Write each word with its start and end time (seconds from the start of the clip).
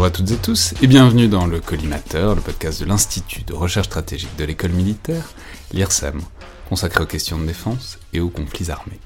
Bonjour 0.00 0.14
à 0.14 0.16
toutes 0.16 0.30
et 0.30 0.36
tous 0.38 0.72
et 0.80 0.86
bienvenue 0.86 1.28
dans 1.28 1.46
le 1.46 1.60
Collimateur, 1.60 2.34
le 2.34 2.40
podcast 2.40 2.80
de 2.80 2.86
l'Institut 2.86 3.42
de 3.42 3.52
recherche 3.52 3.88
stratégique 3.88 4.34
de 4.38 4.44
l'école 4.44 4.70
militaire, 4.70 5.28
l'IRSEM, 5.74 6.22
consacré 6.70 7.02
aux 7.02 7.06
questions 7.06 7.38
de 7.38 7.44
défense 7.44 7.98
et 8.14 8.20
aux 8.20 8.30
conflits 8.30 8.70
armés. 8.70 8.98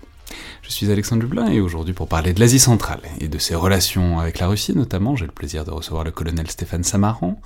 Je 0.62 0.70
suis 0.70 0.92
Alexandre 0.92 1.22
Dublin 1.22 1.48
et 1.48 1.58
aujourd'hui 1.60 1.94
pour 1.94 2.06
parler 2.06 2.32
de 2.32 2.38
l'Asie 2.38 2.60
centrale 2.60 3.00
et 3.18 3.26
de 3.26 3.38
ses 3.38 3.56
relations 3.56 4.20
avec 4.20 4.38
la 4.38 4.46
Russie 4.46 4.76
notamment, 4.76 5.16
j'ai 5.16 5.26
le 5.26 5.32
plaisir 5.32 5.64
de 5.64 5.72
recevoir 5.72 6.04
le 6.04 6.12
colonel 6.12 6.48
Stéphane 6.48 6.84
Samaran, 6.84 7.40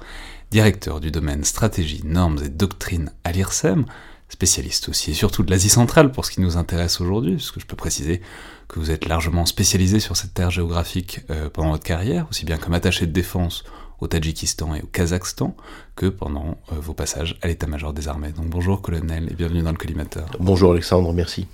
directeur 0.51 1.01
du 1.01 1.11
domaine 1.11 1.43
stratégie, 1.43 2.03
normes 2.05 2.41
et 2.45 2.51
doctrine 2.51 3.12
à 3.25 3.33
l'IRSEM, 3.33 3.87
spécialiste 4.29 4.89
aussi 4.89 5.12
et 5.12 5.15
surtout 5.15 5.43
de 5.43 5.51
l'Asie 5.51 5.71
centrale 5.71 6.12
pour 6.12 6.25
ce 6.25 6.31
qui 6.31 6.41
nous 6.41 6.57
intéresse 6.57 7.01
aujourd'hui, 7.01 7.37
puisque 7.37 7.61
je 7.61 7.67
peux 7.67 7.77
préciser 7.77 8.21
que 8.69 8.79
vous 8.79 8.91
êtes 8.91 9.09
largement 9.09 9.47
spécialisé 9.47 10.01
sur 10.01 10.17
cette 10.17 10.34
terre 10.34 10.51
géographique 10.51 11.21
euh, 11.31 11.48
pendant 11.48 11.71
votre 11.71 11.84
carrière, 11.84 12.27
aussi 12.31 12.45
bien 12.45 12.59
comme 12.59 12.75
attaché 12.75 13.06
de 13.06 13.12
défense 13.12 13.65
au 14.01 14.06
Tadjikistan 14.06 14.75
et 14.75 14.83
au 14.83 14.87
Kazakhstan, 14.87 15.56
que 15.97 16.06
pendant 16.06 16.59
euh, 16.73 16.77
vos 16.79 16.93
passages 16.93 17.39
à 17.43 17.49
l'état-major 17.49 17.93
des 17.93 18.06
armées. 18.09 18.33
Donc 18.33 18.47
bonjour 18.47 18.83
colonel 18.83 19.29
et 19.31 19.34
bienvenue 19.34 19.62
dans 19.62 19.73
le 19.73 19.79
collimateur. 19.79 20.31
Bonjour 20.39 20.73
Alexandre, 20.73 21.12
merci. 21.12 21.47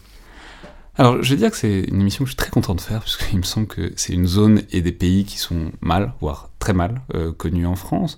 Alors 0.97 1.23
je 1.23 1.31
vais 1.31 1.37
dire 1.37 1.51
que 1.51 1.57
c'est 1.57 1.81
une 1.81 2.01
émission 2.01 2.25
que 2.25 2.29
je 2.29 2.33
suis 2.33 2.37
très 2.37 2.51
content 2.51 2.75
de 2.75 2.81
faire, 2.81 3.01
parce 3.01 3.17
qu'il 3.17 3.39
me 3.39 3.45
semble 3.45 3.67
que 3.67 3.93
c'est 3.97 4.13
une 4.13 4.27
zone 4.27 4.63
et 4.73 4.83
des 4.83 4.93
pays 4.93 5.25
qui 5.25 5.39
sont 5.39 5.73
mal, 5.81 6.13
voire 6.21 6.51
très 6.59 6.73
mal, 6.73 7.01
euh, 7.15 7.33
connus 7.33 7.67
en 7.67 7.77
France. 7.77 8.17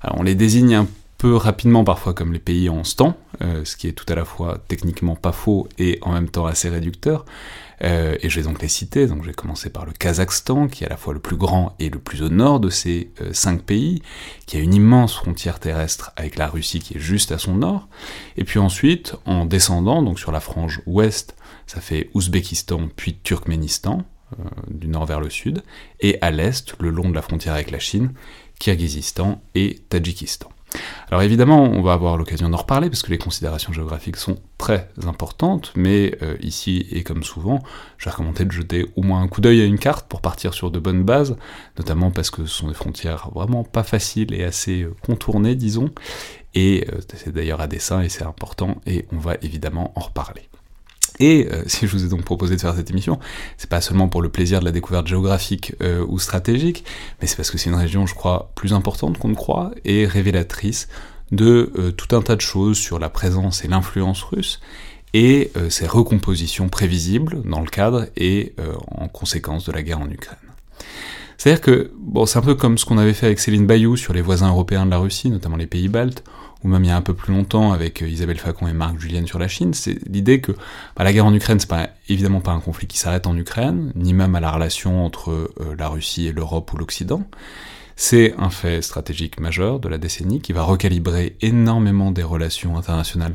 Alors 0.00 0.18
on 0.18 0.22
les 0.22 0.34
désigne 0.34 0.74
un 0.74 0.86
peu 1.18 1.34
rapidement 1.34 1.84
parfois 1.84 2.14
comme 2.14 2.32
les 2.32 2.38
pays 2.38 2.68
en 2.68 2.84
stand, 2.84 3.14
euh, 3.42 3.64
ce 3.64 3.76
qui 3.76 3.88
est 3.88 3.92
tout 3.92 4.06
à 4.08 4.14
la 4.14 4.24
fois 4.24 4.58
techniquement 4.68 5.16
pas 5.16 5.32
faux 5.32 5.68
et 5.78 5.98
en 6.02 6.12
même 6.12 6.28
temps 6.28 6.46
assez 6.46 6.68
réducteur. 6.68 7.24
Euh, 7.82 8.16
et 8.20 8.28
je 8.28 8.40
vais 8.40 8.46
donc 8.46 8.60
les 8.60 8.68
citer. 8.68 9.06
Donc, 9.06 9.22
je 9.22 9.28
vais 9.28 9.34
commencer 9.34 9.70
par 9.70 9.86
le 9.86 9.92
Kazakhstan, 9.92 10.68
qui 10.68 10.84
est 10.84 10.86
à 10.86 10.90
la 10.90 10.96
fois 10.96 11.14
le 11.14 11.20
plus 11.20 11.36
grand 11.36 11.74
et 11.78 11.90
le 11.90 11.98
plus 11.98 12.22
au 12.22 12.28
nord 12.28 12.60
de 12.60 12.70
ces 12.70 13.10
euh, 13.20 13.32
cinq 13.32 13.62
pays, 13.62 14.02
qui 14.46 14.56
a 14.56 14.60
une 14.60 14.74
immense 14.74 15.14
frontière 15.14 15.60
terrestre 15.60 16.12
avec 16.16 16.36
la 16.36 16.48
Russie 16.48 16.80
qui 16.80 16.96
est 16.96 17.00
juste 17.00 17.32
à 17.32 17.38
son 17.38 17.54
nord. 17.54 17.88
Et 18.36 18.44
puis 18.44 18.58
ensuite, 18.58 19.14
en 19.26 19.44
descendant, 19.44 20.02
donc 20.02 20.18
sur 20.18 20.32
la 20.32 20.40
frange 20.40 20.80
ouest, 20.86 21.36
ça 21.66 21.80
fait 21.80 22.10
Ouzbékistan 22.14 22.88
puis 22.94 23.18
Turkménistan, 23.22 24.04
euh, 24.38 24.44
du 24.68 24.88
nord 24.88 25.06
vers 25.06 25.20
le 25.20 25.30
sud, 25.30 25.62
et 26.00 26.18
à 26.20 26.30
l'est, 26.30 26.74
le 26.80 26.90
long 26.90 27.08
de 27.08 27.14
la 27.14 27.22
frontière 27.22 27.54
avec 27.54 27.70
la 27.70 27.78
Chine, 27.78 28.12
Kirghizistan 28.58 29.40
et 29.54 29.80
Tadjikistan. 29.88 30.50
Alors 31.10 31.22
évidemment, 31.22 31.62
on 31.62 31.80
va 31.80 31.94
avoir 31.94 32.16
l'occasion 32.16 32.48
d'en 32.50 32.58
reparler 32.58 32.90
parce 32.90 33.02
que 33.02 33.10
les 33.10 33.18
considérations 33.18 33.72
géographiques 33.72 34.16
sont 34.16 34.36
très 34.58 34.90
importantes, 35.06 35.72
mais 35.74 36.18
euh, 36.22 36.36
ici 36.40 36.86
et 36.90 37.02
comme 37.02 37.22
souvent, 37.22 37.62
j'ai 37.96 38.10
recommandé 38.10 38.44
de 38.44 38.52
jeter 38.52 38.86
au 38.96 39.02
moins 39.02 39.22
un 39.22 39.28
coup 39.28 39.40
d'œil 39.40 39.62
à 39.62 39.64
une 39.64 39.78
carte 39.78 40.06
pour 40.08 40.20
partir 40.20 40.52
sur 40.52 40.70
de 40.70 40.78
bonnes 40.78 41.04
bases, 41.04 41.36
notamment 41.78 42.10
parce 42.10 42.30
que 42.30 42.44
ce 42.44 42.54
sont 42.54 42.68
des 42.68 42.74
frontières 42.74 43.30
vraiment 43.34 43.64
pas 43.64 43.82
faciles 43.82 44.34
et 44.34 44.44
assez 44.44 44.82
euh, 44.82 44.94
contournées, 45.04 45.54
disons, 45.54 45.90
et 46.54 46.86
euh, 46.92 47.00
c'est 47.14 47.32
d'ailleurs 47.32 47.60
à 47.60 47.66
dessein 47.66 48.02
et 48.02 48.08
c'est 48.08 48.24
important, 48.24 48.76
et 48.86 49.06
on 49.12 49.18
va 49.18 49.36
évidemment 49.40 49.92
en 49.96 50.00
reparler. 50.00 50.48
Et 51.20 51.48
euh, 51.50 51.62
si 51.66 51.86
je 51.86 51.92
vous 51.92 52.04
ai 52.04 52.08
donc 52.08 52.22
proposé 52.22 52.56
de 52.56 52.60
faire 52.60 52.74
cette 52.74 52.90
émission, 52.90 53.18
c'est 53.56 53.70
pas 53.70 53.80
seulement 53.80 54.08
pour 54.08 54.22
le 54.22 54.28
plaisir 54.28 54.60
de 54.60 54.64
la 54.64 54.72
découverte 54.72 55.06
géographique 55.06 55.74
euh, 55.82 56.04
ou 56.08 56.18
stratégique, 56.18 56.84
mais 57.20 57.26
c'est 57.26 57.36
parce 57.36 57.50
que 57.50 57.58
c'est 57.58 57.70
une 57.70 57.76
région, 57.76 58.06
je 58.06 58.14
crois, 58.14 58.50
plus 58.54 58.72
importante 58.72 59.18
qu'on 59.18 59.28
ne 59.28 59.34
croit 59.34 59.72
et 59.84 60.06
révélatrice 60.06 60.88
de 61.30 61.72
euh, 61.76 61.90
tout 61.92 62.16
un 62.16 62.22
tas 62.22 62.36
de 62.36 62.40
choses 62.40 62.78
sur 62.78 62.98
la 62.98 63.10
présence 63.10 63.64
et 63.64 63.68
l'influence 63.68 64.22
russe 64.22 64.60
et 65.14 65.52
ses 65.70 65.86
recompositions 65.86 66.68
prévisibles 66.68 67.40
dans 67.46 67.62
le 67.62 67.66
cadre 67.70 68.08
et 68.18 68.54
en 68.88 69.08
conséquence 69.08 69.64
de 69.64 69.72
la 69.72 69.82
guerre 69.82 70.00
en 70.00 70.10
Ukraine. 70.10 70.36
C'est-à-dire 71.38 71.62
que, 71.62 71.92
bon, 71.98 72.26
c'est 72.26 72.38
un 72.38 72.42
peu 72.42 72.56
comme 72.56 72.76
ce 72.76 72.84
qu'on 72.84 72.98
avait 72.98 73.14
fait 73.14 73.24
avec 73.24 73.38
Céline 73.38 73.66
Bayou 73.66 73.96
sur 73.96 74.12
les 74.12 74.20
voisins 74.20 74.48
européens 74.48 74.84
de 74.84 74.90
la 74.90 74.98
Russie, 74.98 75.30
notamment 75.30 75.56
les 75.56 75.66
pays 75.66 75.88
baltes, 75.88 76.24
ou 76.64 76.68
même 76.68 76.84
il 76.84 76.88
y 76.88 76.90
a 76.90 76.96
un 76.96 77.02
peu 77.02 77.14
plus 77.14 77.32
longtemps 77.32 77.72
avec 77.72 78.02
euh, 78.02 78.08
Isabelle 78.08 78.38
Facon 78.38 78.68
et 78.68 78.72
Marc 78.72 78.98
Julien 78.98 79.24
sur 79.26 79.38
la 79.38 79.48
Chine, 79.48 79.74
c'est 79.74 79.98
l'idée 80.08 80.40
que 80.40 80.52
bah, 80.96 81.04
la 81.04 81.12
guerre 81.12 81.26
en 81.26 81.34
Ukraine, 81.34 81.60
c'est 81.60 81.68
pas 81.68 81.90
évidemment 82.08 82.40
pas 82.40 82.52
un 82.52 82.60
conflit 82.60 82.86
qui 82.86 82.98
s'arrête 82.98 83.26
en 83.26 83.36
Ukraine, 83.36 83.92
ni 83.94 84.14
même 84.14 84.34
à 84.34 84.40
la 84.40 84.50
relation 84.50 85.04
entre 85.04 85.30
euh, 85.30 85.74
la 85.78 85.88
Russie 85.88 86.26
et 86.26 86.32
l'Europe 86.32 86.72
ou 86.72 86.76
l'Occident. 86.76 87.22
C'est 87.96 88.34
un 88.38 88.50
fait 88.50 88.80
stratégique 88.80 89.40
majeur 89.40 89.80
de 89.80 89.88
la 89.88 89.98
décennie 89.98 90.40
qui 90.40 90.52
va 90.52 90.62
recalibrer 90.62 91.36
énormément 91.40 92.12
des 92.12 92.22
relations 92.22 92.78
internationales 92.78 93.34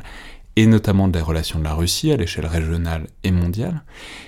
et 0.56 0.66
notamment 0.66 1.08
des 1.08 1.20
relations 1.20 1.58
de 1.58 1.64
la 1.64 1.74
Russie 1.74 2.12
à 2.12 2.16
l'échelle 2.16 2.46
régionale 2.46 3.08
et 3.24 3.30
mondiale. 3.30 3.82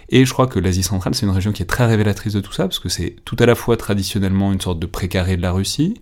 Et 0.08 0.24
je 0.24 0.32
crois 0.32 0.46
que 0.46 0.58
l'Asie 0.58 0.82
centrale, 0.82 1.14
c'est 1.14 1.24
une 1.24 1.32
région 1.32 1.52
qui 1.52 1.62
est 1.62 1.66
très 1.66 1.86
révélatrice 1.86 2.32
de 2.32 2.40
tout 2.40 2.52
ça, 2.52 2.64
parce 2.64 2.78
que 2.78 2.88
c'est 2.88 3.16
tout 3.24 3.36
à 3.38 3.46
la 3.46 3.54
fois 3.54 3.76
traditionnellement 3.76 4.52
une 4.52 4.60
sorte 4.60 4.78
de 4.78 4.86
précaré 4.86 5.36
de 5.36 5.42
la 5.42 5.52
Russie, 5.52 6.00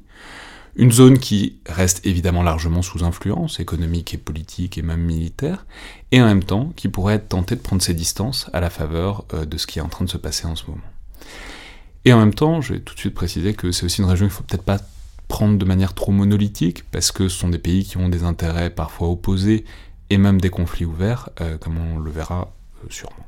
une 0.76 0.90
zone 0.90 1.18
qui 1.18 1.58
reste 1.66 2.04
évidemment 2.04 2.42
largement 2.42 2.82
sous 2.82 3.04
influence 3.04 3.60
économique 3.60 4.14
et 4.14 4.18
politique 4.18 4.76
et 4.76 4.82
même 4.82 5.02
militaire, 5.02 5.66
et 6.10 6.20
en 6.20 6.26
même 6.26 6.42
temps 6.42 6.72
qui 6.76 6.88
pourrait 6.88 7.14
être 7.14 7.28
tentée 7.28 7.54
de 7.54 7.60
prendre 7.60 7.82
ses 7.82 7.94
distances 7.94 8.50
à 8.52 8.60
la 8.60 8.70
faveur 8.70 9.24
euh, 9.34 9.44
de 9.44 9.56
ce 9.56 9.66
qui 9.66 9.78
est 9.78 9.82
en 9.82 9.88
train 9.88 10.04
de 10.04 10.10
se 10.10 10.16
passer 10.16 10.46
en 10.46 10.56
ce 10.56 10.66
moment. 10.66 10.82
Et 12.04 12.12
en 12.12 12.18
même 12.18 12.34
temps, 12.34 12.60
je 12.60 12.74
vais 12.74 12.80
tout 12.80 12.94
de 12.94 13.00
suite 13.00 13.14
préciser 13.14 13.54
que 13.54 13.72
c'est 13.72 13.86
aussi 13.86 14.02
une 14.02 14.08
région 14.08 14.26
qu'il 14.26 14.34
ne 14.34 14.36
faut 14.36 14.44
peut-être 14.44 14.64
pas 14.64 14.78
prendre 15.28 15.58
de 15.58 15.64
manière 15.64 15.94
trop 15.94 16.12
monolithique, 16.12 16.84
parce 16.90 17.12
que 17.12 17.28
ce 17.28 17.38
sont 17.38 17.48
des 17.48 17.58
pays 17.58 17.84
qui 17.84 17.96
ont 17.96 18.08
des 18.08 18.24
intérêts 18.24 18.70
parfois 18.70 19.08
opposés 19.08 19.64
et 20.10 20.18
même 20.18 20.40
des 20.40 20.50
conflits 20.50 20.84
ouverts, 20.84 21.30
euh, 21.40 21.56
comme 21.56 21.78
on 21.78 21.98
le 21.98 22.10
verra 22.10 22.52
euh, 22.82 22.86
sûrement. 22.90 23.26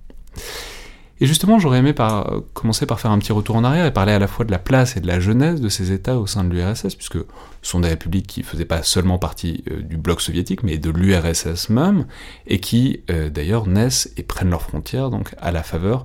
Et 1.21 1.27
justement, 1.27 1.59
j'aurais 1.59 1.79
aimé 1.79 1.95
euh, 1.99 2.41
commencer 2.53 2.85
par 2.85 3.01
faire 3.01 3.11
un 3.11 3.19
petit 3.19 3.33
retour 3.33 3.57
en 3.57 3.65
arrière 3.65 3.87
et 3.87 3.93
parler 3.93 4.13
à 4.13 4.19
la 4.19 4.27
fois 4.27 4.45
de 4.45 4.51
la 4.51 4.59
place 4.59 4.97
et 4.97 5.01
de 5.01 5.07
la 5.07 5.19
jeunesse 5.19 5.61
de 5.61 5.69
ces 5.71 5.93
États 5.93 6.19
au 6.19 6.27
sein 6.27 6.45
de 6.45 6.51
l'URSS, 6.51 6.95
puisque 6.95 7.19
ce 7.19 7.25
sont 7.63 7.81
des 7.81 7.89
républiques 7.89 8.27
qui 8.27 8.41
ne 8.41 8.45
faisaient 8.45 8.67
pas 8.67 8.83
seulement 8.83 9.19
partie 9.19 9.65
euh, 9.71 9.81
du 9.81 9.97
bloc 9.97 10.21
soviétique, 10.21 10.63
mais 10.63 10.77
de 10.77 10.91
l'URSS 10.91 11.71
même, 11.71 12.07
et 12.47 12.61
qui 12.61 13.01
euh, 13.11 13.31
d'ailleurs 13.31 13.67
naissent 13.67 14.11
et 14.19 14.23
prennent 14.23 14.51
leurs 14.51 14.63
frontières 14.63 15.09
donc 15.09 15.35
à 15.39 15.53
la 15.53 15.63
faveur 15.63 16.05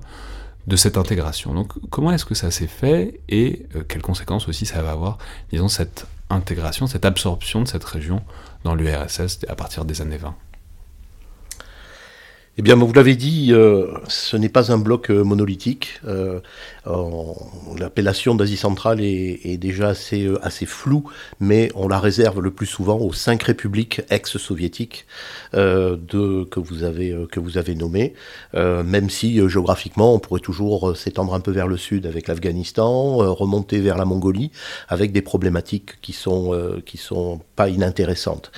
de 0.66 0.76
cette 0.76 0.96
intégration. 0.96 1.52
Donc 1.52 1.72
comment 1.90 2.12
est-ce 2.12 2.24
que 2.24 2.34
ça 2.34 2.50
s'est 2.50 2.66
fait 2.66 3.20
et 3.28 3.66
quelles 3.88 4.02
conséquences 4.02 4.48
aussi 4.48 4.64
ça 4.64 4.80
va 4.80 4.92
avoir, 4.92 5.18
disons, 5.50 5.68
cette 5.68 6.06
intégration, 6.30 6.86
cette 6.86 7.04
absorption 7.04 7.62
de 7.62 7.68
cette 7.68 7.84
région 7.84 8.22
dans 8.62 8.74
l'URSS 8.74 9.40
à 9.48 9.56
partir 9.56 9.84
des 9.84 10.00
années 10.00 10.18
20 10.18 10.34
Eh 12.58 12.60
bien, 12.60 12.76
vous 12.76 12.92
l'avez 12.92 13.16
dit, 13.16 13.48
euh, 13.52 13.86
ce 14.08 14.36
n'est 14.36 14.50
pas 14.50 14.72
un 14.72 14.76
bloc 14.76 15.10
euh, 15.10 15.24
monolithique. 15.24 16.00
Euh, 16.06 16.40
L'appellation 17.78 18.34
d'Asie 18.34 18.58
centrale 18.58 19.00
est, 19.00 19.56
déjà 19.56 19.88
assez, 19.90 20.66
floue, 20.66 21.04
mais 21.40 21.70
on 21.74 21.88
la 21.88 21.98
réserve 21.98 22.40
le 22.40 22.50
plus 22.50 22.66
souvent 22.66 22.98
aux 22.98 23.12
cinq 23.12 23.44
républiques 23.44 24.02
ex-soviétiques 24.10 25.06
que, 25.52 26.60
vous 26.60 26.82
avez, 26.82 27.74
nommées, 27.76 28.14
même 28.54 29.10
si 29.10 29.36
géographiquement 29.48 30.14
on 30.14 30.18
pourrait 30.18 30.40
toujours 30.40 30.96
s'étendre 30.96 31.34
un 31.34 31.40
peu 31.40 31.52
vers 31.52 31.68
le 31.68 31.76
sud 31.76 32.04
avec 32.04 32.26
l'Afghanistan, 32.26 33.16
remonter 33.32 33.78
vers 33.78 33.96
la 33.96 34.04
Mongolie, 34.04 34.50
avec 34.88 35.12
des 35.12 35.22
problématiques 35.22 36.00
qui 36.02 36.12
sont, 36.12 36.52
sont 36.96 37.40
pas 37.54 37.68
inintéressantes. 37.68 38.50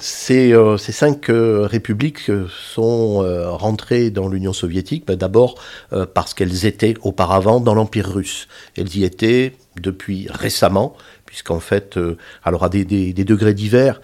ces 0.00 0.52
cinq 0.78 1.26
républiques 1.28 2.30
sont 2.62 3.22
euh, 3.22 3.50
rentrées 3.50 4.10
dans 4.10 4.28
l'Union 4.28 4.52
soviétique 4.52 5.06
ben, 5.06 5.16
D'abord 5.16 5.56
euh, 5.92 6.06
parce 6.06 6.34
qu'elles 6.34 6.66
étaient 6.66 6.94
auparavant 7.02 7.60
dans 7.60 7.74
l'Empire 7.74 8.08
russe. 8.08 8.48
Elles 8.76 8.96
y 8.96 9.04
étaient 9.04 9.54
depuis 9.80 10.26
récemment, 10.30 10.94
puisqu'en 11.26 11.60
fait, 11.60 11.96
euh, 11.96 12.16
alors 12.44 12.64
à 12.64 12.68
des, 12.68 12.84
degrés 12.86 13.54
divers, 13.54 14.00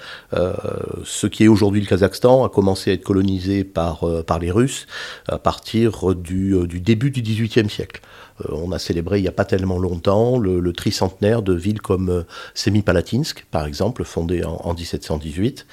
ce 1.05 1.27
qui 1.27 1.45
est 1.45 1.49
aujourd'hui 1.49 1.81
le 1.81 1.87
Kazakhstan 1.87 2.45
a 2.45 2.49
commencé 2.49 2.91
à 2.91 2.95
être 2.95 3.05
colonisé 3.05 3.65
par, 3.65 4.05
par 4.27 4.39
les 4.39 4.51
Russes 4.51 4.87
à 5.29 5.39
partir 5.39 6.15
du, 6.15 6.57
début 6.81 7.11
du 7.11 7.23
XVIIIe 7.23 7.69
siècle. 7.69 8.01
On 8.51 8.73
a 8.73 8.79
célébré 8.79 9.19
il 9.19 9.23
n'y 9.23 9.29
a 9.29 9.33
pas 9.33 9.45
tellement 9.45 9.79
longtemps 9.79 10.39
le, 10.39 10.73
tricentenaire 10.73 11.43
de 11.43 11.55
villes 11.55 11.81
comme 11.81 12.25
Semipalatinsk, 12.55 13.47
par 13.51 13.67
exemple, 13.67 14.05
fondée 14.05 14.45
en, 14.45 14.61
en 14.63 14.75
1718. 14.75 15.67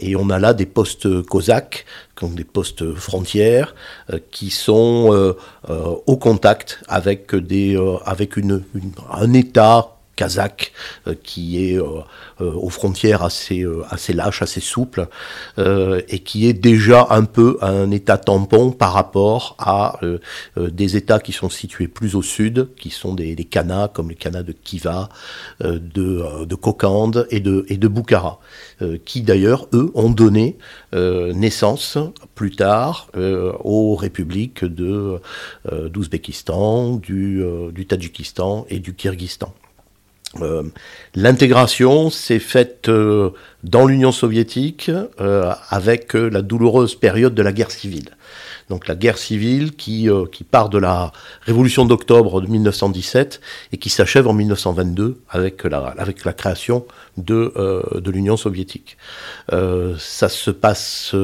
et 0.00 0.16
on 0.16 0.30
a 0.30 0.38
là 0.38 0.54
des 0.54 0.66
postes 0.66 1.22
cosaques 1.22 1.84
des 2.26 2.44
postes 2.44 2.94
frontières, 2.94 3.74
euh, 4.12 4.18
qui 4.30 4.50
sont 4.50 5.10
euh, 5.12 5.36
euh, 5.70 5.94
au 6.06 6.16
contact 6.16 6.82
avec, 6.88 7.34
des, 7.34 7.78
avec 8.04 8.34
un 9.10 9.32
État 9.32 9.97
kazakh 10.18 10.72
qui 11.22 11.64
est 11.64 11.78
aux 11.78 12.70
frontières 12.70 13.22
assez, 13.22 13.64
assez 13.88 14.12
lâches, 14.12 14.42
assez 14.42 14.60
souples, 14.60 15.06
et 15.56 16.18
qui 16.20 16.48
est 16.48 16.52
déjà 16.52 17.06
un 17.10 17.24
peu 17.24 17.58
un 17.60 17.90
État 17.90 18.18
tampon 18.18 18.72
par 18.72 18.92
rapport 18.92 19.56
à 19.58 20.00
des 20.56 20.96
États 20.96 21.20
qui 21.20 21.32
sont 21.32 21.50
situés 21.50 21.88
plus 21.88 22.14
au 22.14 22.22
sud, 22.22 22.68
qui 22.76 22.90
sont 22.90 23.14
des, 23.14 23.34
des 23.34 23.48
comme 23.94 24.10
les 24.10 24.16
Kanas 24.16 24.42
de 24.42 24.52
Kiva, 24.52 25.08
de, 25.60 26.44
de 26.44 26.54
Kokand 26.54 27.12
et 27.30 27.40
de, 27.40 27.64
et 27.68 27.76
de 27.76 27.88
Bukhara. 27.88 28.40
Euh, 28.80 28.96
qui 29.04 29.22
d'ailleurs, 29.22 29.66
eux, 29.72 29.90
ont 29.94 30.10
donné 30.10 30.56
euh, 30.94 31.32
naissance 31.32 31.98
plus 32.36 32.52
tard 32.52 33.08
euh, 33.16 33.52
aux 33.64 33.96
républiques 33.96 34.64
d'Ouzbékistan, 34.64 36.94
du, 36.96 37.42
du 37.72 37.86
Tadjikistan 37.86 38.66
et 38.68 38.78
du 38.78 38.94
Kyrgyzstan. 38.94 39.52
L'intégration 41.14 42.10
s'est 42.10 42.38
faite 42.38 42.90
dans 43.64 43.86
l'Union 43.86 44.12
soviétique 44.12 44.90
avec 45.18 46.12
la 46.12 46.42
douloureuse 46.42 46.94
période 46.94 47.34
de 47.34 47.42
la 47.42 47.52
guerre 47.52 47.70
civile 47.70 48.10
donc 48.68 48.86
la 48.86 48.94
guerre 48.94 49.18
civile 49.18 49.74
qui, 49.74 50.10
euh, 50.10 50.26
qui 50.30 50.44
part 50.44 50.68
de 50.68 50.78
la 50.78 51.12
révolution 51.42 51.84
d'octobre 51.84 52.40
de 52.40 52.46
1917 52.46 53.40
et 53.72 53.78
qui 53.78 53.88
s'achève 53.88 54.28
en 54.28 54.34
1922 54.34 55.20
avec 55.30 55.64
la, 55.64 55.94
création 56.36 56.86
de, 57.16 57.52
euh, 57.56 58.00
de 58.00 58.10
l'Union 58.10 58.36
soviétique. 58.36 58.96
Euh, 59.52 59.94
ça 59.98 60.28
se 60.28 60.50
passe 60.50 61.14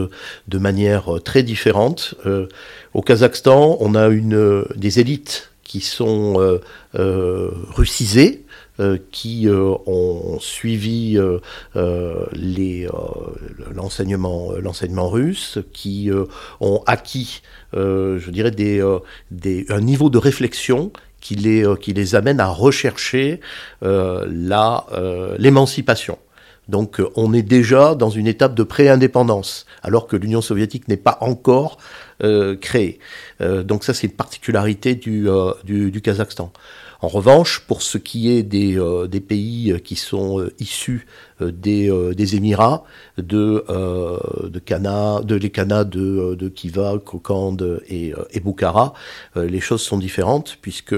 de 0.49 0.59
manière 0.59 1.23
très 1.25 1.43
différente. 1.43 2.15
au 2.95 3.03
Kazakhstan, 3.03 3.77
on 3.81 3.95
a 3.95 4.09
une, 4.09 4.65
des 4.77 5.01
élites 5.01 5.51
qui 5.62 5.81
sont 5.81 6.59
russisées, 6.95 8.44
euh, 8.44 8.44
qui 9.12 9.49
euh, 9.49 9.73
ont 9.87 10.41
suivi 10.41 11.17
euh, 11.17 11.38
l'enseignement 13.73 14.50
l'enseignement 14.61 15.09
russe, 15.09 15.61
qui 15.73 16.11
ont 16.61 16.82
acquis, 16.87 17.43
je 17.73 18.31
dirais, 18.31 18.50
des, 18.50 18.85
des, 19.31 19.65
un 19.69 19.81
niveau 19.81 20.11
de 20.11 20.19
réflexion 20.19 20.91
qui 21.21 21.37
les, 21.37 21.65
qui 21.81 21.93
les 21.93 22.17
amène 22.17 22.41
à 22.41 22.49
rechercher 22.49 23.41
l'émancipation. 23.82 26.19
Donc 26.69 27.00
on 27.15 27.32
est 27.35 27.43
déjà 27.43 27.94
dans 27.94 28.09
une 28.11 28.27
étape 28.27 28.55
de 28.55 28.62
pré-indépendance, 28.62 29.67
alors 29.82 30.06
que 30.06 30.17
l'Union 30.17 30.41
soviétique 30.41 30.88
n'est 30.88 30.97
pas 30.97 31.19
encore 31.20 31.77
créée. 32.61 32.99
donc 33.41 33.85
ça 33.85 33.93
c'est 33.94 34.09
une 34.09 34.15
particularité 34.15 34.94
du, 34.94 35.29
du, 35.65 35.91
du 35.91 36.00
Kazakhstan. 36.00 36.50
En 37.05 37.09
revanche, 37.09 37.61
pour 37.61 37.83
ce 37.83 37.99
qui 37.99 38.31
est 38.31 38.43
des, 38.43 38.79
euh, 38.79 39.06
pays 39.29 39.79
qui 39.85 39.95
sont 39.95 40.41
euh, 40.41 40.55
issus 40.59 41.06
euh, 41.43 41.53
des, 41.53 42.35
Émirats, 42.35 42.85
de, 43.19 43.62
de 44.49 44.59
Cana, 44.59 45.21
de 45.23 45.35
les 45.35 45.51
Kanas 45.51 45.85
de, 45.85 46.49
Kiva, 46.49 46.99
Kokand 47.05 47.59
et, 47.91 48.15
Bukhara, 48.43 48.95
les 49.37 49.61
choses 49.61 49.83
sont 49.83 49.99
différentes 49.99 50.56
puisque 50.62 50.95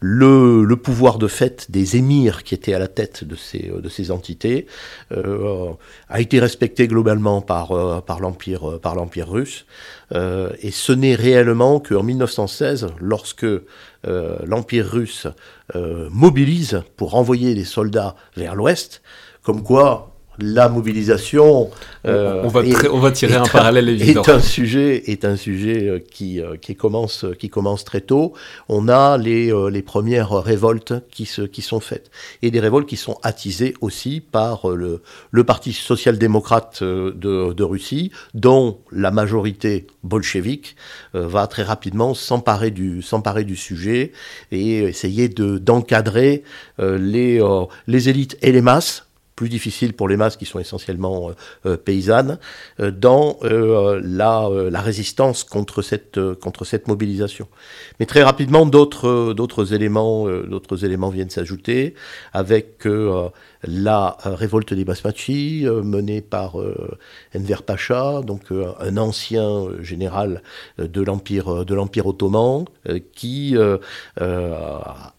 le, 0.00 0.74
pouvoir 0.76 1.18
de 1.18 1.26
fait 1.26 1.70
des 1.70 1.96
émirs 1.96 2.44
qui 2.44 2.54
étaient 2.54 2.74
à 2.74 2.78
la 2.78 2.88
tête 2.88 3.24
de 3.24 3.34
ces, 3.88 4.10
entités 4.12 4.66
a 5.10 6.20
été 6.20 6.38
respecté 6.38 6.86
globalement 6.86 7.40
par, 7.40 8.04
par 8.04 8.20
l'empire 8.20 8.78
par 8.80 8.94
l'empire 8.94 9.28
russe. 9.28 9.66
et 10.14 10.70
ce 10.70 10.92
n'est 10.92 11.14
réellement 11.14 11.80
qu'en 11.80 12.02
1916, 12.02 12.88
lorsque 13.00 13.46
euh, 14.06 14.38
l'Empire 14.44 14.86
russe 14.86 15.26
euh, 15.76 16.08
mobilise 16.10 16.82
pour 16.96 17.14
envoyer 17.14 17.54
des 17.54 17.64
soldats 17.64 18.16
vers 18.36 18.54
l'ouest, 18.54 19.02
comme 19.42 19.62
quoi 19.62 20.11
la 20.38 20.68
mobilisation. 20.68 21.70
Euh, 22.06 22.42
on, 22.44 22.48
va 22.48 22.62
on, 22.90 22.98
va 22.98 23.12
tirer 23.12 23.34
un, 23.34 23.42
parallèle 23.42 23.88
évident. 23.88 24.22
Est 24.22 24.30
un 24.30 24.40
sujet, 24.40 25.10
est 25.10 25.24
un 25.24 25.36
sujet 25.36 25.88
euh, 25.88 25.98
qui, 25.98 26.40
euh, 26.40 26.56
qui, 26.56 26.74
commence, 26.74 27.26
qui 27.38 27.48
commence 27.48 27.84
très 27.84 28.00
tôt. 28.00 28.32
On 28.68 28.88
a 28.88 29.18
les, 29.18 29.52
les 29.70 29.82
premières 29.82 30.32
révoltes 30.32 30.94
qui, 31.10 31.26
se, 31.26 31.42
qui 31.42 31.62
sont 31.62 31.80
faites. 31.80 32.10
Et 32.40 32.50
des 32.50 32.60
révoltes 32.60 32.88
qui 32.88 32.96
sont 32.96 33.18
attisées 33.22 33.74
aussi 33.80 34.20
par 34.20 34.68
le, 34.68 35.02
le 35.30 35.44
Parti 35.44 35.72
social-démocrate 35.72 36.82
de, 36.82 37.12
de, 37.52 37.62
Russie, 37.64 38.10
dont 38.34 38.78
la 38.90 39.10
majorité 39.10 39.86
bolchevique 40.02 40.76
va 41.14 41.46
très 41.46 41.62
rapidement 41.62 42.14
s'emparer 42.14 42.70
du, 42.70 43.02
s'emparer 43.02 43.44
du 43.44 43.56
sujet 43.56 44.12
et 44.50 44.78
essayer 44.78 45.28
de, 45.28 45.58
d'encadrer 45.58 46.42
les, 46.78 47.40
les 47.86 48.08
élites 48.08 48.36
et 48.42 48.52
les 48.52 48.60
masses 48.62 49.06
plus 49.36 49.48
difficile 49.48 49.94
pour 49.94 50.08
les 50.08 50.16
masses 50.16 50.36
qui 50.36 50.44
sont 50.44 50.58
essentiellement 50.58 51.30
euh, 51.30 51.32
euh, 51.66 51.76
paysannes, 51.76 52.38
euh, 52.80 52.90
dans 52.90 53.38
la, 53.42 54.80
résistance 54.80 55.44
contre 55.44 55.80
cette, 55.82 56.18
contre 56.34 56.64
cette 56.64 56.88
mobilisation. 56.88 57.48
Mais 58.00 58.06
très 58.06 58.22
rapidement, 58.22 58.66
d'autres, 58.66 59.32
d'autres, 59.32 59.72
éléments, 59.74 60.26
d'autres 60.26 60.84
éléments 60.84 61.10
viennent 61.10 61.30
s'ajouter, 61.30 61.94
avec 62.32 62.86
la 63.62 64.16
révolte 64.24 64.74
des 64.74 64.84
Basmachi, 64.84 65.66
menée 65.66 66.20
par 66.20 66.56
Enver 67.36 67.62
Pacha, 67.64 68.22
donc 68.22 68.42
un 68.50 68.96
ancien 68.96 69.68
général 69.80 70.42
de 70.78 71.02
l'Empire, 71.02 71.64
de 71.64 71.74
l'Empire 71.74 72.06
ottoman, 72.06 72.64
qui 73.14 73.56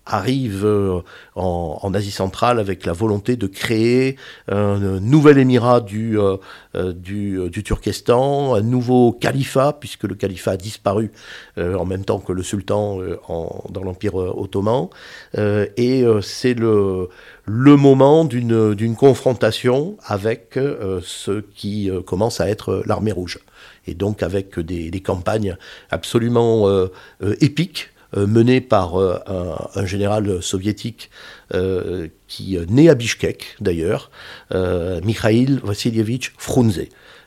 arrive 0.06 1.04
en, 1.36 1.80
en, 1.82 1.94
Asie 1.94 2.12
centrale 2.12 2.60
avec 2.60 2.86
la 2.86 2.94
volonté 2.94 3.36
de 3.36 3.48
créer 3.48 4.18
un 4.48 5.00
nouvel 5.00 5.38
émirat 5.38 5.82
du, 5.82 6.20
euh, 6.20 6.38
euh, 6.76 6.94
du, 6.94 7.50
du, 7.50 7.64
Turkestan, 7.64 8.56
un 8.56 8.62
nouveau 8.62 9.12
califat, 9.14 9.74
puisque 9.80 10.04
le 10.04 10.16
califat 10.16 10.52
a 10.52 10.58
disparu 10.58 11.12
euh, 11.58 11.76
en 11.76 11.86
même 11.86 12.06
temps 12.06 12.20
que 12.20 12.34
le 12.34 12.44
sultan 12.44 13.00
en, 13.28 13.64
dans 13.70 13.84
l'Empire 13.84 14.16
ottoman. 14.16 14.88
et 15.36 16.06
c'est 16.22 16.54
le, 16.54 17.10
le 17.46 17.76
moment 17.76 18.26
d'une 18.26 18.96
confrontation 18.96 19.98
avec 20.06 20.58
ce 21.02 21.42
qui 21.56 21.90
commence 22.06 22.42
à 22.42 22.50
être 22.50 22.84
l'armée 22.86 23.12
rouge. 23.12 23.40
Et 23.88 23.94
donc 23.94 24.24
avec 24.24 24.60
des, 24.60 24.92
des 24.92 25.02
campagnes 25.02 25.58
absolument 25.90 26.68
épiques 27.42 27.90
euh, 27.90 27.93
mené 28.16 28.62
par 28.62 29.00
euh, 29.00 29.20
un, 29.76 29.86
général 29.86 30.42
soviétique 30.42 31.10
euh, 31.54 32.08
qui 32.28 32.58
naît 32.70 32.90
à 32.90 32.96
Bishkek 32.96 33.58
d'ailleurs, 33.60 34.12
Mikhail 34.52 35.60
Vassilievich 35.64 36.32
Frunze. 36.38 36.82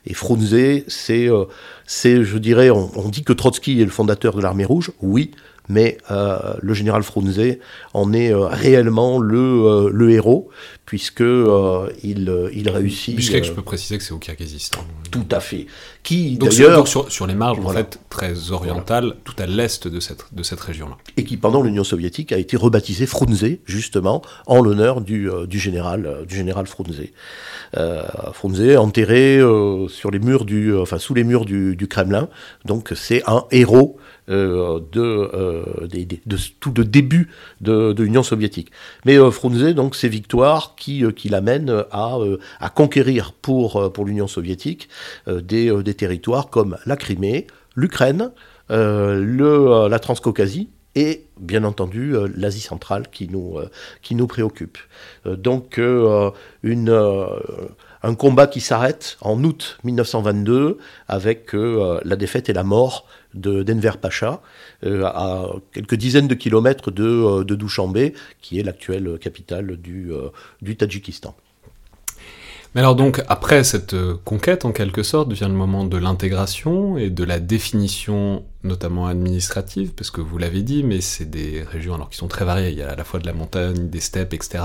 Et 0.09 0.14
Frunze, 0.14 0.85
c'est, 0.87 1.26
je 1.26 2.38
dirais, 2.38 2.71
on, 2.71 3.09
dit 3.09 3.25
que 3.25 3.33
Trotsky 3.33 3.81
est 3.81 3.85
le 3.85 3.90
fondateur 3.90 4.37
de 4.37 4.43
l'armée 4.43 4.64
rouge, 4.64 4.93
oui, 5.00 5.33
mais 5.69 5.99
le 6.09 6.75
général 6.75 7.02
Frunze 7.02 7.59
en 7.93 8.12
est 8.12 8.33
réellement 8.33 9.19
le, 9.19 9.90
le 9.90 10.11
héros, 10.11 10.49
puisque 10.87 11.21
euh, 11.21 11.90
il, 12.05 12.33
il 12.55 12.71
réussit. 12.71 13.16
Bishkek, 13.16 13.45
je 13.45 13.52
peux 13.52 13.62
préciser 13.62 13.99
que 13.99 14.05
c'est 14.05 14.12
au 14.12 14.19
Kyrgyzstan. 14.19 14.81
Tout 15.11 15.26
à 15.33 15.40
fait. 15.40 15.66
Qui 16.05 16.38
d'ailleurs 16.38 16.87
sur, 16.87 17.11
sur, 17.11 17.26
les 17.26 17.35
marges 17.35 17.59
en 17.59 17.69
fait 17.71 17.99
très 18.09 18.52
orientales, 18.52 19.16
tout 19.25 19.35
à 19.38 19.47
l'est 19.47 19.88
de 19.88 19.99
cette 19.99 20.26
de 20.33 20.43
cette 20.45 20.61
région-là. 20.61 20.97
Et 21.16 21.25
qui 21.25 21.37
pendant 21.37 21.62
l'Union 21.62 21.83
soviétique 21.83 22.31
a 22.31 22.38
été 22.38 22.57
rebaptisé 22.57 23.07
Frunze 23.07 23.59
justement 23.64 24.23
en 24.47 24.62
l'honneur 24.62 25.00
du, 25.00 25.28
du 25.49 25.59
général 25.59 26.25
du 26.28 26.37
général 26.37 26.69
Frunze. 26.69 27.02
Euh, 27.76 28.05
Frunze 28.33 28.76
enterré 28.76 29.40
sur 29.88 30.12
les 30.12 30.21
murs 30.21 30.45
du 30.45 30.73
enfin 30.76 30.99
sous 30.99 31.14
les 31.14 31.25
murs 31.25 31.45
du, 31.45 31.75
du 31.75 31.88
Kremlin. 31.88 32.28
Donc 32.64 32.93
c'est 32.95 33.25
un 33.26 33.45
héros 33.50 33.99
euh, 34.28 34.81
de, 34.90 35.00
euh, 35.00 35.87
de, 35.87 36.37
tout 36.59 36.75
le 36.76 36.85
début 36.85 37.31
de, 37.61 37.95
l'Union 37.97 38.25
soviétique. 38.25 38.73
Mais 39.05 39.16
euh, 39.16 39.31
Frunze, 39.31 39.73
donc, 39.73 39.95
ses 39.95 40.09
victoires 40.09 40.75
qui, 40.76 41.04
qui 41.14 41.28
l'amènent 41.28 41.85
à, 41.90 42.18
à 42.61 42.68
conquérir 42.71 43.33
pour, 43.33 43.92
pour 43.92 44.04
l'Union 44.04 44.26
soviétique 44.26 44.88
des, 45.26 45.83
des 45.83 45.95
territoires 45.95 46.49
comme 46.49 46.76
la 46.87 46.97
Crimée, 46.97 47.47
l'Ukraine, 47.75 48.30
le, 48.68 49.88
la 49.88 49.99
Transcaucasie 49.99 50.68
et 50.95 51.26
bien 51.38 51.64
entendu 51.64 52.14
l'Asie 52.37 52.61
centrale 52.61 53.09
qui 53.11 53.28
nous, 53.28 53.59
qui 54.02 54.14
nous 54.14 54.26
préoccupe. 54.26 54.78
donc 55.25 55.78
une, 55.78 57.26
un 58.02 58.14
combat 58.14 58.47
qui 58.47 58.61
s'arrête 58.61 59.18
en 59.21 59.42
août 59.45 59.78
1922 59.85 60.78
avec 61.09 61.50
la 61.52 62.16
défaite 62.16 62.49
et 62.49 62.52
la 62.52 62.64
mort 62.64 63.06
de 63.37 63.62
d'Enver 63.62 63.92
Pacha, 64.00 64.33
euh, 64.33 64.37
à 64.85 65.47
quelques 65.73 65.95
dizaines 65.95 66.28
de 66.28 66.35
kilomètres 66.35 66.90
de, 66.90 67.04
euh, 67.04 67.45
de 67.45 67.54
Douchambé, 67.54 68.14
qui 68.40 68.59
est 68.59 68.62
l'actuelle 68.62 69.18
capitale 69.18 69.76
du, 69.76 70.12
euh, 70.12 70.28
du 70.62 70.76
Tadjikistan. 70.76 71.35
Mais 72.75 72.83
alors 72.83 72.95
donc, 72.95 73.23
après 73.28 73.64
cette 73.64 73.97
conquête, 74.25 74.66
en 74.66 74.73
quelque 74.73 75.02
sorte, 75.02 75.33
vient 75.33 75.49
le 75.49 75.54
moment 75.54 75.85
de 75.85 75.97
l'intégration 75.97 76.99
et 76.99 77.09
de 77.09 77.25
la 77.25 77.40
définition, 77.40 78.45
notamment 78.64 79.06
administrative, 79.06 79.92
parce 79.95 80.11
que 80.11 80.21
vous 80.21 80.37
l'avez 80.37 80.61
dit, 80.61 80.83
mais 80.83 81.00
c'est 81.00 81.25
des 81.25 81.62
régions 81.62 81.95
alors 81.95 82.11
qui 82.11 82.18
sont 82.18 82.28
très 82.28 82.45
variées. 82.45 82.71
Il 82.71 82.76
y 82.76 82.83
a 82.83 82.90
à 82.90 82.97
la 82.97 83.04
fois 83.04 83.18
de 83.18 83.25
la 83.25 83.33
montagne, 83.33 83.88
des 83.88 84.00
steppes, 84.00 84.35
etc. 84.35 84.62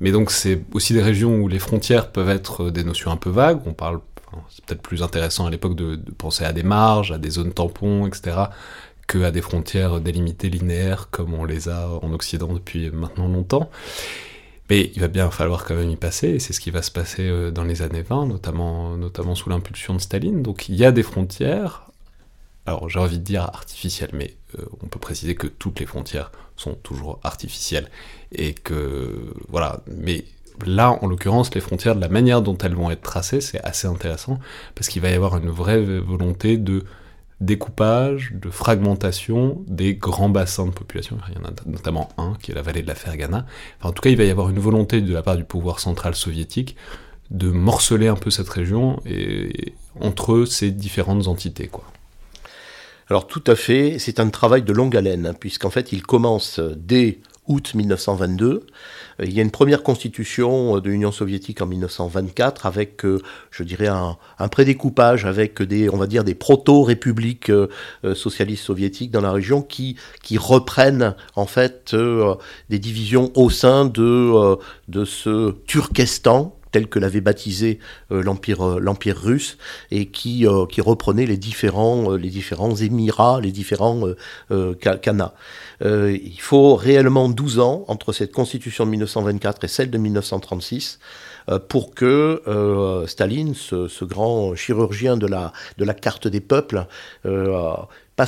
Mais 0.00 0.12
donc 0.12 0.30
c'est 0.30 0.62
aussi 0.74 0.92
des 0.92 1.02
régions 1.02 1.36
où 1.36 1.48
les 1.48 1.58
frontières 1.58 2.12
peuvent 2.12 2.28
être 2.28 2.68
des 2.70 2.84
notions 2.84 3.10
un 3.10 3.16
peu 3.16 3.30
vagues. 3.30 3.60
On 3.64 3.72
parle 3.72 4.00
c'est 4.48 4.64
peut-être 4.64 4.82
plus 4.82 5.02
intéressant 5.02 5.46
à 5.46 5.50
l'époque 5.50 5.74
de, 5.74 5.96
penser 6.18 6.44
à 6.44 6.52
des 6.52 6.62
marges, 6.62 7.12
à 7.12 7.18
des 7.18 7.30
zones 7.30 7.52
tampons, 7.52 8.06
etc., 8.06 8.36
à 9.16 9.30
des 9.30 9.42
frontières 9.42 10.00
délimitées 10.00 10.50
linéaires 10.50 11.08
comme 11.10 11.34
on 11.34 11.44
les 11.44 11.68
a 11.68 11.88
en 12.02 12.12
Occident 12.12 12.52
depuis 12.52 12.90
maintenant 12.90 13.28
longtemps. 13.28 13.70
Mais 14.70 14.92
il 14.94 15.00
va 15.00 15.08
bien 15.08 15.30
falloir 15.30 15.64
quand 15.64 15.74
même 15.74 15.90
y 15.90 15.96
passer, 15.96 16.28
et 16.28 16.38
c'est 16.38 16.52
ce 16.52 16.60
qui 16.60 16.70
va 16.70 16.80
se 16.80 16.92
passer 16.92 17.28
euh, 17.28 17.50
dans 17.50 17.64
les 17.64 17.82
années 17.82 18.02
20, 18.02 18.26
notamment, 18.26 18.96
notamment 18.96 19.34
sous 19.34 19.50
l'impulsion 19.50 19.94
de 19.94 20.00
Staline. 20.00 20.42
Donc 20.42 20.68
il 20.68 20.76
y 20.76 20.84
a 20.84 20.92
des 20.92 21.02
frontières, 21.02 21.90
alors 22.66 22.88
j'ai 22.88 23.00
envie 23.00 23.18
de 23.18 23.24
dire 23.24 23.42
artificielles, 23.42 24.10
mais 24.12 24.36
euh, 24.58 24.64
on 24.80 24.86
peut 24.86 25.00
préciser 25.00 25.34
que 25.34 25.48
toutes 25.48 25.80
les 25.80 25.86
frontières 25.86 26.30
sont 26.56 26.74
toujours 26.74 27.18
artificielles. 27.24 27.90
Et 28.30 28.54
que, 28.54 29.34
voilà, 29.48 29.80
mais 29.88 30.24
là, 30.64 30.96
en 31.02 31.08
l'occurrence, 31.08 31.52
les 31.52 31.60
frontières, 31.60 31.96
de 31.96 32.00
la 32.00 32.08
manière 32.08 32.40
dont 32.40 32.56
elles 32.58 32.76
vont 32.76 32.92
être 32.92 33.02
tracées, 33.02 33.40
c'est 33.40 33.60
assez 33.62 33.88
intéressant, 33.88 34.38
parce 34.76 34.88
qu'il 34.88 35.02
va 35.02 35.10
y 35.10 35.14
avoir 35.14 35.36
une 35.36 35.50
vraie 35.50 35.82
volonté 35.82 36.58
de 36.58 36.84
découpage, 37.40 38.32
de 38.34 38.50
fragmentation 38.50 39.64
des 39.66 39.94
grands 39.94 40.28
bassins 40.28 40.66
de 40.66 40.72
population. 40.72 41.18
Il 41.28 41.36
y 41.36 41.38
en 41.38 41.48
a 41.48 41.52
notamment 41.66 42.08
un, 42.18 42.34
qui 42.40 42.52
est 42.52 42.54
la 42.54 42.62
vallée 42.62 42.82
de 42.82 42.86
la 42.86 42.94
Fergana. 42.94 43.46
en 43.82 43.92
tout 43.92 44.02
cas, 44.02 44.10
il 44.10 44.16
va 44.16 44.24
y 44.24 44.30
avoir 44.30 44.50
une 44.50 44.58
volonté 44.58 45.00
de 45.00 45.12
la 45.12 45.22
part 45.22 45.36
du 45.36 45.44
pouvoir 45.44 45.80
central 45.80 46.14
soviétique 46.14 46.76
de 47.30 47.48
morceler 47.48 48.08
un 48.08 48.16
peu 48.16 48.30
cette 48.30 48.48
région 48.48 49.00
et, 49.06 49.74
entre 50.00 50.44
ces 50.44 50.70
différentes 50.70 51.28
entités. 51.28 51.68
Quoi. 51.68 51.84
Alors 53.08 53.26
tout 53.26 53.44
à 53.46 53.54
fait, 53.56 53.98
c'est 53.98 54.20
un 54.20 54.28
travail 54.28 54.62
de 54.62 54.72
longue 54.72 54.96
haleine, 54.96 55.34
puisqu'en 55.38 55.70
fait 55.70 55.92
il 55.92 56.02
commence 56.02 56.60
dès 56.60 57.18
août 57.50 57.74
1922 57.74 58.66
euh, 59.20 59.24
il 59.24 59.32
y 59.34 59.40
a 59.40 59.42
une 59.42 59.50
première 59.50 59.82
constitution 59.82 60.76
euh, 60.76 60.80
de 60.80 60.88
l'Union 60.88 61.12
soviétique 61.12 61.60
en 61.60 61.66
1924 61.66 62.66
avec, 62.66 63.04
euh, 63.04 63.20
je 63.50 63.64
dirais, 63.64 63.88
un, 63.88 64.16
prédécoupage 64.48 65.26
avec 65.26 65.62
des, 65.62 65.90
on 65.90 65.96
va 65.96 66.06
dire, 66.06 66.24
des 66.24 66.34
proto-républiques 66.34 67.52
socialistes 68.14 68.64
soviétiques 68.64 69.10
dans 69.10 69.20
la 69.20 69.32
région 69.32 69.62
qui, 69.62 69.96
qui 70.22 70.38
reprennent 70.38 71.14
en 71.36 71.46
fait 71.46 71.94
des 72.68 72.78
divisions 72.78 73.30
au 73.36 73.48
sein 73.48 73.84
de, 73.84 74.56
de 74.88 75.04
ce 75.04 75.52
Turkestan 75.66 76.56
tel 76.70 76.88
que 76.88 76.98
l'avait 76.98 77.20
baptisé 77.20 77.78
l'empire 78.10 78.78
l'empire 78.78 79.16
russe 79.16 79.58
et 79.90 80.06
qui 80.06 80.46
qui 80.70 80.80
reprenait 80.80 81.26
les 81.26 81.36
différents 81.36 82.12
les 82.12 82.30
différents 82.30 82.76
émirats 82.76 83.40
les 83.40 83.52
différents 83.52 84.02
khanats 85.02 85.34
euh, 85.82 86.16
il 86.22 86.40
faut 86.40 86.74
réellement 86.74 87.28
12 87.28 87.58
ans 87.60 87.84
entre 87.88 88.12
cette 88.12 88.32
constitution 88.32 88.84
de 88.84 88.90
1924 88.90 89.64
et 89.64 89.68
celle 89.68 89.90
de 89.90 89.98
1936 89.98 90.98
euh, 91.48 91.58
pour 91.58 91.94
que 91.94 92.42
euh, 92.46 93.06
Staline, 93.06 93.54
ce, 93.54 94.04
grand 94.04 94.54
chirurgien 94.54 95.16
de 95.16 95.26
la, 95.26 95.52
de 95.78 95.84
la 95.84 95.94
carte 95.94 96.28
des 96.28 96.40
peuples, 96.40 96.86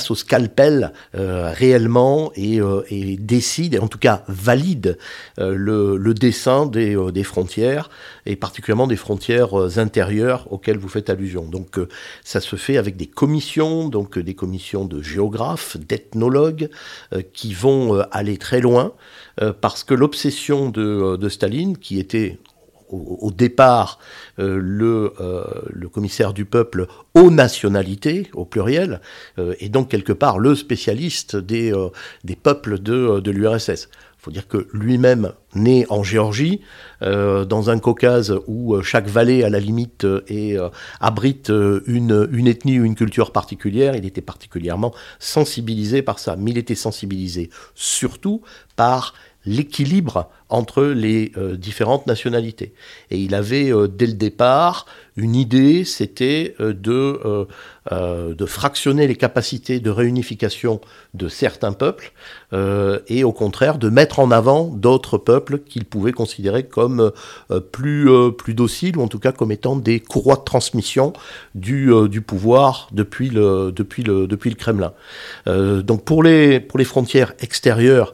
au 0.09 0.15
scalpel 0.15 0.91
euh, 1.15 1.51
réellement 1.51 2.31
et, 2.35 2.59
euh, 2.59 2.81
et, 2.89 3.17
décide, 3.17 3.79
en 3.79 3.87
tout 3.87 3.99
cas 3.99 4.23
valide 4.27 4.97
euh, 5.39 5.55
le, 5.55 6.13
dessin 6.13 6.65
des, 6.65 7.23
frontières, 7.23 7.89
et 8.25 8.35
particulièrement 8.35 8.87
des 8.87 8.95
frontières 8.95 9.53
intérieures 9.77 10.51
auxquelles 10.51 10.77
vous 10.77 10.87
faites 10.87 11.09
allusion. 11.09 11.43
Donc 11.43 11.79
ça 12.23 12.39
se 12.39 12.55
fait 12.55 12.77
avec 12.77 12.97
des 12.97 13.07
commissions, 13.07 13.89
donc 13.89 14.17
des 14.17 14.33
commissions 14.35 14.85
de 14.85 15.01
géographes, 15.01 15.77
d'ethnologues, 15.77 16.69
qui 17.33 17.53
vont 17.53 18.01
aller 18.11 18.37
très 18.37 18.61
loin, 18.61 18.93
parce 19.61 19.83
que 19.83 19.93
l'obsession 19.93 20.69
de 20.69 21.29
Staline, 21.29 21.77
qui 21.77 21.99
était 21.99 22.37
au, 22.93 23.31
départ 23.31 23.99
euh, 24.39 24.57
le, 24.61 25.13
euh, 25.19 25.43
le, 25.69 25.89
commissaire 25.89 26.33
du 26.33 26.45
peuple 26.45 26.87
aux 27.13 27.31
nationalités, 27.31 28.29
au 28.33 28.45
pluriel, 28.45 29.01
euh, 29.39 29.55
et 29.59 29.69
donc 29.69 29.89
quelque 29.89 30.13
part 30.13 30.39
le 30.39 30.55
spécialiste 30.55 31.35
des, 31.35 31.73
des 32.23 32.35
peuples 32.35 32.79
de, 32.79 33.19
de 33.19 33.31
l'URSS. 33.31 33.89
Il 33.89 34.23
faut 34.23 34.31
dire 34.31 34.47
que 34.47 34.67
lui-même, 34.71 35.33
né 35.53 35.85
en 35.89 36.01
Géorgie, 36.01 36.61
dans 37.01 37.69
un 37.69 37.77
Caucase 37.77 38.33
où 38.47 38.81
chaque 38.81 39.07
vallée, 39.07 39.43
à 39.43 39.49
la 39.49 39.59
limite, 39.59 40.07
est, 40.27 40.55
abrite 41.01 41.49
une, 41.49 42.29
une 42.31 42.47
ethnie 42.47 42.79
ou 42.79 42.85
une 42.85 42.95
culture 42.95 43.33
particulière, 43.33 43.97
il 43.97 44.05
était 44.05 44.21
particulièrement 44.21 44.93
sensibilisé 45.19 46.03
par 46.03 46.19
ça. 46.19 46.37
Mais 46.37 46.51
il 46.51 46.57
était 46.57 46.73
sensibilisé 46.73 47.49
surtout 47.75 48.41
par 48.77 49.13
l'équilibre 49.45 50.29
entre 50.49 50.83
les 50.83 51.31
euh, 51.37 51.57
différentes 51.57 52.05
nationalités. 52.05 52.73
Et 53.09 53.17
il 53.17 53.33
avait 53.33 53.71
euh, 53.71 53.87
dès 53.87 54.05
le 54.05 54.13
départ 54.13 54.85
une 55.15 55.35
idée, 55.35 55.83
c'était 55.83 56.55
euh, 56.59 56.73
de, 56.73 58.45
fractionner 58.45 59.05
les 59.07 59.15
capacités 59.15 59.79
de 59.79 59.89
réunification 59.89 60.81
de 61.13 61.27
certains 61.27 61.73
peuples 61.73 62.13
et 63.07 63.23
au 63.23 63.31
contraire 63.31 63.77
de 63.77 63.89
mettre 63.89 64.19
en 64.19 64.31
avant 64.31 64.65
d'autres 64.65 65.17
peuples 65.17 65.59
qu'il 65.59 65.85
pouvait 65.85 66.13
considérer 66.13 66.63
comme 66.63 67.11
plus, 67.71 68.09
plus 68.37 68.53
dociles 68.53 68.97
ou 68.97 69.01
en 69.01 69.07
tout 69.07 69.19
cas 69.19 69.31
comme 69.31 69.51
étant 69.51 69.75
des 69.75 69.99
courroies 69.99 70.37
de 70.37 70.43
transmission 70.43 71.13
du, 71.55 71.91
du 72.09 72.21
pouvoir 72.21 72.89
depuis 72.91 73.29
le, 73.29 73.71
depuis 73.71 74.03
le, 74.03 74.27
depuis 74.27 74.49
le 74.49 74.55
Kremlin. 74.55 74.93
donc 75.45 76.03
pour 76.05 76.23
les, 76.23 76.59
pour 76.59 76.79
les 76.79 76.85
frontières 76.85 77.33
extérieures, 77.39 78.13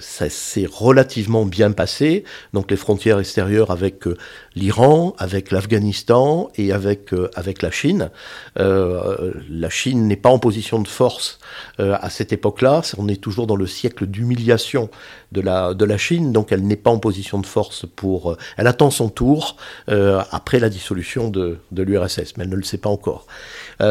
c'est 0.00 0.66
relativement 0.70 1.31
bien 1.44 1.72
passé, 1.72 2.24
donc 2.52 2.70
les 2.70 2.76
frontières 2.76 3.18
extérieures 3.18 3.70
avec 3.70 4.06
euh, 4.06 4.16
l'Iran, 4.54 5.14
avec 5.18 5.50
l'Afghanistan 5.50 6.50
et 6.56 6.72
avec, 6.72 7.12
euh, 7.12 7.30
avec 7.34 7.62
la 7.62 7.70
Chine. 7.70 8.10
Euh, 8.58 9.32
la 9.48 9.70
Chine 9.70 10.06
n'est 10.06 10.16
pas 10.16 10.28
en 10.28 10.38
position 10.38 10.80
de 10.80 10.88
force 10.88 11.38
à 11.78 12.10
cette 12.10 12.32
époque-là, 12.32 12.82
on 12.98 13.08
est 13.08 13.20
toujours 13.20 13.46
dans 13.46 13.56
le 13.56 13.66
siècle 13.66 14.06
d'humiliation 14.06 14.90
de 15.32 15.40
la, 15.40 15.74
de 15.74 15.84
la 15.84 15.98
Chine, 15.98 16.32
donc 16.32 16.52
elle 16.52 16.62
n'est 16.62 16.76
pas 16.76 16.90
en 16.90 16.98
position 16.98 17.40
de 17.40 17.46
force 17.46 17.86
pour... 17.96 18.36
elle 18.56 18.66
attend 18.66 18.90
son 18.90 19.08
tour 19.08 19.56
après 19.86 20.58
la 20.60 20.68
dissolution 20.68 21.28
de, 21.28 21.58
de 21.70 21.82
l'URSS, 21.82 22.34
mais 22.36 22.44
elle 22.44 22.50
ne 22.50 22.56
le 22.56 22.62
sait 22.62 22.78
pas 22.78 22.90
encore. 22.90 23.26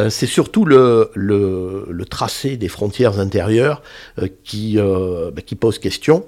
c'est 0.09 0.27
surtout 0.27 0.65
le, 0.65 1.11
le, 1.15 1.87
le, 1.89 2.05
tracé 2.05 2.57
des 2.57 2.67
frontières 2.67 3.19
intérieures 3.19 3.81
qui, 4.43 4.77
bah, 4.77 5.41
qui 5.45 5.55
pose 5.55 5.79
question 5.79 6.25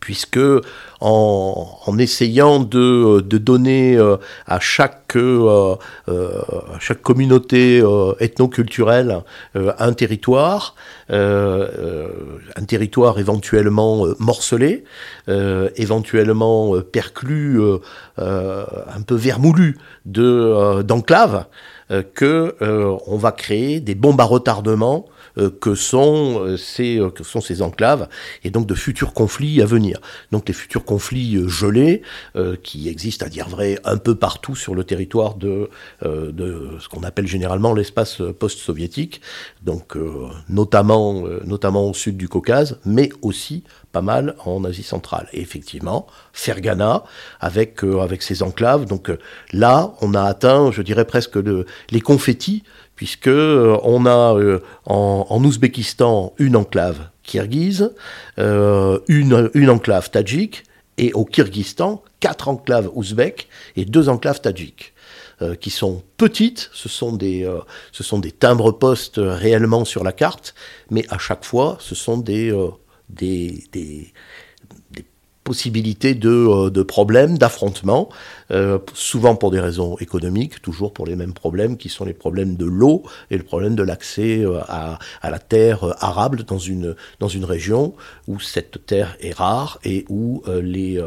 puisque 0.00 0.38
en, 1.00 1.96
essayant 1.98 2.60
de, 2.60 3.20
donner 3.20 3.96
euh, 3.96 4.16
à 4.46 4.60
chaque 4.60 4.98
chaque, 5.08 5.16
chaque 6.80 7.00
communauté 7.00 7.82
ethnoculturelle 8.20 9.22
un 9.54 9.92
territoire, 9.94 10.74
un 11.08 12.64
territoire 12.66 13.18
éventuellement 13.18 14.04
morcelé, 14.18 14.84
éventuellement 15.76 16.74
perclus, 16.92 17.58
un 18.18 19.02
peu 19.06 19.14
vermoulu 19.14 19.78
d'enclaves, 20.04 21.46
que 22.14 22.54
on 23.06 23.16
va 23.16 23.32
créer 23.32 23.80
des 23.80 23.94
bombes 23.94 24.20
à 24.20 24.24
retardement 24.24 25.06
euh, 25.06 25.17
que, 25.38 25.74
sont, 25.74 26.40
euh, 26.40 26.56
ces, 26.56 26.98
euh, 26.98 27.10
que 27.10 27.24
sont 27.24 27.40
ces 27.40 27.62
enclaves 27.62 28.08
et 28.44 28.50
donc 28.50 28.66
de 28.66 28.74
futurs 28.74 29.12
conflits 29.12 29.62
à 29.62 29.66
venir. 29.66 30.00
Donc 30.32 30.48
les 30.48 30.54
futurs 30.54 30.84
conflits 30.84 31.48
gelés 31.48 32.02
qui 32.62 32.88
existent 32.88 33.26
à 33.26 33.28
dire 33.28 33.48
vrai 33.48 33.78
un 33.84 33.96
peu 33.96 34.14
partout 34.14 34.54
sur 34.54 34.74
le 34.74 34.84
territoire 34.84 35.34
de, 35.34 35.68
de 36.02 36.70
ce 36.80 36.88
qu'on 36.88 37.02
appelle 37.02 37.26
généralement 37.26 37.72
l'espace 37.74 38.22
post-soviétique, 38.38 39.20
donc 39.62 39.96
notamment, 40.48 41.24
notamment 41.44 41.88
au 41.88 41.94
sud 41.94 42.16
du 42.16 42.28
Caucase, 42.28 42.78
mais 42.84 43.10
aussi 43.22 43.64
pas 43.92 44.02
mal 44.02 44.34
en 44.44 44.64
Asie 44.64 44.82
centrale. 44.82 45.28
Et 45.32 45.40
effectivement, 45.40 46.06
Fergana, 46.32 47.04
avec, 47.40 47.82
avec 47.82 48.22
ses 48.22 48.42
enclaves, 48.42 48.84
donc 48.84 49.10
là, 49.52 49.92
on 50.00 50.14
a 50.14 50.22
atteint, 50.22 50.70
je 50.70 50.82
dirais 50.82 51.04
presque 51.04 51.36
le, 51.36 51.66
les 51.90 52.00
confettis 52.00 52.62
puisque 52.98 53.28
euh, 53.28 53.78
on 53.84 54.06
a 54.06 54.34
euh, 54.34 54.58
en, 54.84 55.44
Ouzbékistan 55.44 56.34
une 56.38 56.56
enclave 56.56 57.10
kirghize, 57.22 57.94
euh, 58.40 58.98
une, 59.06 59.70
enclave 59.70 60.10
tadjik, 60.10 60.64
et 60.96 61.12
au 61.12 61.24
Kyrgyzstan, 61.24 62.02
quatre 62.18 62.48
enclaves 62.48 62.90
ouzbeks 62.92 63.46
et 63.76 63.84
deux 63.84 64.08
enclaves 64.08 64.40
tadjiques. 64.40 64.94
qui 65.60 65.70
sont 65.70 66.02
petites, 66.16 66.70
ce 66.72 66.88
sont 66.88 67.12
des, 67.12 67.46
timbres-postes 68.36 69.20
réellement 69.22 69.84
sur 69.84 70.02
la 70.02 70.10
carte, 70.10 70.56
mais 70.90 71.04
à 71.08 71.18
chaque 71.18 71.44
fois, 71.44 71.78
ce 71.78 71.94
sont 71.94 72.18
des, 72.18 72.52
possibilité 75.48 76.14
de, 76.14 76.28
euh, 76.28 76.68
de 76.68 76.82
problèmes, 76.82 77.38
d'affrontements, 77.38 78.10
euh, 78.50 78.78
souvent 78.92 79.34
pour 79.34 79.50
des 79.50 79.60
raisons 79.60 79.96
économiques, 79.98 80.60
toujours 80.60 80.92
pour 80.92 81.06
les 81.06 81.16
mêmes 81.16 81.32
problèmes 81.32 81.78
qui 81.78 81.88
sont 81.88 82.04
les 82.04 82.12
problèmes 82.12 82.54
de 82.56 82.66
l'eau 82.66 83.02
et 83.30 83.38
le 83.38 83.44
problème 83.44 83.74
de 83.74 83.82
l'accès 83.82 84.44
euh, 84.44 84.60
à, 84.68 84.98
la 85.22 85.38
terre 85.38 85.80
arable 86.04 86.44
dans 86.44 86.58
une, 86.58 86.94
dans 87.18 87.28
une 87.28 87.46
région 87.46 87.94
où 88.26 88.38
cette 88.40 88.84
terre 88.84 89.16
est 89.20 89.34
rare 89.34 89.78
et 89.84 90.04
où 90.10 90.42
les, 90.62 91.02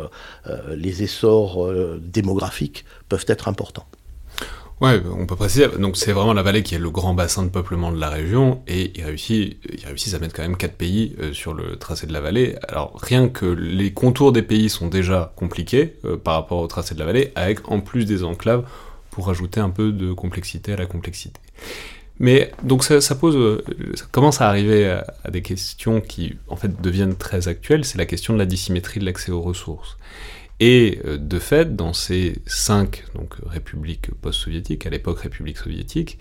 les 0.75 1.03
essors 1.03 1.71
démographiques 2.01 2.85
peuvent 3.09 3.25
être 3.27 3.47
importants. 3.47 3.85
Ouais, 4.81 4.99
on 5.15 5.27
peut 5.27 5.35
préciser. 5.35 5.67
Donc 5.67 5.95
c'est 5.95 6.11
vraiment 6.11 6.33
la 6.33 6.41
vallée 6.41 6.63
qui 6.63 6.73
est 6.73 6.79
le 6.79 6.89
grand 6.89 7.13
bassin 7.13 7.43
de 7.43 7.49
peuplement 7.49 7.91
de 7.91 7.99
la 7.99 8.09
région 8.09 8.63
et 8.67 8.91
ils 8.95 9.05
réussissent, 9.05 9.53
ils 9.71 9.85
réussissent 9.85 10.15
à 10.15 10.19
mettre 10.19 10.33
quand 10.33 10.41
même 10.41 10.57
quatre 10.57 10.73
pays 10.73 11.15
euh, 11.21 11.33
sur 11.33 11.53
le 11.53 11.75
tracé 11.75 12.07
de 12.07 12.13
la 12.13 12.19
vallée. 12.19 12.55
Alors 12.67 12.97
rien 12.99 13.29
que 13.29 13.45
les 13.45 13.93
contours 13.93 14.31
des 14.31 14.41
pays 14.41 14.71
sont 14.71 14.87
déjà 14.87 15.33
compliqués 15.35 15.93
euh, 16.03 16.17
par 16.17 16.33
rapport 16.33 16.57
au 16.57 16.65
tracé 16.65 16.95
de 16.95 16.99
la 16.99 17.05
vallée, 17.05 17.31
avec 17.35 17.69
en 17.69 17.79
plus 17.79 18.05
des 18.05 18.23
enclaves 18.23 18.65
pour 19.11 19.29
ajouter 19.29 19.59
un 19.59 19.69
peu 19.69 19.91
de 19.91 20.13
complexité 20.13 20.73
à 20.73 20.77
la 20.77 20.87
complexité. 20.87 21.39
Mais 22.17 22.51
donc 22.63 22.83
ça, 22.83 23.01
ça 23.01 23.13
pose, 23.13 23.35
euh, 23.35 23.63
ça 23.93 24.05
commence 24.11 24.41
à 24.41 24.49
arriver 24.49 24.89
à, 24.89 25.05
à, 25.23 25.29
des 25.29 25.43
questions 25.43 26.01
qui 26.01 26.37
en 26.47 26.55
fait 26.55 26.81
deviennent 26.81 27.15
très 27.15 27.47
actuelles. 27.47 27.85
C'est 27.85 27.99
la 27.99 28.07
question 28.07 28.33
de 28.33 28.39
la 28.39 28.47
dissymétrie 28.47 28.99
de 28.99 29.05
l'accès 29.05 29.31
aux 29.31 29.41
ressources. 29.41 29.97
Et 30.61 30.99
euh, 31.05 31.17
de 31.17 31.39
fait, 31.39 31.75
dans 31.75 31.91
ces 31.91 32.39
cinq 32.45 33.03
donc, 33.15 33.33
républiques 33.45 34.11
post-soviétiques, 34.21 34.85
à 34.85 34.91
l'époque 34.91 35.19
république 35.19 35.57
soviétique, 35.57 36.19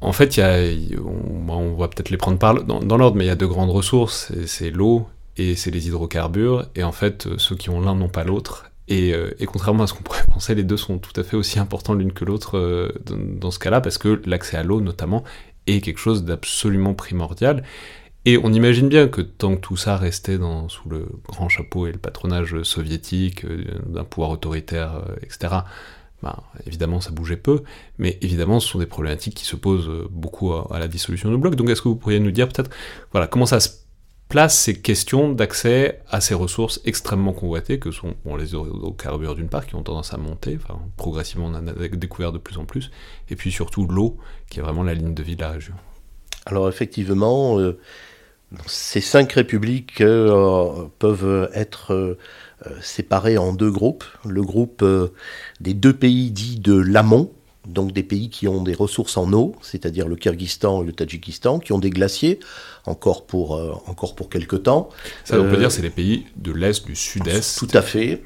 en 0.00 0.12
fait, 0.12 0.36
y 0.36 0.96
on, 0.98 1.74
va 1.74 1.88
peut-être 1.88 2.10
les 2.10 2.16
prendre 2.16 2.38
par, 2.38 2.62
dans, 2.64 2.96
l'ordre, 2.96 3.16
mais 3.16 3.24
il 3.24 3.28
y 3.28 3.30
a 3.30 3.36
deux 3.36 3.48
grandes 3.48 3.70
ressources, 3.70 4.32
c'est 4.46 4.70
l'eau 4.70 5.06
et 5.36 5.54
c'est 5.54 5.70
les 5.70 5.86
hydrocarbures, 5.86 6.66
et 6.74 6.82
en 6.82 6.92
fait, 6.92 7.26
euh, 7.26 7.38
ceux 7.38 7.56
qui 7.56 7.70
ont 7.70 7.80
l'un 7.80 7.94
n'ont 7.94 8.08
pas 8.08 8.24
l'autre, 8.24 8.70
et, 8.88 9.14
euh, 9.14 9.30
contrairement 9.46 9.84
à 9.84 9.86
ce 9.86 9.94
qu'on 9.94 10.02
pourrait 10.04 10.24
penser, 10.32 10.54
les 10.54 10.64
deux 10.64 10.76
sont 10.76 10.98
tout 10.98 11.18
à 11.18 11.24
fait 11.24 11.36
aussi 11.36 11.58
importants 11.60 11.94
l'une 11.94 12.12
que 12.12 12.24
l'autre 12.24 12.92
dans, 13.06 13.50
ce 13.52 13.60
cas-là, 13.60 13.80
parce 13.80 13.96
que 13.96 14.20
l'accès 14.26 14.56
à 14.56 14.64
l'eau, 14.64 14.80
notamment, 14.80 15.22
est 15.68 15.80
quelque 15.80 16.00
chose 16.00 16.24
d'absolument 16.24 16.94
primordial, 16.94 17.62
et 18.24 18.38
on 18.38 18.52
imagine 18.52 18.88
bien 18.88 19.08
que 19.08 19.20
tant 19.20 19.56
que 19.56 19.60
tout 19.60 19.76
ça 19.76 19.96
restait 19.96 20.38
sous 20.68 20.88
le 20.88 21.08
grand 21.26 21.48
chapeau 21.48 21.86
et 21.86 21.92
le 21.92 21.98
patronage 21.98 22.62
soviétique, 22.62 23.44
euh, 23.44 23.64
d'un 23.86 24.04
pouvoir 24.04 24.30
autoritaire, 24.30 25.02
euh, 25.08 25.16
etc., 25.22 25.54
ben, 26.22 26.36
évidemment 26.68 27.00
ça 27.00 27.10
bougeait 27.10 27.36
peu, 27.36 27.64
mais 27.98 28.18
évidemment 28.20 28.60
ce 28.60 28.68
sont 28.68 28.78
des 28.78 28.86
problématiques 28.86 29.34
qui 29.34 29.44
se 29.44 29.56
posent 29.56 29.88
euh, 29.88 30.06
beaucoup 30.08 30.52
à, 30.52 30.78
la 30.78 30.86
dissolution 30.86 31.30
du 31.32 31.36
bloc. 31.36 31.56
Donc 31.56 31.68
est-ce 31.68 31.82
que 31.82 31.88
vous 31.88 31.96
pourriez 31.96 32.20
nous 32.20 32.30
dire 32.30 32.48
peut-être 32.48 32.70
voilà, 33.10 33.26
comment 33.26 33.46
ça 33.46 33.58
se 33.58 33.70
place 34.28 34.56
ces 34.56 34.80
questions 34.80 35.32
d'accès 35.32 36.00
à 36.08 36.20
ces 36.20 36.34
ressources 36.34 36.80
extrêmement 36.84 37.32
convoitées, 37.32 37.80
que 37.80 37.90
sont 37.90 38.14
bon, 38.24 38.36
les 38.36 38.50
hydrocarbures 38.50 39.34
d'une 39.34 39.48
part, 39.48 39.66
qui 39.66 39.74
ont 39.74 39.82
tendance 39.82 40.14
à 40.14 40.16
monter, 40.16 40.58
progressivement 40.96 41.46
on 41.46 41.54
en 41.54 41.66
a 41.66 41.72
découvert 41.88 42.30
de 42.30 42.38
plus 42.38 42.56
en 42.56 42.66
plus, 42.66 42.92
et 43.28 43.34
puis 43.34 43.50
surtout 43.50 43.88
l'eau, 43.88 44.16
qui 44.48 44.60
est 44.60 44.62
vraiment 44.62 44.84
la 44.84 44.94
ligne 44.94 45.12
de 45.12 45.22
vie 45.24 45.34
de 45.34 45.42
la 45.42 45.50
région. 45.50 45.74
Alors 46.46 46.68
effectivement, 46.68 47.58
ces 48.66 49.00
cinq 49.00 49.32
républiques 49.32 50.00
euh, 50.00 50.84
peuvent 50.98 51.50
être 51.54 51.92
euh, 51.92 52.18
séparées 52.80 53.38
en 53.38 53.52
deux 53.52 53.70
groupes. 53.70 54.04
Le 54.26 54.42
groupe 54.42 54.82
euh, 54.82 55.08
des 55.60 55.74
deux 55.74 55.92
pays 55.92 56.30
dits 56.30 56.58
de 56.58 56.74
l'amont, 56.74 57.32
donc 57.66 57.92
des 57.92 58.02
pays 58.02 58.28
qui 58.30 58.48
ont 58.48 58.62
des 58.62 58.74
ressources 58.74 59.16
en 59.16 59.32
eau, 59.32 59.54
c'est-à-dire 59.62 60.08
le 60.08 60.16
Kyrgyzstan 60.16 60.82
et 60.82 60.86
le 60.86 60.92
Tadjikistan, 60.92 61.58
qui 61.58 61.72
ont 61.72 61.78
des 61.78 61.90
glaciers, 61.90 62.40
encore 62.86 63.26
pour, 63.26 63.52
encore 63.86 64.16
pour 64.16 64.28
quelques 64.28 64.64
temps. 64.64 64.88
Ça, 65.24 65.40
on 65.40 65.48
peut 65.48 65.56
dire 65.56 65.70
c'est 65.70 65.82
les 65.82 65.90
pays 65.90 66.26
de 66.36 66.50
l'Est, 66.50 66.84
du 66.84 66.96
Sud-Est. 66.96 67.58
Tout 67.58 67.68
à 67.72 67.82
fait. 67.82 68.22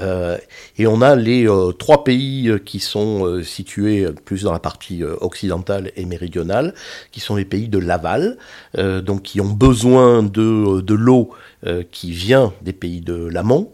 Euh, 0.00 0.38
et 0.78 0.86
on 0.86 1.02
a 1.02 1.16
les 1.16 1.48
euh, 1.48 1.72
trois 1.72 2.04
pays 2.04 2.48
euh, 2.48 2.58
qui 2.58 2.80
sont 2.80 3.42
situés 3.42 4.06
plus 4.24 4.42
dans 4.44 4.52
la 4.52 4.58
partie 4.58 5.02
occidentale 5.04 5.92
et 5.96 6.04
méridionale, 6.04 6.74
qui 7.12 7.20
sont 7.20 7.36
les 7.36 7.44
pays 7.44 7.68
de 7.68 7.78
l'aval, 7.78 8.38
donc 8.76 9.22
qui 9.22 9.40
ont 9.40 9.50
besoin 9.50 10.22
de, 10.22 10.80
de 10.80 10.94
l'eau 10.94 11.30
qui 11.90 12.12
vient 12.12 12.52
des 12.62 12.72
pays 12.72 13.00
de 13.00 13.14
l'amont 13.14 13.72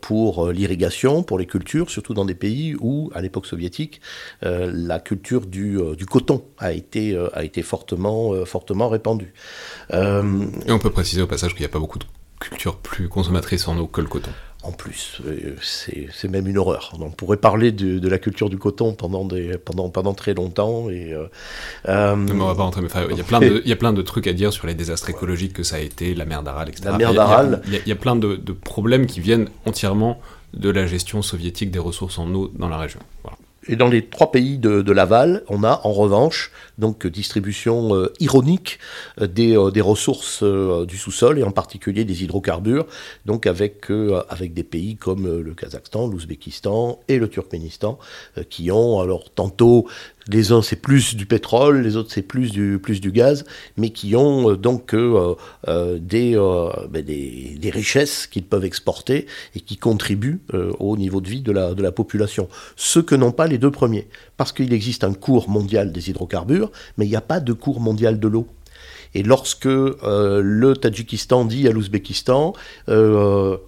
pour 0.00 0.50
l'irrigation, 0.50 1.22
pour 1.22 1.38
les 1.38 1.46
cultures, 1.46 1.90
surtout 1.90 2.14
dans 2.14 2.24
des 2.24 2.34
pays 2.34 2.76
où, 2.80 3.10
à 3.14 3.20
l'époque 3.20 3.46
soviétique, 3.46 4.00
la 4.42 4.98
culture 4.98 5.46
du, 5.46 5.78
du, 5.96 6.06
coton 6.06 6.44
a 6.58 6.72
été, 6.72 7.16
a 7.34 7.44
été 7.44 7.62
fortement, 7.62 8.44
fortement 8.44 8.88
répandue. 8.88 9.32
et 9.92 9.96
on 10.72 10.78
peut 10.78 10.90
préciser 10.90 11.22
au 11.22 11.26
passage 11.26 11.52
qu'il 11.52 11.60
n'y 11.60 11.66
a 11.66 11.72
pas 11.72 11.78
beaucoup 11.78 11.98
de 11.98 12.06
cultures 12.38 12.76
plus 12.76 13.08
consommatrices 13.08 13.68
en 13.68 13.78
eau 13.78 13.86
que 13.86 14.00
le 14.00 14.08
coton 14.08 14.30
en 14.62 14.72
plus. 14.72 15.20
Euh, 15.26 15.56
c'est 15.62 16.28
même 16.28 16.46
une 16.46 16.58
horreur. 16.58 16.92
On 17.00 17.10
pourrait 17.10 17.38
parler 17.38 17.72
de, 17.72 18.08
la 18.08 18.18
culture 18.18 18.50
du 18.50 18.58
coton 18.58 18.94
pendant, 18.94 19.24
des, 19.24 19.56
pendant, 19.58 19.88
pendant 19.88 20.14
très 20.14 20.34
longtemps. 20.34 20.90
Et, 20.90 21.12
euh, 21.12 21.26
euh 21.88 22.16
on 22.30 22.46
va 22.46 22.54
pas 22.54 22.62
rentrer, 22.62 22.82
mais 22.82 22.88
il, 23.10 23.16
y 23.16 23.20
a 23.20 23.24
plein 23.24 23.40
de, 23.40 23.62
il 23.64 23.68
y 23.68 23.72
a 23.72 23.76
plein 23.76 23.92
de 23.92 24.02
trucs 24.02 24.26
à 24.26 24.32
dire 24.32 24.52
sur 24.52 24.66
les 24.66 24.74
désastres 24.74 25.10
écologiques 25.10 25.52
que 25.52 25.62
ça 25.62 25.76
a 25.76 25.80
été, 25.80 26.14
la 26.14 26.24
mer 26.24 26.42
d'Aral, 26.42 26.68
etc. 26.68 26.90
La 26.90 26.98
mer 26.98 27.14
d'Aral. 27.14 27.62
Il, 27.66 27.88
y 27.88 27.92
a 27.92 27.96
plein 27.96 28.16
de, 28.16 28.36
de, 28.36 28.52
problèmes 28.52 29.06
qui 29.06 29.20
viennent 29.20 29.48
entièrement 29.64 30.20
de 30.54 30.68
la 30.68 30.86
gestion 30.86 31.22
soviétique 31.22 31.70
des 31.70 31.78
ressources 31.78 32.18
en 32.18 32.32
eau 32.34 32.50
dans 32.54 32.68
la 32.68 32.78
région. 32.78 33.00
Voilà. 33.22 33.38
Et 33.68 33.76
dans 33.76 33.88
les 33.88 34.06
trois 34.06 34.32
pays 34.32 34.58
de, 34.58 34.92
l'aval, 34.92 35.42
on 35.48 35.64
a 35.64 35.80
en 35.84 35.92
revanche 35.92 36.50
donc 36.78 37.06
distribution 37.06 37.94
euh, 37.94 38.12
ironique 38.18 38.78
euh, 39.20 39.26
des, 39.26 39.54
euh, 39.54 39.70
des, 39.70 39.82
ressources 39.82 40.42
du 40.42 40.96
sous-sol 40.96 41.38
et 41.38 41.42
en 41.42 41.50
particulier 41.50 42.04
des 42.04 42.24
hydrocarbures, 42.24 42.86
donc 43.26 43.46
avec, 43.46 43.88
avec 44.28 44.54
des 44.54 44.62
pays 44.62 44.96
comme 44.96 45.40
le 45.40 45.54
Kazakhstan, 45.54 46.06
l'Ouzbékistan 46.06 47.00
et 47.08 47.18
le 47.18 47.28
Turkménistan, 47.28 47.98
qui 48.48 48.70
ont 48.70 49.00
alors 49.00 49.30
tantôt 49.30 49.86
les 50.28 50.52
uns 50.52 50.62
c'est 50.62 50.76
plus 50.76 51.14
du 51.14 51.26
pétrole, 51.26 51.80
les 51.80 51.96
autres 51.96 52.10
c'est 52.12 52.22
plus 52.22 52.50
du, 52.50 52.80
gaz, 53.12 53.44
mais 53.76 53.90
qui 53.90 54.16
ont 54.16 54.50
euh, 54.50 54.56
donc 54.56 54.94
euh, 54.94 55.34
euh, 55.68 55.98
des, 55.98 56.34
ben 56.90 57.04
des, 57.04 57.70
richesses 57.70 58.26
qu'ils 58.26 58.44
peuvent 58.44 58.64
exporter 58.64 59.26
et 59.54 59.60
qui 59.60 59.76
contribuent 59.76 60.40
au 60.78 60.96
niveau 60.96 61.20
de 61.20 61.28
vie 61.28 61.42
de 61.42 61.52
la 61.52 61.92
population. 61.92 62.48
Ce 62.76 62.98
que 62.98 63.14
n'ont 63.14 63.32
pas 63.32 63.46
les 63.46 63.58
deux 63.58 63.70
premiers, 63.70 64.08
parce 64.36 64.52
qu'il 64.52 64.72
existe 64.72 65.04
un 65.04 65.14
cours 65.14 65.48
mondial 65.48 65.92
des 65.92 66.10
hydrocarbures, 66.10 66.72
mais 66.96 67.06
il 67.06 67.10
n'y 67.10 67.16
a 67.16 67.20
pas 67.20 67.40
de 67.40 67.52
cours 67.52 67.80
mondial 67.80 68.18
de 68.18 68.28
l'eau. 68.28 68.46
Et 69.14 69.22
lorsque 69.22 69.64
le 69.66 70.72
Tadjikistan 70.74 71.44
dit 71.44 71.66
à 71.68 71.72
l'Ouzbékistan, 71.72 72.52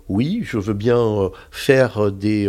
oui, 0.09 0.41
je 0.45 0.59
veux 0.59 0.75
bien 0.75 1.31
faire 1.51 2.13
des 2.13 2.49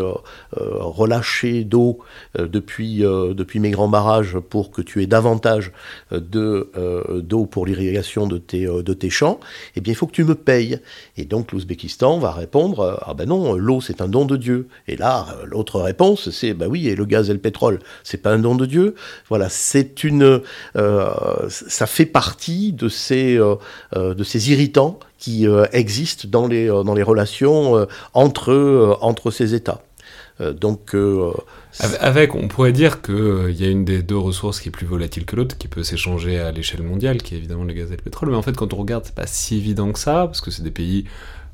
relâchés 0.52 1.64
d'eau 1.64 2.00
depuis, 2.38 3.00
depuis 3.00 3.60
mes 3.60 3.72
grands 3.72 3.88
barrages 3.88 4.38
pour 4.40 4.72
que 4.72 4.82
tu 4.82 5.02
aies 5.02 5.08
davantage 5.08 5.72
d'eau 6.12 7.46
pour 7.46 7.66
l'irrigation 7.66 8.28
de 8.28 8.38
tes, 8.38 8.66
de 8.66 8.94
tes 8.94 9.10
champs, 9.10 9.40
eh 9.76 9.82
bien 9.82 9.94
il 9.94 9.96
faut 9.96 10.08
que 10.08 10.14
tu 10.14 10.24
me 10.24 10.36
payes. 10.36 10.80
Et 11.18 11.26
donc 11.26 11.52
l'Ouzbékistan 11.52 12.20
va 12.20 12.32
répondre, 12.32 13.00
ah 13.06 13.14
ben 13.14 13.28
non, 13.28 13.56
l'eau 13.56 13.82
c'est 13.82 14.02
un 14.02 14.08
don 14.08 14.26
de 14.26 14.38
Dieu. 14.38 14.68
Et 14.88 14.96
là, 14.96 15.26
l'autre 15.46 15.80
réponse, 15.82 16.30
c'est, 16.30 16.54
bah 16.54 16.68
oui, 16.70 16.88
et 16.88 16.96
le 16.96 17.06
gaz 17.06 17.30
et 17.30 17.34
le 17.34 17.40
pétrole, 17.40 17.80
c'est 18.04 18.22
pas 18.22 18.32
un 18.32 18.40
don 18.40 18.56
de 18.56 18.66
Dieu. 18.66 18.96
Voilà, 19.30 19.50
c'est 19.50 20.04
une, 20.04 20.42
euh, 20.76 21.10
ça 21.50 21.86
fait 21.86 22.06
partie 22.06 22.74
de 22.74 22.83
ces, 22.89 23.38
euh, 23.38 23.56
euh, 23.96 24.13
de 24.13 24.24
ces 24.24 24.52
irritants 24.52 25.00
qui 25.17 25.48
existent 25.72 26.28
dans 26.30 26.48
les, 26.48 26.67
dans 26.67 26.93
les 26.93 27.04
relations 27.04 27.88
entre, 28.13 28.98
entre 29.00 29.32
ces 29.32 29.56
États. 29.56 29.82
donc, 30.41 30.93
avec, 31.80 32.36
on 32.36 32.50
pourrait 32.50 32.74
dire 32.74 33.02
qu'il 33.02 33.56
y 33.56 33.63
a 33.63 33.69
une 33.69 33.86
des 33.86 34.04
deux 34.04 34.17
ressources 34.17 34.60
qui 34.60 34.67
est 34.67 34.72
plus 34.72 34.86
volatile 34.86 35.24
que 35.24 35.38
l'autre, 35.38 35.58
qui 35.58 35.69
peut 35.69 35.84
s'échanger 35.84 36.41
à 36.41 36.52
l'échelle 36.52 36.84
mondiale, 36.84 37.22
qui 37.22 37.36
est 37.36 37.38
évidemment 37.38 37.63
le 37.63 37.72
gaz 37.72 37.89
et 37.89 37.96
le 37.96 38.02
pétrole. 38.02 38.32
Mais 38.32 38.36
en 38.36 38.41
fait, 38.41 38.58
quand 38.58 38.74
on 38.74 38.76
regarde, 38.78 39.06
c'est 39.06 39.15
pas 39.15 39.28
si 39.28 39.56
évident 39.56 39.93
que 39.93 40.00
ça, 40.00 40.26
parce 40.26 40.41
que 40.41 40.52
c'est 40.52 40.62
des 40.62 40.72
pays 40.72 41.06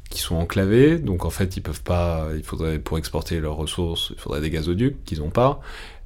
qui 0.10 0.20
sont 0.20 0.36
enclavés, 0.36 0.98
donc 0.98 1.24
en 1.24 1.30
fait 1.30 1.56
ils 1.56 1.62
peuvent 1.62 1.84
pas, 1.84 2.30
il 2.36 2.42
faudrait 2.42 2.80
pour 2.80 2.98
exporter 2.98 3.40
leurs 3.40 3.56
ressources, 3.56 4.12
il 4.16 4.20
faudrait 4.20 4.42
des 4.42 4.50
gazoducs 4.50 5.04
qu'ils 5.06 5.20
n'ont 5.20 5.30
pas. 5.30 5.62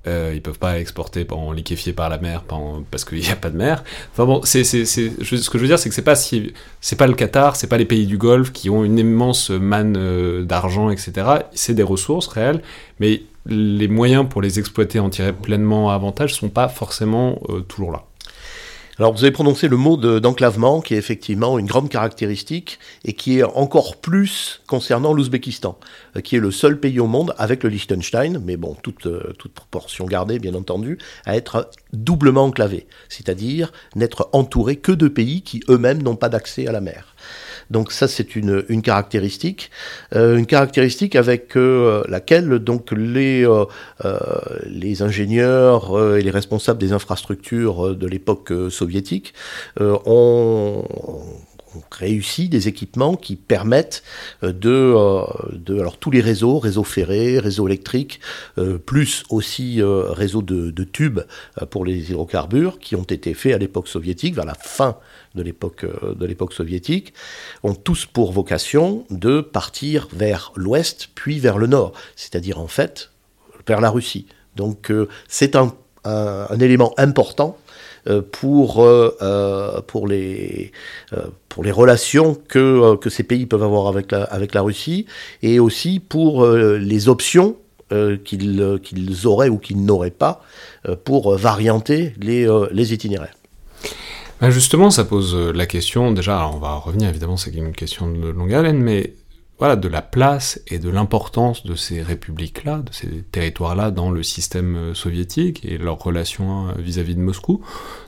Euh, 0.06 0.34
ils 0.36 0.42
peuvent 0.42 0.60
pas 0.60 0.80
exporter 0.80 1.26
en 1.32 1.54
liquéfié 1.54 1.94
par 1.94 2.10
la 2.10 2.18
mer 2.18 2.44
parce 2.92 3.06
qu'il 3.06 3.20
n'y 3.20 3.30
a 3.30 3.38
pas 3.38 3.50
de 3.50 3.56
mer. 3.56 3.86
Enfin 4.12 4.26
bon, 4.26 4.42
c'est, 4.44 4.66
ce 4.66 5.50
que 5.50 5.58
je 5.58 5.58
veux 5.60 5.68
dire, 5.68 5.80
c'est 5.80 5.88
que 5.88 5.96
c'est 5.96 6.02
pas 6.02 6.16
pas 6.98 7.08
le 7.08 7.14
Qatar, 7.14 7.56
c'est 7.56 7.68
pas 7.68 7.78
les 7.78 7.86
pays 7.86 8.06
du 8.06 8.18
Golfe 8.18 8.52
qui 8.52 8.70
ont 8.70 8.84
une 8.84 9.00
immense 9.00 9.50
manne 9.50 9.96
euh, 9.98 10.44
d'argent, 10.44 10.90
etc. 10.90 11.14
C'est 11.54 11.74
des 11.74 11.84
ressources 11.84 12.28
réelles, 12.28 12.62
mais 13.00 13.24
les 13.46 13.88
moyens 13.88 14.28
pour 14.30 14.42
les 14.42 14.60
exploiter, 14.60 15.00
en 15.00 15.10
tirer 15.10 15.32
pleinement 15.32 15.90
avantage, 15.90 16.34
sont 16.34 16.50
pas 16.50 16.68
forcément 16.68 17.42
euh, 17.50 17.62
toujours 17.62 17.92
là. 17.92 18.04
Alors 19.00 19.12
vous 19.12 19.24
avez 19.24 19.32
prononcé 19.32 19.68
le 19.68 19.78
mot 19.78 19.98
d'enclavement, 19.98 20.80
qui 20.80 20.94
est 20.94 20.98
effectivement 20.98 21.58
une 21.58 21.66
grande 21.66 21.90
caractéristique, 21.90 22.78
et 23.06 23.14
qui 23.14 23.40
est 23.40 23.44
encore 23.44 23.98
plus 23.98 24.62
concernant 24.68 25.14
l'Ouzbékistan, 25.14 25.80
euh, 26.16 26.22
qui 26.22 26.36
est 26.36 26.40
le 26.40 26.52
seul 26.52 26.80
pays 26.80 27.00
au 27.00 27.08
monde, 27.08 27.34
avec 27.40 27.64
le 27.64 27.70
Liechtenstein, 27.70 28.40
mais 28.46 28.56
bon, 28.56 28.76
toute, 28.84 29.08
euh, 29.08 29.34
toute 29.40 29.54
proportion 29.54 30.06
gardée 30.06 30.38
bien 30.38 30.54
entendu, 30.54 31.00
à 31.26 31.36
être 31.36 31.72
doublement 31.92 32.44
enclavé, 32.46 32.86
c'est-à-dire 33.10 33.72
n'être 33.96 34.30
entouré 34.32 34.76
que 34.76 34.92
de 34.92 35.08
pays 35.08 35.42
qui 35.42 35.62
eux-mêmes 35.70 36.04
n'ont 36.04 36.16
pas 36.16 36.30
d'accès 36.30 36.68
à 36.68 36.72
la 36.72 36.82
mer. 36.82 37.16
Donc 37.70 37.92
ça, 37.92 38.08
c'est 38.08 38.36
une, 38.36 38.82
caractéristique, 38.82 39.72
euh, 40.16 40.38
une 40.38 40.46
caractéristique 40.46 41.16
avec 41.16 41.56
euh, 41.56 42.04
laquelle 42.08 42.60
donc 42.60 42.92
les, 42.92 43.46
euh, 43.46 43.66
les 44.66 45.02
ingénieurs 45.02 46.18
et 46.18 46.22
les 46.22 46.32
responsables 46.32 46.80
des 46.80 46.94
infrastructures 46.94 47.96
de 47.96 48.08
l'époque 48.08 48.52
soviétique 48.70 49.34
ont 49.80 50.86
réussi 51.92 52.50
des 52.50 52.68
équipements 52.68 53.16
qui 53.16 53.36
permettent 53.36 54.04
de, 54.44 54.94
alors 55.70 55.98
tous 55.98 56.12
les 56.12 56.22
réseaux, 56.22 56.60
réseaux 56.60 56.84
ferrés, 56.84 57.40
réseaux 57.40 57.68
électriques, 57.68 58.20
plus 58.86 59.24
aussi 59.30 59.82
réseaux 59.82 60.42
de 60.42 60.84
tubes 60.84 61.22
pour 61.70 61.86
les 61.86 62.12
hydrocarbures 62.12 62.80
qui 62.80 62.96
ont 62.96 63.04
été 63.04 63.34
faits 63.34 63.56
à 63.56 63.58
l'époque 63.58 63.88
soviétique 63.88 64.36
vers 64.36 64.46
la 64.46 64.56
fin 64.56 64.98
de 65.36 65.42
l'époque 65.42 65.84
euh, 65.84 66.14
de 66.16 66.26
l'époque 66.26 66.54
soviétique 66.54 67.14
ont 67.64 67.74
tous 67.74 68.06
pour 68.06 68.32
vocation 68.32 69.06
de 69.10 69.42
partir 69.42 70.08
vers 70.14 70.52
l'ouest 70.56 71.10
puis 71.16 71.40
vers 71.40 71.58
le 71.58 71.68
nord, 71.68 71.94
c'est-à-dire 72.16 72.60
en 72.60 72.68
fait 72.68 73.12
vers 73.68 73.82
la 73.82 73.90
Russie. 73.90 74.28
Donc 74.56 74.92
euh, 74.92 75.08
c'est 75.28 75.56
un, 75.56 75.74
un, 76.04 76.60
élément 76.60 76.94
important 76.98 77.58
euh, 78.08 78.22
pour, 78.22 78.86
pour, 79.88 80.08
les, 80.08 80.72
pour 81.50 81.64
les 81.64 81.72
relations 81.72 82.36
que, 82.36 82.96
que 82.98 83.10
ces 83.10 83.24
pays 83.24 83.46
peuvent 83.46 83.64
avoir 83.64 83.88
avec 83.88 84.12
la, 84.12 84.24
avec 84.24 84.54
la 84.54 84.62
Russie 84.62 85.06
et 85.42 85.60
aussi 85.60 86.00
pour 86.00 86.46
les 86.46 87.08
options 87.08 87.56
qu'ils 88.26 88.80
qu'ils 88.84 89.28
auraient 89.28 89.50
ou 89.50 89.60
qu'ils 89.60 89.86
n'auraient 89.86 90.10
pas 90.10 90.42
pour 91.06 91.36
varianter 91.38 92.14
les, 92.20 92.48
les 92.72 92.94
itinéraires. 92.94 93.36
Bah, 94.44 94.50
justement, 94.50 94.92
ça 94.92 95.06
pose 95.06 95.36
euh, 95.36 95.54
la 95.54 95.66
question, 95.66 96.12
déjà, 96.12 96.50
on 96.50 96.60
va 96.60 96.74
revenir 96.74 97.08
évidemment, 97.08 97.38
c'est 97.38 97.56
une 97.56 97.72
question 97.72 98.12
de 98.12 98.28
longue 98.28 98.54
haleine, 98.54 98.78
mais 98.78 99.16
voilà, 99.58 99.78
de 99.78 99.88
la 99.88 100.02
place 100.02 100.60
et 100.68 100.80
de 100.80 100.90
l'importance 100.90 101.66
de 101.66 101.76
ces 101.76 102.02
républiques-là, 102.02 102.80
de 102.80 102.92
ces 102.92 103.08
territoires-là 103.32 103.90
dans 103.90 104.12
le 104.12 104.22
système 104.22 104.76
euh, 104.76 104.94
soviétique 104.94 105.64
et 105.64 105.78
leurs 105.78 105.98
relations 105.98 106.68
euh, 106.68 106.72
vis-à-vis 106.78 107.16
de 107.16 107.22
Moscou. 107.22 107.62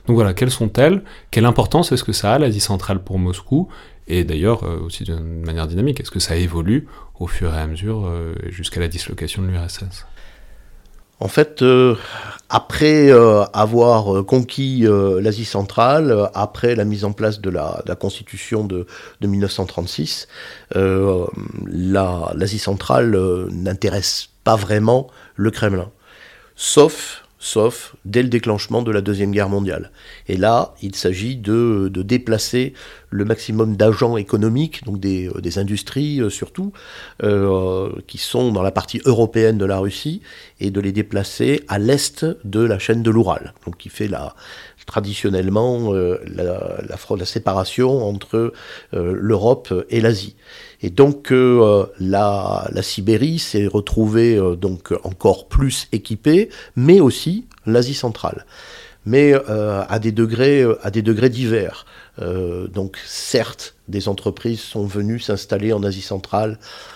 Donc 0.08 0.16
voilà, 0.16 0.34
quelles 0.34 0.50
sont-elles? 0.50 1.02
Quelle 1.30 1.46
importance 1.46 1.90
est-ce 1.92 2.04
que 2.04 2.12
ça 2.12 2.34
a, 2.34 2.38
l'Asie 2.38 2.60
centrale, 2.60 3.02
pour 3.02 3.18
Moscou? 3.18 3.68
Et 4.06 4.22
d'ailleurs, 4.22 4.62
aussi 4.84 5.04
d'une 5.04 5.40
manière 5.42 5.66
dynamique, 5.66 6.00
est-ce 6.00 6.10
que 6.10 6.20
ça 6.20 6.36
évolue 6.36 6.86
au 7.18 7.26
fur 7.26 7.54
et 7.54 7.58
à 7.58 7.66
mesure 7.66 8.08
jusqu'à 8.50 8.78
la 8.78 8.88
dislocation 8.88 9.42
de 9.42 9.48
l'URSS? 9.48 10.06
En 11.18 11.28
fait, 11.28 11.62
euh, 11.62 11.96
après 12.50 13.10
euh, 13.10 13.44
avoir 13.52 14.14
euh, 14.14 14.22
conquis 14.22 14.86
l'Asie 15.20 15.44
centrale, 15.44 16.30
après 16.34 16.74
la 16.74 16.84
mise 16.84 17.04
en 17.04 17.12
place 17.12 17.40
de 17.40 17.50
la, 17.50 17.82
Constitution 17.98 18.64
de, 18.64 18.86
1936, 19.22 20.28
l'Asie 20.74 22.58
centrale 22.58 23.16
n'intéresse 23.50 24.28
pas 24.44 24.56
vraiment 24.56 25.08
le 25.34 25.50
Kremlin. 25.50 25.90
Sauf 26.54 27.25
sauf 27.46 27.94
dès 28.04 28.24
le 28.24 28.28
déclenchement 28.28 28.82
de 28.82 28.90
la 28.90 29.00
Deuxième 29.00 29.30
Guerre 29.30 29.48
mondiale. 29.48 29.92
Et 30.26 30.36
là, 30.36 30.74
il 30.82 30.96
s'agit 30.96 31.36
de, 31.36 31.88
déplacer 31.94 32.74
le 33.10 33.24
maximum 33.24 33.76
d'agents 33.76 34.16
économiques, 34.16 34.84
donc 34.84 34.98
des, 34.98 35.28
euh, 35.28 35.60
industries 35.60 36.20
euh, 36.20 36.28
surtout, 36.28 36.72
euh, 37.22 37.92
qui 38.08 38.18
sont 38.18 38.50
dans 38.50 38.62
la 38.62 38.72
partie 38.72 39.00
européenne 39.04 39.58
de 39.58 39.64
la 39.64 39.78
Russie, 39.78 40.22
et 40.58 40.72
de 40.72 40.80
les 40.80 40.90
déplacer 40.90 41.62
à 41.68 41.78
l'est 41.78 42.26
de 42.44 42.60
la 42.60 42.80
chaîne 42.80 43.04
de 43.04 43.10
l'Oural, 43.10 43.54
donc 43.64 43.76
qui 43.76 43.90
fait 43.90 44.08
la, 44.08 44.34
traditionnellement 44.86 45.92
la, 45.92 46.80
la, 46.86 47.24
séparation 47.24 48.06
entre 48.06 48.52
l'Europe 48.92 49.74
et 49.90 50.00
l'Asie. 50.00 50.36
Et 50.82 50.90
donc 50.90 51.32
euh, 51.32 51.86
la, 51.98 52.68
Sibérie 52.82 53.38
s'est 53.38 53.66
retrouvée 53.66 54.36
euh, 54.36 54.56
donc 54.56 54.92
encore 55.04 55.48
plus 55.48 55.88
équipée, 55.92 56.50
mais 56.74 57.00
aussi 57.00 57.46
l'Asie 57.64 57.94
centrale, 57.94 58.46
mais 59.04 59.32
euh, 59.34 59.84
à 59.88 59.98
des 59.98 60.12
degrés 60.12 60.64
à 60.82 60.90
des 60.90 61.02
degrés 61.02 61.30
divers. 61.30 61.86
donc 62.18 62.98
certes, 63.04 63.74
des 63.88 64.08
entreprises 64.08 64.60
sont 64.60 64.86
venues 64.86 65.20
s'installer 65.20 65.72
en 65.72 65.82
Asie 65.82 66.02
centrale 66.02 66.52
euh, 66.52 66.95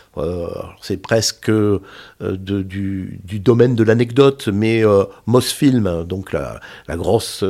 c'est 0.81 0.96
presque 0.96 1.49
euh, 1.49 1.81
du, 2.18 3.20
domaine 3.25 3.75
de 3.75 3.85
l'anecdote, 3.85 4.49
mais 4.53 4.85
euh, 4.85 5.05
Mosfilm, 5.27 6.05
donc 6.05 6.33
la, 6.33 6.61
grosse, 6.90 7.44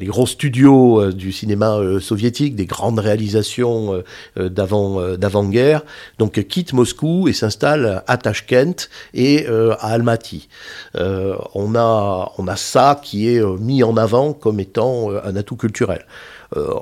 les 0.00 0.06
gros 0.06 0.26
studios 0.26 1.12
du 1.12 1.32
cinéma 1.32 1.78
soviétique, 2.00 2.56
des 2.56 2.66
grandes 2.66 2.98
réalisations 2.98 4.02
d'avant 4.36 5.16
d'avant-guerre, 5.16 5.82
donc 6.18 6.42
quitte 6.48 6.72
Moscou 6.72 7.28
et 7.28 7.32
s'installe 7.32 8.02
à 8.06 8.16
Tashkent 8.16 8.88
et 9.14 9.46
à 9.46 9.92
Almaty. 9.92 10.48
on 10.94 11.74
a 11.76 12.32
on 12.38 12.48
a 12.48 12.56
ça 12.56 13.00
qui 13.02 13.28
est 13.28 13.44
mis 13.58 13.82
en 13.82 13.96
avant 13.96 14.32
comme 14.32 14.60
étant 14.60 15.10
un 15.10 15.36
atout 15.36 15.56
culturel. 15.56 16.04
Euh, 16.56 16.74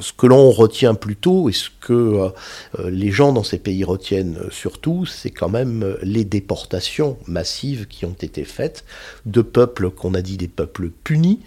ce 0.00 0.12
que 0.14 0.26
l'on 0.26 0.50
retient 0.50 0.94
plutôt 0.94 1.50
et 1.50 1.52
ce 1.52 1.68
que 1.80 1.92
euh, 1.92 2.90
les 2.90 3.10
gens 3.10 3.32
dans 3.32 3.42
ces 3.42 3.58
pays 3.58 3.84
retiennent 3.84 4.38
surtout, 4.50 5.04
c'est 5.04 5.30
quand 5.30 5.50
même 5.50 5.96
les 6.02 6.24
déportations 6.24 7.18
massives 7.26 7.86
qui 7.86 8.06
ont 8.06 8.16
été 8.18 8.44
faites 8.44 8.84
de 9.26 9.42
peuples 9.42 9.90
qu'on 9.90 10.14
a 10.14 10.22
dit 10.22 10.38
des 10.38 10.48
peuples 10.48 10.88
punis, 10.88 11.40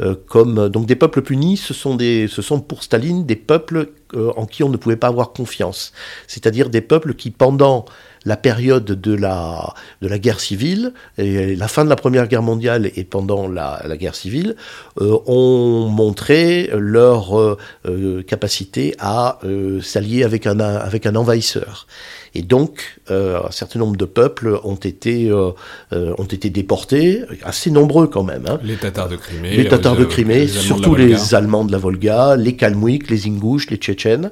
euh, 0.00 0.14
comme 0.26 0.70
donc 0.70 0.86
des 0.86 0.96
peuples 0.96 1.20
punis, 1.20 1.58
ce 1.58 1.74
sont 1.74 1.96
des, 1.96 2.28
ce 2.28 2.40
sont 2.40 2.60
pour 2.60 2.82
Staline 2.82 3.26
des 3.26 3.36
peuples 3.36 3.90
en 4.14 4.46
qui 4.46 4.62
on 4.62 4.70
ne 4.70 4.78
pouvait 4.78 4.96
pas 4.96 5.08
avoir 5.08 5.32
confiance, 5.32 5.92
c'est-à-dire 6.26 6.70
des 6.70 6.80
peuples 6.80 7.12
qui 7.12 7.30
pendant 7.30 7.84
la 8.28 8.36
période 8.36 8.84
de 8.84 9.14
la, 9.14 9.74
de 10.02 10.06
la 10.06 10.18
guerre 10.18 10.38
civile, 10.38 10.92
et 11.16 11.56
la 11.56 11.66
fin 11.66 11.82
de 11.82 11.88
la 11.88 11.96
Première 11.96 12.28
Guerre 12.28 12.42
mondiale 12.42 12.90
et 12.94 13.04
pendant 13.04 13.48
la, 13.48 13.80
guerre 13.96 14.14
civile, 14.14 14.54
euh, 15.00 15.16
ont 15.26 15.88
montré 15.88 16.70
leur 16.74 17.38
euh, 17.38 17.56
euh, 17.86 18.22
capacité 18.22 18.94
à 18.98 19.38
s'allier 19.80 20.24
avec 20.24 20.46
un, 20.46 20.60
avec 20.60 21.06
un 21.06 21.14
envahisseur. 21.16 21.86
Et 22.34 22.42
donc, 22.42 23.00
un 23.08 23.50
certain 23.50 23.78
nombre 23.78 23.96
de 23.96 24.04
peuples 24.04 24.58
ont 24.64 24.76
été, 24.76 25.32
ont 25.32 26.24
été 26.24 26.50
déportés, 26.50 27.22
assez 27.42 27.70
nombreux 27.70 28.06
quand 28.06 28.24
même. 28.24 28.44
Hein. 28.46 28.60
Les 28.62 28.76
Tatars 28.76 29.08
de 29.08 29.16
Crimée. 29.16 29.56
Les 29.56 29.68
Tatars 29.68 29.96
de 29.96 30.04
Crimée, 30.04 30.46
surtout 30.46 30.94
les 30.94 31.34
Allemands 31.34 31.64
de 31.64 31.72
la 31.72 31.78
Volga, 31.78 32.36
les 32.36 32.56
Kalmouiks, 32.56 33.08
les 33.08 33.26
Ingouches, 33.26 33.70
les 33.70 33.76
Tchétchènes. 33.76 34.30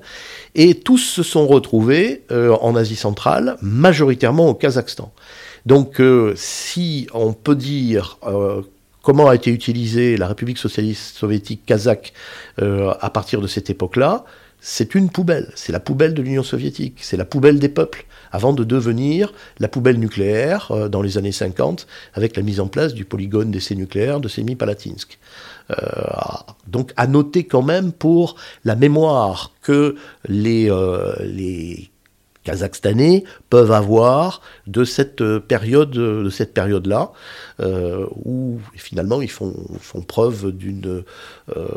Et 0.55 0.75
tous 0.75 0.99
se 0.99 1.23
sont 1.23 1.47
retrouvés 1.47 2.23
en 2.31 2.77
Asie 2.77 2.97
centrale, 2.97 3.57
majoritairement 3.63 4.49
au 4.49 4.55
Kazakhstan. 4.55 5.13
Donc, 5.65 6.01
si 6.37 7.07
on 7.13 7.33
peut 7.33 7.57
dire 7.57 8.19
comment 9.07 9.29
a 9.29 9.37
été 9.37 9.53
utilisée 9.53 10.17
la 10.17 10.27
République 10.27 10.59
socialiste 10.59 11.17
soviétique 11.17 11.65
kazakh 11.65 12.13
euh, 12.61 12.93
à 13.01 13.09
partir 13.09 13.41
de 13.41 13.47
cette 13.47 13.71
époque-là, 13.71 14.25
c'est 14.61 14.95
une 14.95 15.11
poubelle. 15.11 15.53
C'est 15.55 15.73
la 15.73 15.81
poubelle 15.81 16.15
de 16.15 16.23
l'Union 16.23 16.43
soviétique, 16.43 16.99
c'est 17.01 17.17
la 17.17 17.25
poubelle 17.25 17.59
des 17.59 17.69
peuples, 17.69 18.07
avant 18.33 18.53
de 18.53 18.65
devenir 18.65 19.33
la 19.59 19.69
poubelle 19.69 19.99
nucléaire 19.99 20.71
euh, 20.73 20.89
dans 20.89 21.03
les 21.03 21.19
années 21.19 21.33
50, 21.33 21.87
avec 22.15 22.37
la 22.37 22.43
mise 22.43 22.61
en 22.61 22.69
place 22.69 22.95
du 22.95 23.05
polygone 23.05 23.51
d'essai 23.51 23.75
nucléaire 23.75 24.21
de 24.21 24.29
Semipalatinsk. 24.29 25.19
Euh, 25.71 25.75
donc 26.67 26.93
à 26.97 27.07
noter 27.07 27.45
quand 27.45 27.63
même 27.63 27.93
pour 27.93 28.37
la 28.65 28.77
mémoire 28.77 29.53
que 29.63 29.97
les, 30.29 30.71
les 31.25 31.91
kazakhstanais 32.47 33.25
peuvent 33.51 33.73
avoir 33.73 34.41
de 34.67 34.85
cette 34.85 35.21
euh, 35.21 35.41
période-là, 35.41 37.13
euh, 37.61 38.07
où 38.25 38.61
finalement 38.75 39.21
ils 39.21 39.31
font, 39.31 39.53
preuve 40.07 40.53
d'une 40.53 41.03
euh, 41.57 41.69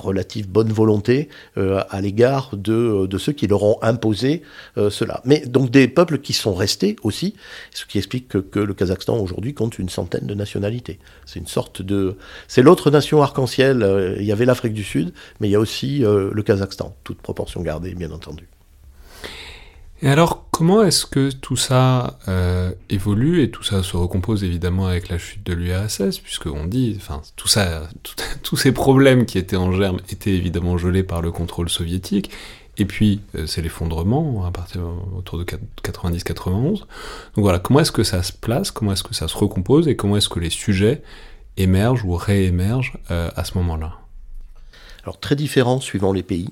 relative 0.00 0.48
bonne 0.48 0.72
volonté 0.72 1.28
à 1.56 2.00
l'égard 2.00 2.50
de, 2.56 3.06
de, 3.06 3.18
ceux 3.18 3.32
qui 3.32 3.46
leur 3.46 3.62
ont 3.62 3.78
imposé 3.82 4.42
cela. 4.76 5.20
Mais 5.24 5.40
donc 5.46 5.70
des 5.70 5.88
peuples 5.88 6.18
qui 6.18 6.32
sont 6.32 6.54
restés 6.54 6.96
aussi, 7.02 7.34
ce 7.72 7.86
qui 7.86 7.98
explique 7.98 8.28
que, 8.28 8.38
que 8.38 8.58
le 8.58 8.74
Kazakhstan 8.74 9.18
aujourd'hui 9.18 9.54
compte 9.54 9.78
une 9.78 9.88
centaine 9.88 10.26
de 10.26 10.34
nationalités. 10.34 10.98
C'est 11.26 11.40
une 11.40 11.46
sorte 11.46 11.82
de... 11.82 12.16
C'est 12.48 12.62
l'autre 12.62 12.90
nation 12.90 13.22
arc-en-ciel. 13.22 14.16
Il 14.18 14.24
y 14.24 14.32
avait 14.32 14.44
l'Afrique 14.44 14.74
du 14.74 14.84
Sud, 14.84 15.12
mais 15.40 15.48
il 15.48 15.52
y 15.52 15.56
a 15.56 15.60
aussi 15.60 15.98
le 16.00 16.42
Kazakhstan, 16.42 16.96
toute 17.04 17.18
proportion 17.18 17.62
gardée, 17.62 17.94
bien 17.94 18.10
entendu. 18.10 18.48
Et 20.04 20.08
alors, 20.08 20.50
comment 20.50 20.82
est-ce 20.82 21.06
que 21.06 21.30
tout 21.30 21.56
ça 21.56 22.18
euh, 22.28 22.72
évolue 22.90 23.42
et 23.42 23.50
tout 23.50 23.62
ça 23.62 23.82
se 23.82 23.96
recompose 23.96 24.44
évidemment 24.44 24.86
avec 24.86 25.08
la 25.08 25.16
chute 25.16 25.42
de 25.46 25.54
l'URSS, 25.54 26.18
puisqu'on 26.18 26.66
dit, 26.66 26.92
enfin, 26.98 27.22
tout 27.36 27.48
ça, 27.48 27.88
tous 28.42 28.56
ces 28.58 28.70
problèmes 28.70 29.24
qui 29.24 29.38
étaient 29.38 29.56
en 29.56 29.72
germe 29.72 30.00
étaient 30.10 30.34
évidemment 30.34 30.76
gelés 30.76 31.04
par 31.04 31.22
le 31.22 31.32
contrôle 31.32 31.70
soviétique, 31.70 32.30
et 32.76 32.84
puis 32.84 33.22
euh, 33.34 33.46
c'est 33.46 33.62
l'effondrement 33.62 34.44
à 34.44 34.50
partir 34.50 34.82
autour 35.16 35.38
de 35.38 35.44
90-91. 35.44 36.80
Donc 36.80 36.86
voilà, 37.36 37.58
comment 37.58 37.80
est-ce 37.80 37.90
que 37.90 38.04
ça 38.04 38.22
se 38.22 38.32
place, 38.34 38.70
comment 38.70 38.92
est-ce 38.92 39.04
que 39.04 39.14
ça 39.14 39.26
se 39.26 39.38
recompose, 39.38 39.88
et 39.88 39.96
comment 39.96 40.18
est-ce 40.18 40.28
que 40.28 40.38
les 40.38 40.50
sujets 40.50 41.00
émergent 41.56 42.04
ou 42.04 42.14
réémergent 42.14 42.98
euh, 43.10 43.30
à 43.36 43.44
ce 43.44 43.56
moment-là? 43.56 43.94
Alors 45.04 45.18
très 45.18 45.34
différents 45.34 45.80
suivant 45.80 46.12
les 46.12 46.22
pays 46.22 46.50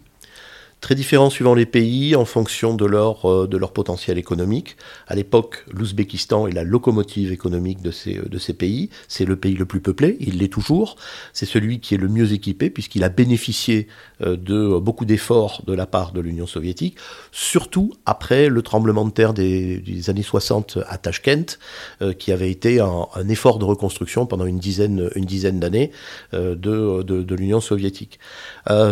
très 0.82 0.96
différents 0.96 1.30
suivant 1.30 1.54
les 1.54 1.64
pays 1.64 2.14
en 2.16 2.24
fonction 2.24 2.74
de 2.74 2.84
leur, 2.84 3.24
euh, 3.24 3.46
de 3.46 3.56
leur 3.56 3.72
potentiel 3.72 4.18
économique. 4.18 4.76
À 5.06 5.14
l'époque, 5.14 5.64
l'Ouzbékistan 5.72 6.48
est 6.48 6.52
la 6.52 6.64
locomotive 6.64 7.32
économique 7.32 7.80
de 7.80 7.92
ces, 7.92 8.14
de 8.14 8.38
ces 8.38 8.52
pays. 8.52 8.90
C'est 9.06 9.24
le 9.24 9.36
pays 9.36 9.54
le 9.54 9.64
plus 9.64 9.80
peuplé, 9.80 10.16
il 10.20 10.38
l'est 10.38 10.52
toujours. 10.52 10.96
C'est 11.32 11.46
celui 11.46 11.78
qui 11.78 11.94
est 11.94 11.98
le 11.98 12.08
mieux 12.08 12.32
équipé 12.32 12.68
puisqu'il 12.68 13.04
a 13.04 13.08
bénéficié 13.08 13.86
euh, 14.22 14.36
de 14.36 14.76
beaucoup 14.78 15.04
d'efforts 15.04 15.62
de 15.66 15.72
la 15.72 15.86
part 15.86 16.12
de 16.12 16.20
l'Union 16.20 16.48
soviétique, 16.48 16.96
surtout 17.30 17.94
après 18.04 18.48
le 18.48 18.60
tremblement 18.62 19.04
de 19.04 19.12
terre 19.12 19.34
des, 19.34 20.10
années 20.10 20.22
60 20.24 20.78
à 20.88 20.98
Tashkent, 20.98 21.58
euh, 22.02 22.12
qui 22.12 22.32
avait 22.32 22.50
été 22.50 22.80
un, 22.80 23.06
effort 23.28 23.60
de 23.60 23.64
reconstruction 23.64 24.26
pendant 24.26 24.46
une 24.46 24.58
dizaine, 24.58 25.08
une 25.14 25.24
dizaine 25.24 25.60
d'années 25.60 25.92
de, 26.32 26.54
de, 26.56 27.02
de 27.02 27.34
l'Union 27.36 27.60
soviétique. 27.60 28.18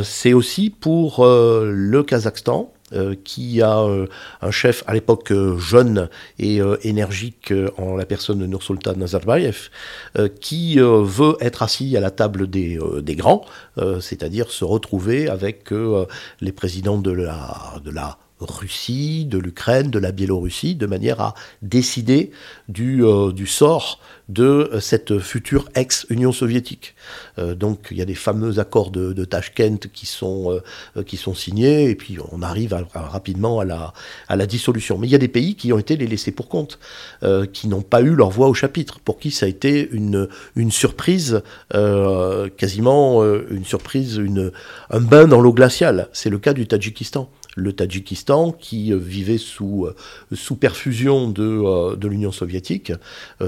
C'est 0.05 0.33
aussi 0.33 0.71
pour 0.71 1.25
le 1.81 2.03
Kazakhstan, 2.03 2.73
euh, 2.93 3.15
qui 3.23 3.63
a 3.63 3.79
euh, 3.83 4.07
un 4.43 4.51
chef 4.51 4.83
à 4.89 4.95
l'époque 4.95 5.31
euh, 5.31 5.57
jeune 5.59 6.09
et 6.41 6.61
énergique 6.83 7.53
en 7.79 7.97
la 7.97 8.05
personne 8.05 8.41
de 8.41 8.47
Nursultan 8.47 8.95
Nazarbayev, 8.97 9.71
qui 10.41 10.79
veut 10.79 11.37
être 11.41 11.63
assis 11.63 11.97
à 11.97 12.01
la 12.01 12.11
table 12.11 12.49
des, 12.49 12.79
des 13.03 13.15
grands, 13.15 13.45
c'est-à-dire 14.01 14.51
se 14.51 14.65
retrouver 14.65 15.29
avec 15.29 15.71
les 16.41 16.53
présidents 16.53 16.99
de 16.99 17.11
la, 17.13 17.75
de 17.85 17.91
la 17.91 18.19
Russie, 18.41 19.27
de 19.27 19.39
l'Ukraine, 19.39 19.91
de 19.91 19.99
la 19.99 20.13
Biélorussie, 20.13 20.75
de 20.75 20.87
manière 20.87 21.21
à 21.21 21.35
décider 21.63 22.31
du, 22.69 23.03
du 23.35 23.47
sort 23.47 24.01
de 24.31 24.71
cette 24.81 25.19
future 25.19 25.69
ex-Union 25.75 26.33
soviétique. 26.33 26.95
Euh, 27.39 27.55
donc 27.55 27.89
il 27.91 27.97
y 27.97 28.03
a 28.03 28.05
des 28.05 28.15
fameux 28.15 28.59
accords 28.59 28.91
de, 28.91 29.13
de 29.13 29.25
Tashkent 29.25 29.89
qui 29.93 30.07
sont, 30.07 30.61
euh, 30.97 31.03
qui 31.03 31.17
sont 31.17 31.35
signés, 31.35 31.91
et 31.91 31.95
puis 31.97 32.19
on 32.31 32.43
arrive 32.43 32.77
rapidement 32.95 33.59
à 33.59 33.65
la, 33.65 33.93
à 34.29 34.37
la 34.37 34.47
dissolution. 34.47 34.99
Mais 34.99 35.09
il 35.09 35.11
y 35.11 35.17
a 35.17 35.19
des 35.19 35.29
pays 35.29 35.57
qui 35.57 35.73
ont 35.73 35.79
été 35.79 35.97
les 35.97 36.07
laissés 36.07 36.31
pour 36.31 36.49
compte, 36.49 36.79
euh, 37.25 37.47
qui 37.47 37.67
n'ont 37.67 37.83
pas 37.83 38.03
eu 38.03 38.15
leur 38.15 38.31
voix 38.31 38.49
au 38.49 38.55
chapitre, 38.55 39.01
pour 39.01 39.19
qui 39.19 39.31
ça 39.33 39.47
a 39.47 39.49
été 39.49 39.89
une, 39.91 40.29
une 40.55 40.71
surprise, 40.71 41.43
quasiment 41.71 43.25
une 43.25 43.65
surprise, 43.65 44.17
une, 44.17 44.53
un 44.91 45.01
bain 45.01 45.27
dans 45.27 45.41
l'eau 45.41 45.53
glaciale. 45.53 46.09
C'est 46.13 46.31
le 46.31 46.39
cas 46.39 46.53
du 46.53 46.67
Tadjikistan 46.67 47.29
le 47.57 47.73
Tadjikistan, 47.73 48.53
qui 48.53 48.93
euh, 48.93 48.97
vivait 48.97 49.39
sous, 49.39 49.87
euh, 49.87 49.95
sous 50.35 50.57
perfusion 50.57 51.29
de, 51.29 51.43
euh, 51.43 51.97
l'Union 52.09 52.33
soviétique, 52.33 52.93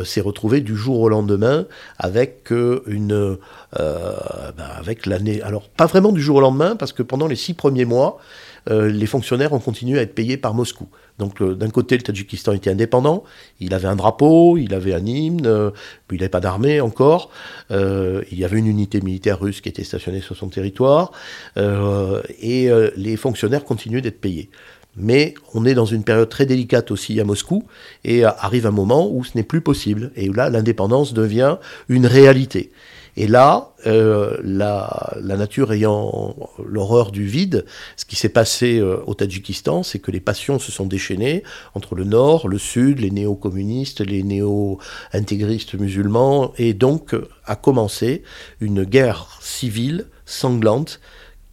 s'est 0.04 0.20
retrouvé 0.20 0.60
du 0.60 0.76
jour 0.76 1.00
au 1.00 1.08
lendemain 1.08 1.66
avec 1.98 2.52
une... 2.86 3.38
Ben, 3.76 4.64
avec 4.76 5.06
l'année... 5.06 5.42
Alors, 5.42 5.68
pas 5.68 5.86
vraiment 5.86 6.12
du 6.12 6.22
jour 6.22 6.36
au 6.36 6.40
lendemain, 6.40 6.76
parce 6.76 6.92
que 6.92 7.02
pendant 7.02 7.26
les 7.26 7.34
six 7.34 7.54
premiers 7.54 7.84
mois, 7.84 8.20
les 8.68 9.06
fonctionnaires 9.06 9.52
ont 9.52 9.58
continué 9.58 9.98
à 9.98 10.02
être 10.02 10.14
payés 10.14 10.36
par 10.36 10.54
Moscou. 10.54 10.88
Donc 11.18 11.42
d'un 11.42 11.70
côté, 11.70 11.96
le 11.96 12.02
Tadjikistan 12.02 12.52
était 12.52 12.70
indépendant, 12.70 13.24
il 13.60 13.74
avait 13.74 13.88
un 13.88 13.96
drapeau, 13.96 14.56
il 14.56 14.74
avait 14.74 14.94
un 14.94 15.04
hymne, 15.04 15.46
euh, 15.46 15.70
il 16.10 16.18
n'avait 16.18 16.28
pas 16.28 16.40
d'armée 16.40 16.80
encore, 16.80 17.30
euh, 17.70 18.22
il 18.32 18.38
y 18.38 18.44
avait 18.44 18.58
une 18.58 18.66
unité 18.66 19.00
militaire 19.00 19.38
russe 19.38 19.60
qui 19.60 19.68
était 19.68 19.84
stationnée 19.84 20.20
sur 20.20 20.36
son 20.36 20.48
territoire, 20.48 21.12
euh, 21.58 22.22
et 22.40 22.70
les 22.96 23.16
fonctionnaires 23.16 23.64
continuaient 23.64 24.00
d'être 24.00 24.20
payés. 24.20 24.50
Mais 24.96 25.34
on 25.54 25.64
est 25.64 25.74
dans 25.74 25.86
une 25.86 26.04
période 26.04 26.28
très 26.28 26.44
délicate 26.44 26.90
aussi 26.90 27.18
à 27.20 27.24
Moscou, 27.24 27.64
et 28.04 28.24
arrive 28.24 28.66
un 28.66 28.72
moment 28.72 29.08
où 29.10 29.24
ce 29.24 29.32
n'est 29.36 29.44
plus 29.44 29.60
possible, 29.60 30.10
et 30.16 30.28
où 30.28 30.32
là 30.32 30.50
l'indépendance 30.50 31.14
devient 31.14 31.56
une 31.88 32.06
réalité. 32.06 32.72
Et 33.16 33.26
là, 33.26 33.72
euh, 33.86 34.38
la, 34.42 35.16
nature 35.20 35.72
ayant 35.72 36.34
l'horreur 36.64 37.12
du 37.12 37.26
vide, 37.26 37.66
ce 37.96 38.06
qui 38.06 38.16
s'est 38.16 38.30
passé 38.30 38.78
euh, 38.78 39.02
au 39.06 39.14
Tadjikistan, 39.14 39.82
c'est 39.82 39.98
que 39.98 40.10
les 40.10 40.20
passions 40.20 40.58
se 40.58 40.72
sont 40.72 40.86
déchaînées 40.86 41.42
entre 41.74 41.94
le 41.94 42.04
nord, 42.04 42.48
le 42.48 42.58
sud, 42.58 43.00
les 43.00 43.10
néo-communistes, 43.10 44.00
les 44.00 44.22
néo-intégristes 44.22 45.74
musulmans, 45.74 46.52
et 46.56 46.72
donc 46.72 47.14
a 47.44 47.56
commencé 47.56 48.22
une 48.60 48.84
guerre 48.84 49.38
civile 49.40 50.06
sanglante 50.24 51.00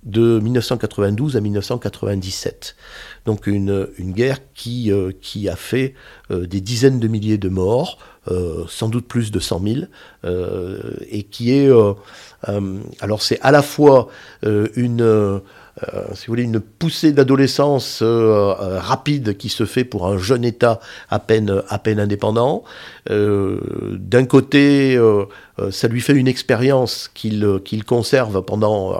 de 0.04 0.40
1992 0.40 1.36
à 1.36 1.42
1997. 1.42 2.76
Donc 3.26 3.48
une, 3.48 3.88
une 3.98 4.12
guerre 4.12 4.40
qui, 4.54 4.92
euh, 4.92 5.12
qui 5.22 5.50
a 5.50 5.56
fait 5.56 5.94
euh, 6.32 6.46
des 6.46 6.62
dizaines 6.62 7.00
de 7.00 7.08
milliers 7.08 7.38
de 7.38 7.50
morts, 7.50 7.98
euh, 8.30 8.64
sans 8.68 8.90
doute 8.90 9.08
plus 9.08 9.32
de 9.32 9.40
100 9.40 9.62
000, 9.64 9.78
et 11.10 11.24
qui 11.24 11.54
est... 11.54 11.70
alors 13.00 13.22
c'est 13.22 13.40
à 13.42 13.52
la 13.52 13.62
fois 13.62 14.10
une... 14.44 15.42
si 16.14 16.28
vous 16.28 16.32
voulez, 16.32 16.44
une 16.44 16.60
poussée 16.60 17.14
d'adolescence 17.14 18.04
rapide 18.04 19.38
qui 19.38 19.50
se 19.50 19.66
fait 19.66 19.86
pour 19.86 20.08
un 20.08 20.18
jeune 20.18 20.44
État 20.44 20.80
à 21.10 21.20
peine, 21.20 21.64
à 21.70 21.80
peine 21.80 22.00
indépendant. 22.00 22.64
D'un 23.08 24.26
côté, 24.26 25.00
ça 25.72 25.88
lui 25.88 26.02
fait 26.02 26.14
une 26.14 26.28
expérience 26.28 27.10
qu'il 27.14 27.44
euh, 27.44 27.60
conserve 27.86 28.42
pendant... 28.44 28.94
Euh, 28.94 28.98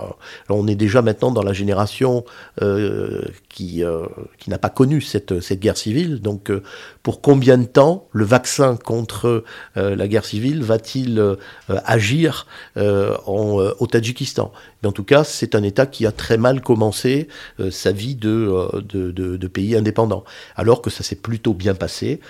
on 0.48 0.66
est 0.66 0.74
déjà 0.74 1.02
maintenant 1.02 1.30
dans 1.30 1.42
la 1.42 1.52
génération 1.52 2.24
qui, 3.48 3.82
qui 4.38 4.50
n'a 4.50 4.58
pas 4.58 4.68
connu 4.68 5.00
cette, 5.00 5.40
cette 5.40 5.60
guerre 5.60 5.76
civile. 5.76 6.20
Donc 6.20 6.50
pour 7.02 7.20
combien 7.20 7.58
de 7.58 7.64
temps 7.64 8.08
le 8.12 8.24
vaccin 8.24 8.76
contre 8.76 9.44
la 9.76 10.08
guerre 10.08 10.24
civile 10.24 10.62
va-t-il 10.62 11.36
agir 11.68 12.46
au 12.76 13.86
Tadjikistan? 13.90 14.52
Mais 14.82 14.88
en 14.88 14.92
tout 14.92 15.04
cas, 15.04 15.24
c'est 15.24 15.54
un 15.54 15.62
État 15.62 15.86
qui 15.86 16.06
a 16.06 16.12
très 16.12 16.36
mal 16.36 16.60
commencé 16.60 17.28
sa 17.70 17.92
vie 17.92 18.16
de, 18.16 18.82
de, 18.82 19.46
pays 19.46 19.76
indépendant. 19.76 20.24
Alors 20.56 20.82
que 20.82 20.90
ça 20.90 21.02
s'est 21.02 21.16
plutôt 21.16 21.54
bien 21.54 21.74
passé 21.74 22.20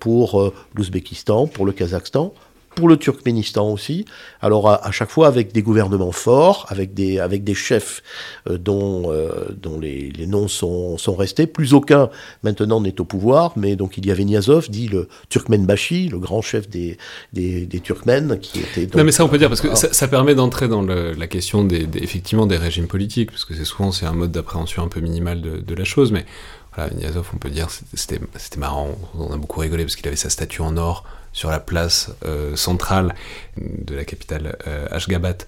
pour 0.00 0.52
l'Ouzbékistan, 0.74 1.46
pour 1.46 1.66
le 1.66 1.72
Kazakhstan, 1.72 2.32
pour 2.76 2.88
le 2.88 2.98
Turkménistan 2.98 3.68
aussi. 3.72 4.04
Alors 4.40 4.68
à, 4.68 4.92
chaque 4.92 5.10
fois 5.10 5.26
avec 5.26 5.52
des 5.52 5.62
gouvernements 5.62 6.12
forts, 6.12 6.66
avec 6.68 6.94
des, 6.94 7.18
avec 7.18 7.42
des 7.42 7.54
chefs 7.54 8.02
euh, 8.48 8.58
dont, 8.58 9.10
euh, 9.10 9.48
dont 9.60 9.80
les, 9.80 10.10
les, 10.10 10.26
noms 10.26 10.46
sont, 10.46 10.98
sont 10.98 11.16
restés. 11.16 11.46
Plus 11.46 11.72
aucun 11.72 12.10
maintenant 12.42 12.80
n'est 12.80 13.00
au 13.00 13.04
pouvoir, 13.04 13.54
mais 13.56 13.74
donc 13.76 13.96
il 13.96 14.06
y 14.06 14.10
avait 14.10 14.24
Niazov, 14.24 14.68
dit 14.68 14.88
le 14.88 15.08
Turkmenbashi, 15.30 16.08
le 16.08 16.18
grand 16.18 16.42
chef 16.42 16.68
des, 16.68 16.98
des, 17.32 17.64
des 17.64 17.80
Turkmènes, 17.80 18.38
qui 18.40 18.60
était... 18.60 18.82
Donc, 18.82 18.96
non 18.96 19.04
mais 19.04 19.12
ça 19.12 19.24
on 19.24 19.28
peut 19.28 19.38
dire, 19.38 19.48
parce 19.48 19.62
que 19.62 19.74
ça, 19.74 19.92
ça, 19.92 20.06
permet 20.06 20.34
d'entrer 20.34 20.68
dans 20.68 20.82
le, 20.82 21.12
la 21.14 21.26
question 21.26 21.64
des, 21.64 21.86
des, 21.86 22.00
effectivement 22.00 22.46
des 22.46 22.58
régimes 22.58 22.88
politiques, 22.88 23.30
parce 23.30 23.46
que 23.46 23.54
c'est 23.54 23.64
souvent 23.64 23.90
c'est 23.90 24.06
un 24.06 24.12
mode 24.12 24.32
d'appréhension 24.32 24.82
un 24.82 24.88
peu 24.88 25.00
minimal 25.00 25.40
de, 25.40 25.56
de 25.60 25.74
la 25.74 25.84
chose, 25.84 26.12
mais 26.12 26.26
voilà, 26.74 26.92
Niazov, 26.92 27.30
on 27.32 27.38
peut 27.38 27.48
dire, 27.48 27.68
c'était 27.94 28.20
marrant, 28.58 28.90
on 29.18 29.32
a 29.32 29.38
beaucoup 29.38 29.60
rigolé 29.60 29.84
parce 29.84 29.96
qu'il 29.96 30.06
avait 30.06 30.16
sa 30.16 30.28
statue 30.28 30.60
en 30.60 30.76
or 30.76 31.04
sur 31.36 31.50
la 31.50 31.60
place 31.60 32.10
euh, 32.24 32.56
centrale 32.56 33.14
de 33.58 33.94
la 33.94 34.06
capitale 34.06 34.56
euh, 34.66 34.86
Ashgabat. 34.90 35.44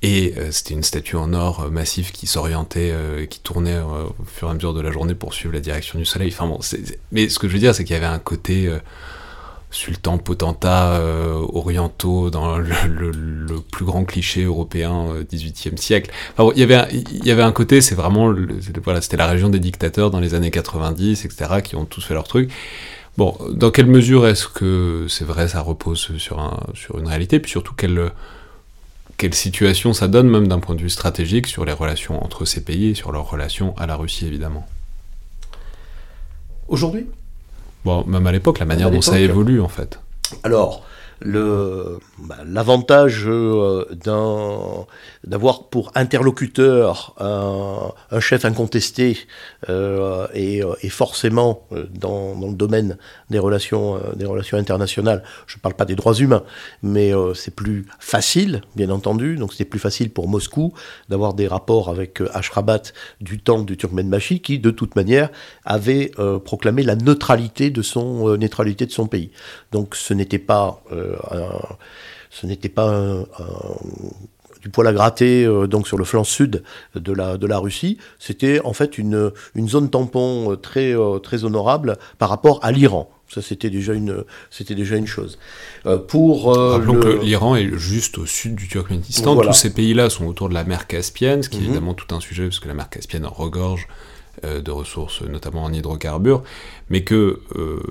Et 0.00 0.32
euh, 0.38 0.50
c'était 0.50 0.72
une 0.72 0.82
statue 0.82 1.16
en 1.16 1.34
or 1.34 1.64
euh, 1.64 1.68
massif 1.68 2.10
qui 2.10 2.26
s'orientait, 2.26 2.90
euh, 2.90 3.26
qui 3.26 3.40
tournait 3.40 3.74
euh, 3.74 4.04
au 4.18 4.24
fur 4.24 4.48
et 4.48 4.50
à 4.50 4.54
mesure 4.54 4.72
de 4.72 4.80
la 4.80 4.90
journée 4.90 5.14
pour 5.14 5.34
suivre 5.34 5.52
la 5.52 5.60
direction 5.60 5.98
du 5.98 6.06
soleil. 6.06 6.32
Enfin 6.32 6.46
bon, 6.46 6.58
mais 7.12 7.28
ce 7.28 7.38
que 7.38 7.48
je 7.48 7.52
veux 7.52 7.58
dire, 7.58 7.74
c'est 7.74 7.84
qu'il 7.84 7.92
y 7.92 7.98
avait 7.98 8.06
un 8.06 8.18
côté 8.18 8.70
sultan 9.70 10.16
potentat 10.16 11.02
orientaux 11.52 12.30
dans 12.30 12.56
le, 12.56 13.60
plus 13.72 13.84
grand 13.84 14.04
cliché 14.04 14.44
européen 14.44 15.06
18e 15.30 15.76
siècle. 15.76 16.10
Enfin, 16.32 16.44
bon, 16.44 16.52
il, 16.54 16.60
y 16.60 16.62
avait 16.62 16.76
un, 16.76 16.88
il 16.90 17.26
y 17.26 17.30
avait 17.30 17.42
un 17.42 17.52
côté, 17.52 17.82
c'est 17.82 17.94
vraiment, 17.94 18.34
voilà, 18.84 19.02
c'était 19.02 19.18
la 19.18 19.26
région 19.26 19.50
des 19.50 19.58
dictateurs 19.58 20.10
dans 20.10 20.20
les 20.20 20.34
années 20.34 20.50
90, 20.50 21.26
etc., 21.26 21.60
qui 21.62 21.76
ont 21.76 21.84
tous 21.84 22.02
fait 22.02 22.14
leur 22.14 22.28
truc. 22.28 22.50
Bon, 23.16 23.36
dans 23.50 23.70
quelle 23.70 23.86
mesure 23.86 24.26
est-ce 24.26 24.46
que 24.46 25.06
c'est 25.08 25.24
vrai, 25.24 25.48
ça 25.48 25.60
repose 25.62 26.16
sur, 26.18 26.38
un, 26.38 26.60
sur 26.74 26.98
une 26.98 27.06
réalité, 27.06 27.40
puis 27.40 27.50
surtout 27.50 27.72
quelle, 27.74 28.10
quelle 29.16 29.34
situation 29.34 29.94
ça 29.94 30.06
donne, 30.06 30.28
même 30.28 30.48
d'un 30.48 30.58
point 30.58 30.74
de 30.74 30.82
vue 30.82 30.90
stratégique, 30.90 31.46
sur 31.46 31.64
les 31.64 31.72
relations 31.72 32.22
entre 32.22 32.44
ces 32.44 32.62
pays 32.62 32.90
et 32.90 32.94
sur 32.94 33.12
leur 33.12 33.30
relation 33.30 33.74
à 33.78 33.86
la 33.86 33.96
Russie, 33.96 34.26
évidemment? 34.26 34.66
Aujourd'hui? 36.68 37.06
Bon, 37.84 38.04
même 38.06 38.26
à 38.26 38.32
l'époque, 38.32 38.58
la 38.58 38.66
manière 38.66 38.90
dont 38.90 39.00
ça 39.00 39.18
évolue, 39.18 39.60
en 39.60 39.68
fait. 39.68 39.98
Alors, 40.42 40.84
l'avantage 41.22 43.26
bah, 43.26 43.32
euh, 43.32 43.84
d'avoir 45.24 45.64
pour 45.64 45.90
interlocuteur 45.94 47.14
un, 47.18 47.92
chef 48.20 48.44
incontesté 48.44 49.18
euh, 49.68 50.26
et, 50.34 50.62
forcément 50.88 51.62
euh, 51.72 51.86
dans, 51.92 52.34
le 52.40 52.54
domaine 52.54 52.96
des 53.30 53.38
relations, 53.38 53.96
euh, 53.96 54.14
des 54.14 54.26
relations 54.26 54.58
internationales, 54.58 55.22
je 55.46 55.56
ne 55.56 55.60
parle 55.60 55.74
pas 55.74 55.84
des 55.84 55.94
droits 55.94 56.14
humains, 56.14 56.42
mais 56.82 57.12
c'est 57.34 57.54
plus 57.54 57.86
facile, 57.98 58.62
bien 58.74 58.90
entendu, 58.90 59.36
donc 59.36 59.52
c'était 59.52 59.64
plus 59.64 59.78
facile 59.78 60.10
pour 60.10 60.28
Moscou 60.28 60.72
d'avoir 61.08 61.34
des 61.34 61.46
rapports 61.46 61.88
avec 61.88 62.20
Ashrabat 62.32 62.82
du 63.20 63.38
temps 63.38 63.62
du 63.62 63.76
Turkmenbashi 63.76 64.40
qui, 64.40 64.58
de 64.58 64.70
toute 64.70 64.96
manière, 64.96 65.30
avait 65.64 66.12
proclamé 66.44 66.82
la 66.82 66.96
neutralité 66.96 67.70
de 67.70 67.82
son, 67.82 68.36
neutralité 68.36 68.86
de 68.86 68.92
son 68.92 69.06
pays. 69.06 69.30
Donc 69.72 69.96
ce 69.96 70.14
n'était 70.14 70.38
pas 70.38 70.82
un, 71.30 71.76
ce 72.30 72.46
n'était 72.46 72.68
pas 72.68 72.88
un, 72.88 73.20
un, 73.20 73.26
du 74.66 74.70
poil 74.70 74.86
à 74.88 74.92
gratter 74.92 75.44
euh, 75.44 75.66
donc 75.66 75.86
sur 75.86 75.96
le 75.96 76.04
flanc 76.04 76.24
sud 76.24 76.62
de 76.94 77.12
la, 77.12 77.36
de 77.36 77.46
la 77.46 77.58
Russie. 77.58 77.98
C'était 78.18 78.60
en 78.64 78.72
fait 78.72 78.98
une, 78.98 79.30
une 79.54 79.68
zone 79.68 79.90
tampon 79.90 80.56
très, 80.60 80.92
euh, 80.94 81.18
très 81.18 81.44
honorable 81.44 81.98
par 82.18 82.28
rapport 82.28 82.58
à 82.62 82.72
l'Iran. 82.72 83.08
Ça, 83.28 83.42
c'était 83.42 83.70
déjà 83.70 83.92
une, 83.92 84.24
c'était 84.50 84.76
déjà 84.76 84.96
une 84.96 85.06
chose. 85.06 85.38
Euh, 85.84 85.98
pour 85.98 86.56
euh, 86.56 86.72
rappelons 86.72 86.94
le... 86.94 87.00
que 87.00 87.24
l'Iran 87.24 87.56
est 87.56 87.76
juste 87.76 88.18
au 88.18 88.26
sud 88.26 88.54
du 88.54 88.68
Turkménistan. 88.68 89.34
Voilà. 89.34 89.50
Tous 89.50 89.56
ces 89.58 89.72
pays-là 89.72 90.10
sont 90.10 90.26
autour 90.26 90.48
de 90.48 90.54
la 90.54 90.64
mer 90.64 90.86
Caspienne, 90.86 91.42
ce 91.42 91.48
qui 91.48 91.56
mm 91.56 91.60
-hmm. 91.60 91.62
est 91.62 91.66
évidemment 91.66 91.94
tout 91.94 92.14
un 92.14 92.20
sujet 92.20 92.44
parce 92.44 92.60
que 92.60 92.68
la 92.68 92.74
mer 92.74 92.88
Caspienne 92.88 93.26
regorge 93.26 93.88
euh, 94.44 94.60
de 94.60 94.70
ressources, 94.70 95.22
notamment 95.22 95.64
en 95.64 95.72
hydrocarbures, 95.72 96.42
mais 96.90 97.02
que 97.02 97.40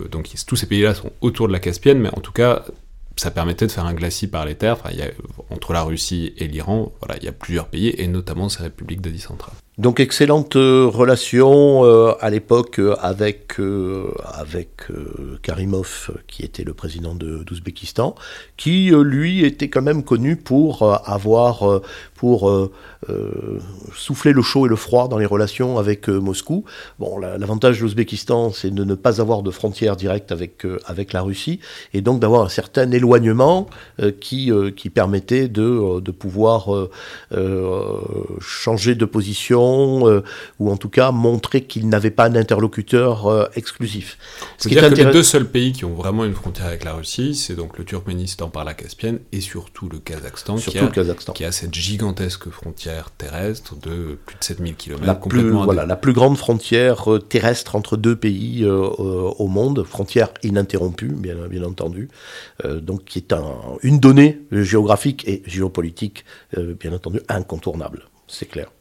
donc 0.09 0.23
tous 0.47 0.55
ces 0.55 0.67
pays-là 0.67 0.93
sont 0.93 1.11
autour 1.19 1.47
de 1.47 1.53
la 1.53 1.59
Caspienne, 1.59 1.99
mais 1.99 2.11
en 2.19 2.21
tout 2.21 2.35
cas 2.41 2.63
ça 3.15 3.31
permettait 3.31 3.67
de 3.67 3.71
faire 3.71 3.85
un 3.85 3.93
glacis 3.93 4.27
par 4.27 4.45
les 4.45 4.55
terres. 4.55 4.77
Entre 5.49 5.73
la 5.73 5.83
Russie 5.83 6.33
et 6.37 6.47
l'Iran, 6.47 6.91
il 7.17 7.23
y 7.23 7.27
a 7.27 7.31
plusieurs 7.31 7.67
pays, 7.67 7.93
et 7.97 8.07
notamment 8.07 8.49
ces 8.49 8.63
républiques 8.63 9.01
d'Asie 9.01 9.19
centrale. 9.19 9.55
Donc 9.77 9.99
excellente 9.99 10.55
euh, 10.55 10.87
relation 10.87 11.83
euh, 11.83 12.13
à 12.21 12.29
l'époque 12.29 12.79
euh, 12.79 12.95
avec 13.01 13.59
avec 14.25 14.69
Karimov 15.41 16.11
qui 16.27 16.43
était 16.43 16.63
le 16.63 16.73
président 16.73 17.13
d'Ouzbékistan 17.15 18.15
qui 18.57 18.91
lui 18.91 19.43
était 19.43 19.69
quand 19.69 19.81
même 19.81 20.03
connu 20.03 20.35
pour 20.35 20.83
avoir 21.07 21.81
pour 22.25 22.51
souffler 23.93 24.33
le 24.33 24.41
chaud 24.41 24.65
et 24.65 24.69
le 24.69 24.75
froid 24.75 25.07
dans 25.07 25.17
les 25.17 25.25
relations 25.25 25.77
avec 25.77 26.07
Moscou. 26.07 26.65
Bon 26.97 27.19
l'avantage 27.19 27.77
de 27.77 27.83
l'Ouzbékistan 27.83 28.51
c'est 28.51 28.73
de 28.73 28.83
ne 28.83 28.95
pas 28.95 29.21
avoir 29.21 29.43
de 29.43 29.51
frontières 29.51 29.95
directes 29.95 30.31
avec 30.31 30.65
avec 30.85 31.13
la 31.13 31.21
Russie 31.21 31.59
et 31.93 32.01
donc 32.01 32.19
d'avoir 32.19 32.43
un 32.43 32.49
certain 32.49 32.89
éloignement 32.91 33.67
qui 34.19 34.51
qui 34.75 34.89
permettait 34.89 35.47
de 35.47 35.99
de 35.99 36.11
pouvoir 36.11 36.69
changer 38.39 38.95
de 38.95 39.05
position 39.05 40.07
euh, 40.07 40.23
ou 40.59 40.71
en 40.71 40.77
tout 40.77 40.89
cas 40.89 41.11
montrer 41.11 41.61
qu'il 41.61 41.87
n'avait 41.89 42.11
pas 42.11 42.25
un 42.25 42.35
interlocuteur 42.35 43.27
euh, 43.27 43.45
exclusif. 43.55 44.17
Ce 44.57 44.67
qui 44.67 44.77
est 44.77 44.81
que 44.81 44.95
les 44.95 45.11
deux 45.11 45.23
seuls 45.23 45.47
pays 45.47 45.73
qui 45.73 45.85
ont 45.85 45.93
vraiment 45.93 46.25
une 46.25 46.33
frontière 46.33 46.67
avec 46.67 46.83
la 46.83 46.93
Russie, 46.93 47.35
c'est 47.35 47.55
donc 47.55 47.77
le 47.77 47.85
Turkménistan 47.85 48.49
par 48.49 48.63
la 48.63 48.73
Caspienne 48.73 49.19
et 49.31 49.41
surtout 49.41 49.89
le 49.89 49.99
Kazakhstan, 49.99 50.57
surtout 50.57 50.77
qui, 50.77 50.83
a, 50.83 50.87
le 50.87 50.91
Kazakhstan. 50.91 51.33
qui 51.33 51.45
a 51.45 51.51
cette 51.51 51.73
gigantesque 51.73 52.14
frontière 52.51 53.11
terrestre 53.11 53.75
de 53.75 54.17
plus 54.25 54.37
de 54.37 54.43
7000 54.43 54.75
km. 54.75 55.05
La 55.05 55.15
plus, 55.15 55.51
voilà, 55.51 55.85
la 55.85 55.95
plus 55.95 56.13
grande 56.13 56.37
frontière 56.37 57.11
euh, 57.11 57.19
terrestre 57.19 57.75
entre 57.75 57.97
deux 57.97 58.15
pays 58.15 58.63
euh, 58.63 58.79
au 58.79 59.47
monde, 59.47 59.83
frontière 59.83 60.29
ininterrompue, 60.43 61.09
bien, 61.09 61.35
bien 61.49 61.63
entendu, 61.63 62.09
euh, 62.63 62.79
donc 62.79 63.05
qui 63.05 63.19
est 63.19 63.33
un, 63.33 63.43
une 63.83 63.99
donnée 63.99 64.41
géographique 64.51 65.27
et 65.27 65.43
géopolitique, 65.45 66.25
euh, 66.57 66.73
bien 66.79 66.93
entendu, 66.93 67.19
incontournable, 67.29 68.05
c'est 68.27 68.47
clair. 68.47 68.71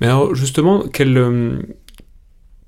Mais 0.00 0.06
alors 0.06 0.34
justement, 0.34 0.84
euh, 1.00 1.62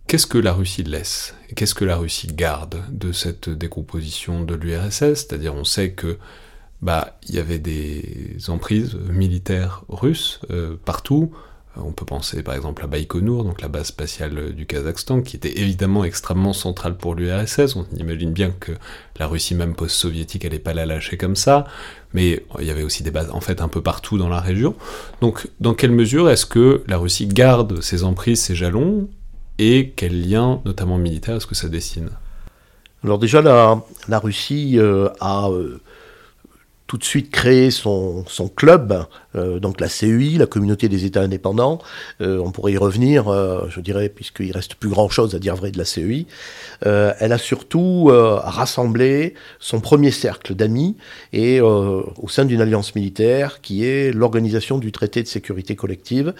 qu'est-ce 0.07 0.26
que 0.26 0.38
la 0.38 0.52
Russie 0.52 0.83
laisse 0.83 1.35
Qu'est-ce 1.54 1.74
que 1.74 1.85
la 1.85 1.96
Russie 1.96 2.28
garde 2.28 2.83
de 2.90 3.12
cette 3.12 3.50
décomposition 3.50 4.44
de 4.44 4.54
l'URSS 4.54 5.26
C'est-à-dire 5.26 5.54
on 5.54 5.64
sait 5.64 5.92
que 5.92 6.18
bah 6.81 7.19
il 7.29 7.35
y 7.35 7.38
avait 7.38 7.59
des 7.59 8.37
emprises 8.49 8.95
militaires 9.11 9.85
russes 9.88 10.41
euh, 10.51 10.77
partout. 10.85 11.33
On 11.77 11.93
peut 11.93 12.05
penser 12.05 12.43
par 12.43 12.57
exemple 12.57 12.83
à 12.83 12.88
Baïkonour, 12.88 13.45
donc 13.45 13.61
la 13.61 13.69
base 13.69 13.87
spatiale 13.87 14.53
du 14.53 14.67
Kazakhstan, 14.67 15.21
qui 15.21 15.37
était 15.37 15.61
évidemment 15.61 16.03
extrêmement 16.03 16.53
centrale 16.53 16.97
pour 16.97 17.14
l'URSS. 17.14 17.77
On 17.77 17.87
imagine 17.97 18.33
bien 18.33 18.51
que 18.51 18.73
la 19.19 19.29
Russie 19.29 19.55
même 19.55 19.75
post-soviétique 19.75 20.43
n'allait 20.43 20.59
pas 20.59 20.75
la 20.75 20.87
lâcher 20.87 21.17
comme 21.17 21.37
ça, 21.37 21.67
mais 22.14 22.45
il 22.59 22.67
y 22.67 22.71
avait 22.71 22.83
aussi 22.83 23.05
des 23.05 23.12
bases 23.12 23.31
en 23.31 23.41
fait 23.41 23.61
un 23.61 23.69
peu 23.69 23.81
partout 23.81 24.19
dans 24.19 24.29
la 24.29 24.41
région. 24.41 24.75
Donc 25.21 25.49
dans 25.61 25.75
quelle 25.75 25.93
mesure 25.93 26.29
est-ce 26.29 26.47
que 26.47 26.83
la 26.88 26.97
Russie 26.97 27.29
garde 27.29 27.81
ses 27.81 28.03
emprises, 28.03 28.41
ses 28.41 28.57
jalons, 28.57 29.09
et 29.59 29.93
quel 29.95 30.29
lien, 30.29 30.61
notamment 30.64 30.99
militaire, 30.99 31.37
est-ce 31.37 31.47
que 31.47 31.55
ça 31.55 31.69
dessine? 31.69 32.11
Alors 33.05 33.19
déjà, 33.21 33.41
la, 33.41 34.19
Russie 34.19 34.79
euh, 34.79 35.11
a... 35.21 35.49
Euh 35.49 35.81
tout 36.88 36.96
de 36.96 37.05
suite 37.05 37.31
créé 37.31 37.70
son, 37.70 38.24
son 38.27 38.48
club, 38.48 39.05
euh, 39.37 39.61
donc 39.61 39.79
la 39.79 39.90
CEI, 39.90 40.38
la 40.38 40.46
communauté 40.46 40.88
des 40.88 41.05
États 41.05 41.20
indépendants. 41.20 41.81
Euh, 42.22 42.40
on 42.42 42.51
pourrait 42.51 42.72
y 42.72 42.79
revenir, 42.79 43.29
euh, 43.29 43.66
je 43.68 43.81
dirais, 43.81 44.09
puisqu'il 44.09 44.51
reste 44.53 44.74
plus 44.74 44.88
grand-chose 44.88 45.35
à 45.35 45.38
dire 45.38 45.55
vrai 45.55 45.70
de 45.70 45.77
la 45.77 45.85
CEI. 45.85 46.27
Euh, 46.87 47.12
elle 47.20 47.33
a 47.33 47.38
surtout 47.38 48.11
rassemblé 48.11 49.35
son 49.61 49.81
premier 49.81 50.11
cercle 50.11 50.55
d'amis 50.55 50.96
et 51.35 51.61
au 51.61 52.29
sein 52.29 52.46
d'une 52.46 52.62
alliance 52.62 52.94
militaire 52.94 53.61
qui 53.61 53.85
est 53.85 54.11
l'organisation 54.12 54.79
du 54.79 54.90
traité 54.90 55.22
de 55.22 55.29
sécurité 55.29 55.77
collective, 55.77 56.33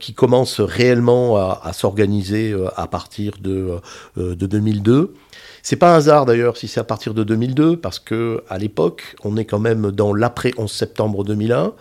qui 0.00 0.12
commence 0.12 0.60
réellement 0.60 1.36
à, 1.36 1.60
à 1.62 1.72
s'organiser 1.72 2.54
à 2.76 2.88
partir 2.88 3.34
de, 3.40 3.76
de 4.16 4.46
2002. 4.46 5.14
C'est 5.66 5.76
pas 5.76 5.94
un 5.94 5.96
hasard 5.96 6.26
d'ailleurs 6.26 6.58
si 6.58 6.68
c'est 6.68 6.78
à 6.78 6.84
partir 6.84 7.14
de 7.14 7.24
2002, 7.24 7.78
parce 7.78 7.98
que 7.98 8.44
à 8.50 8.58
l'époque, 8.58 9.16
on 9.24 9.38
est 9.38 9.46
quand 9.46 9.58
même 9.58 9.90
dans 9.92 10.12
l'après 10.12 10.52
11 10.58 10.70
septembre 10.70 11.24
2001. 11.24 11.72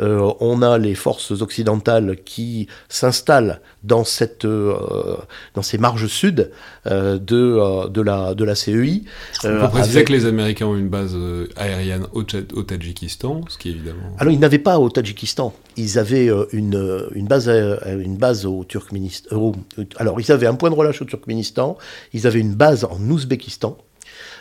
Euh, 0.00 0.32
on 0.40 0.62
a 0.62 0.78
les 0.78 0.94
forces 0.94 1.30
occidentales 1.30 2.16
qui 2.24 2.68
s'installent 2.88 3.60
dans 3.84 4.04
cette 4.04 4.44
euh, 4.44 5.16
dans 5.54 5.62
ces 5.62 5.78
marges 5.78 6.06
sud 6.06 6.50
euh, 6.86 7.18
de 7.18 7.88
de 7.88 8.00
la 8.00 8.34
de 8.34 8.44
la 8.44 8.54
CEI. 8.54 9.02
On 9.44 9.48
peut 9.48 9.68
préciser 9.68 9.98
avec... 9.98 10.08
que 10.08 10.12
les 10.12 10.26
Américains 10.26 10.66
ont 10.66 10.76
une 10.76 10.88
base 10.88 11.16
aérienne 11.56 12.06
au, 12.12 12.20
au 12.22 12.62
Tadjikistan, 12.62 13.42
ce 13.48 13.58
qui 13.58 13.68
est 13.68 13.72
évidemment. 13.72 14.16
Alors 14.18 14.32
ils 14.32 14.40
n'avaient 14.40 14.58
pas 14.58 14.78
au 14.78 14.88
Tadjikistan, 14.88 15.52
ils 15.76 15.98
avaient 15.98 16.30
une 16.52 17.08
une 17.14 17.26
base 17.26 17.48
une 17.48 18.16
base 18.16 18.46
au 18.46 18.64
Turkménistan. 18.64 19.52
alors 19.96 20.20
ils 20.20 20.32
avaient 20.32 20.46
un 20.46 20.54
point 20.54 20.70
de 20.70 20.74
relâche 20.74 21.02
au 21.02 21.04
Turkménistan, 21.04 21.76
ils 22.12 22.26
avaient 22.26 22.40
une 22.40 22.54
base 22.54 22.84
en 22.84 22.98
Ouzbékistan 23.10 23.76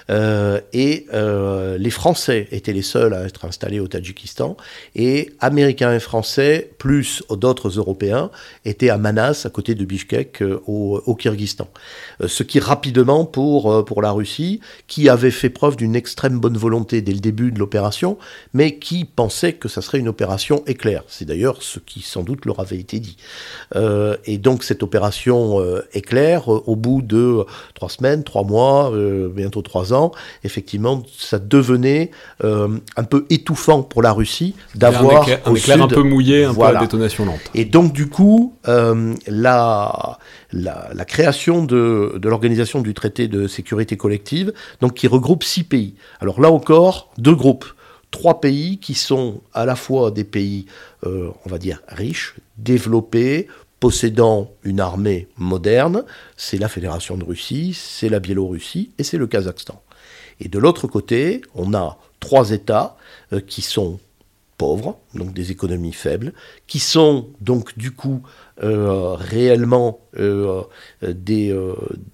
et 0.10 1.06
les 1.12 1.90
Français 1.90 2.48
étaient 2.52 2.74
les 2.74 2.82
seuls 2.82 3.14
à 3.14 3.24
être 3.24 3.46
installés 3.46 3.80
au 3.80 3.88
Tadjikistan, 3.88 4.58
et 4.96 5.32
Américains 5.40 5.94
et 5.94 6.00
Français, 6.00 6.72
plus 6.78 7.24
d'autres 7.30 7.70
Européens, 7.78 8.32
étaient 8.66 8.90
à 8.90 8.98
Manas, 8.98 9.44
à 9.46 9.50
côté 9.50 9.76
de 9.76 9.86
Bishkek, 9.86 10.44
au, 10.68 11.02
au 11.06 11.16
Kyrgyzstan. 11.16 11.68
ce 12.26 12.44
qui 12.44 12.60
rapidement, 12.60 13.26
pour, 13.26 13.86
pour 13.86 14.02
la 14.02 14.12
Russie, 14.12 14.60
qui 14.88 15.10
avait 15.10 15.32
fait 15.32 15.50
preuve 15.50 15.76
d'une 15.76 15.96
extrême 15.96 16.40
bonne 16.40 16.58
volonté 16.58 17.02
dès 17.02 17.14
le 17.14 17.20
début 17.20 17.52
de 17.52 17.60
l'opération, 17.60 18.18
mais 18.54 18.80
qui 18.80 19.06
pensait 19.06 19.54
que 19.54 19.68
ça 19.68 19.82
serait 19.82 20.00
une 20.00 20.08
opération 20.08 20.64
éclair. 20.66 21.04
C'est 21.08 21.26
d'ailleurs 21.26 21.62
ce 21.62 21.80
qui 21.80 22.02
sans 22.02 22.24
doute 22.24 22.46
leur 22.46 22.60
avait 22.60 22.78
été 22.78 23.00
dit. 23.00 23.18
Euh, 23.76 24.18
et 24.26 24.38
donc 24.38 24.64
cette 24.64 24.84
opération 24.84 25.60
euh, 25.60 25.82
éclair, 25.94 26.52
euh, 26.54 26.64
au 26.66 26.76
bout 26.76 27.02
de 27.02 27.46
trois 27.74 27.90
semaines, 27.90 28.24
trois 28.24 28.44
mois, 28.44 28.92
bientôt 29.34 29.62
trois 29.62 29.94
ans, 29.94 29.99
effectivement, 30.44 31.04
ça 31.18 31.40
devenait 31.40 32.12
un 32.42 33.04
peu 33.04 33.26
étouffant 33.30 33.84
pour 33.84 34.02
la 34.02 34.12
Russie 34.12 34.56
d'avoir 34.76 35.28
un, 35.46 35.56
éclair, 35.56 35.82
un 35.82 35.88
peu 35.88 36.04
mouillé, 36.04 36.46
un 36.46 36.54
peu 36.54 36.64
à 36.64 36.80
détonation 36.80 37.26
lente. 37.26 37.40
Et 37.54 37.66
donc 37.66 37.94
du 37.94 38.08
coup, 38.08 38.54
la, 38.66 40.18
la, 40.52 41.06
création 41.06 41.64
de, 41.64 42.18
de 42.18 42.30
l'organisation 42.30 42.82
du 42.82 42.94
traité 42.94 43.28
de 43.28 43.48
sécurité 43.48 43.98
collective, 43.98 44.54
donc 44.82 44.94
qui 44.94 45.08
regroupe 45.08 45.44
six 45.44 45.64
pays. 45.64 45.96
Alors 46.20 46.40
là 46.42 46.52
encore, 46.52 47.12
deux 47.18 47.36
groupes 47.36 47.66
trois 48.12 48.42
pays 48.42 48.80
qui 48.80 48.94
sont 48.94 49.42
à 49.54 49.66
la 49.66 49.76
fois 49.76 50.12
des 50.12 50.24
pays, 50.24 50.66
euh, 51.06 51.30
on 51.46 51.50
va 51.50 51.58
dire, 51.58 51.82
riches, 51.88 52.36
développés, 52.58 53.48
possédant 53.80 54.52
une 54.64 54.80
armée 54.80 55.28
moderne, 55.38 56.04
c'est 56.36 56.58
la 56.58 56.68
Fédération 56.68 57.18
de 57.18 57.24
Russie, 57.24 57.74
c'est 57.74 58.10
la 58.10 58.20
Biélorussie 58.20 58.92
et 58.98 59.04
c'est 59.04 59.18
le 59.18 59.28
Kazakhstan. 59.28 59.82
Et 60.40 60.48
de 60.48 60.60
l'autre 60.60 60.88
côté, 60.88 61.42
on 61.56 61.74
a 61.74 61.98
trois 62.20 62.52
États 62.52 62.98
euh, 63.34 63.40
qui 63.40 63.62
sont 63.62 64.00
pauvres, 64.58 64.98
donc 65.14 65.34
des 65.34 65.52
économies 65.52 65.94
faibles, 65.94 66.34
qui 66.68 66.80
sont 66.80 67.28
donc 67.40 67.78
du 67.78 67.92
coup 67.92 68.24
euh, 68.62 69.14
réellement 69.14 70.02
des, 71.02 71.56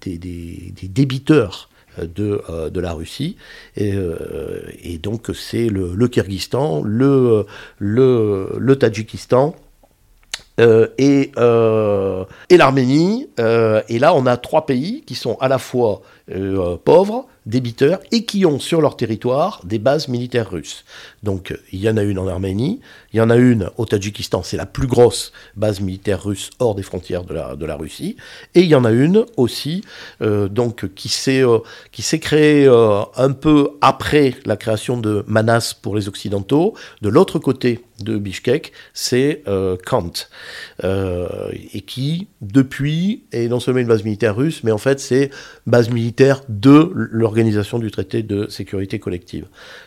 des, 0.00 0.72
débiteurs 0.82 1.68
de, 2.02 2.42
euh, 2.50 2.70
la 2.74 2.92
Russie. 2.92 3.36
Et, 3.76 3.92
euh, 3.94 4.60
donc 5.02 5.30
c'est 5.34 5.68
le, 5.68 6.08
Kyrgyzstan, 6.08 6.82
le, 6.84 7.46
Tadjikistan. 8.78 9.54
Euh, 10.58 10.88
et 10.98 11.32
l'Arménie. 12.50 13.28
et 13.38 13.98
là, 13.98 14.14
on 14.14 14.26
a 14.26 14.36
trois 14.36 14.66
pays 14.66 15.02
qui 15.06 15.14
sont 15.14 15.36
à 15.40 15.48
la 15.48 15.58
fois 15.58 16.02
pauvres, 16.84 17.26
débiteurs, 17.46 18.00
et 18.12 18.24
qui 18.24 18.44
ont 18.44 18.58
sur 18.58 18.80
leur 18.80 18.96
territoire 18.96 19.60
des 19.64 19.78
bases 19.78 20.08
militaires 20.08 20.50
russes. 20.50 20.84
Donc 21.26 21.58
il 21.72 21.80
y 21.80 21.90
en 21.90 21.96
a 21.96 22.04
une 22.04 22.20
en 22.20 22.28
Arménie, 22.28 22.80
il 23.12 23.16
y 23.16 23.20
en 23.20 23.30
a 23.30 23.36
une 23.36 23.68
au 23.78 23.84
Tadjikistan, 23.84 24.44
c'est 24.44 24.56
la 24.56 24.64
plus 24.64 24.86
grosse 24.86 25.32
base 25.56 25.80
militaire 25.80 26.22
russe 26.22 26.50
hors 26.60 26.76
des 26.76 26.84
frontières 26.84 27.24
de 27.24 27.66
la, 27.66 27.76
Russie, 27.76 28.16
et 28.54 28.60
il 28.60 28.68
y 28.68 28.76
en 28.76 28.84
a 28.84 28.92
une 28.92 29.26
aussi 29.36 29.82
euh, 30.22 30.48
donc 30.48 30.94
qui 30.94 31.08
s'est 31.08 31.42
euh, 31.42 31.58
créée 32.20 32.66
euh, 32.68 33.00
un 33.16 33.32
peu 33.32 33.70
après 33.80 34.34
la 34.44 34.56
création 34.56 34.98
de 34.98 35.24
Manas 35.26 35.74
pour 35.82 35.96
les 35.96 36.06
Occidentaux. 36.06 36.74
De 37.02 37.08
l'autre 37.08 37.40
côté 37.40 37.80
de 38.00 38.18
Bishkek, 38.18 38.72
c'est 38.92 39.42
Kant, 39.86 40.12
et 40.82 41.80
qui 41.80 42.28
depuis 42.42 43.24
est 43.32 43.48
non 43.48 43.58
seulement 43.58 43.80
une 43.80 43.88
base 43.88 44.04
militaire 44.04 44.36
russe, 44.36 44.60
mais 44.64 44.70
en 44.70 44.78
fait 44.78 45.00
c'est 45.00 45.30
base 45.66 45.88
militaire 45.88 46.42
de 46.50 46.92
l'organisation 46.94 47.78
du 47.78 47.90
traité 47.90 48.22
de 48.22 48.48
sécurité 48.48 48.98
collective. 48.98 49.46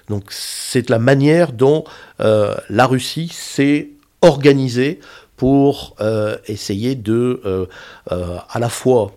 Donc 0.10 0.24
c'est 0.30 0.90
la 0.90 0.98
manière 0.98 1.29
dont 1.54 1.84
euh, 2.20 2.56
la 2.70 2.86
Russie 2.86 3.30
s'est 3.30 3.90
organisée 4.22 5.00
pour 5.38 5.96
euh, 6.02 6.38
essayer 6.48 6.96
de, 6.96 7.42
euh, 7.46 7.66
à 8.08 8.60
la 8.60 8.70
fois 8.70 9.12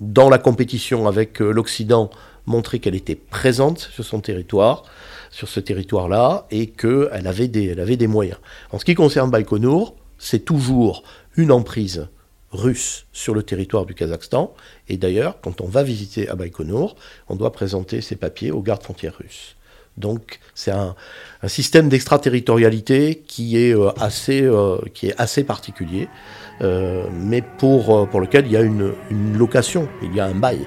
dans 0.00 0.28
la 0.28 0.38
compétition 0.38 1.06
avec 1.06 1.38
l'Occident, 1.38 2.10
montrer 2.46 2.80
qu'elle 2.80 2.96
était 2.96 3.14
présente 3.14 3.78
sur 3.78 4.04
son 4.04 4.20
territoire, 4.20 4.82
sur 5.30 5.48
ce 5.48 5.60
territoire-là, 5.60 6.46
et 6.50 6.66
qu'elle 6.66 7.26
avait, 7.26 7.46
des, 7.46 7.78
avait 7.78 7.96
des 7.96 8.08
moyens. 8.08 8.38
En 8.72 8.80
ce 8.80 8.84
qui 8.84 8.96
concerne 8.96 9.30
Baïkonour, 9.30 9.94
c'est 10.18 10.44
toujours 10.44 11.04
une 11.36 11.52
emprise 11.52 12.08
russe 12.50 13.06
sur 13.12 13.34
le 13.34 13.42
territoire 13.42 13.86
du 13.86 13.94
Kazakhstan. 13.94 14.52
Et 14.88 14.96
d'ailleurs, 14.96 15.40
quand 15.40 15.60
on 15.60 15.66
va 15.66 15.84
visiter 15.84 16.28
à 16.28 16.34
Baïkonour, 16.34 16.96
on 17.28 17.36
doit 17.36 17.52
présenter 17.52 18.00
ses 18.00 18.16
papiers 18.16 18.50
aux 18.50 18.60
gardes 18.60 18.82
frontières 18.82 19.16
russes. 19.16 19.56
Donc 19.96 20.38
c'est 20.54 20.70
un, 20.70 20.94
système 21.46 21.88
d'extraterritorialité 21.88 23.22
qui, 23.26 23.56
est 23.56 23.74
euh, 23.74 23.90
assez, 23.98 24.42
euh, 24.42 24.78
assez 25.18 25.44
particulier, 25.44 26.08
euh, 26.60 27.04
mais 27.12 27.42
pour, 27.42 28.08
pour 28.08 28.20
lequel 28.20 28.46
il 28.46 28.52
y 28.52 28.56
a 28.56 28.62
une 28.62 28.92
location, 29.36 29.88
il 30.02 30.14
y 30.14 30.20
a 30.20 30.26
un 30.26 30.34
bail. 30.34 30.66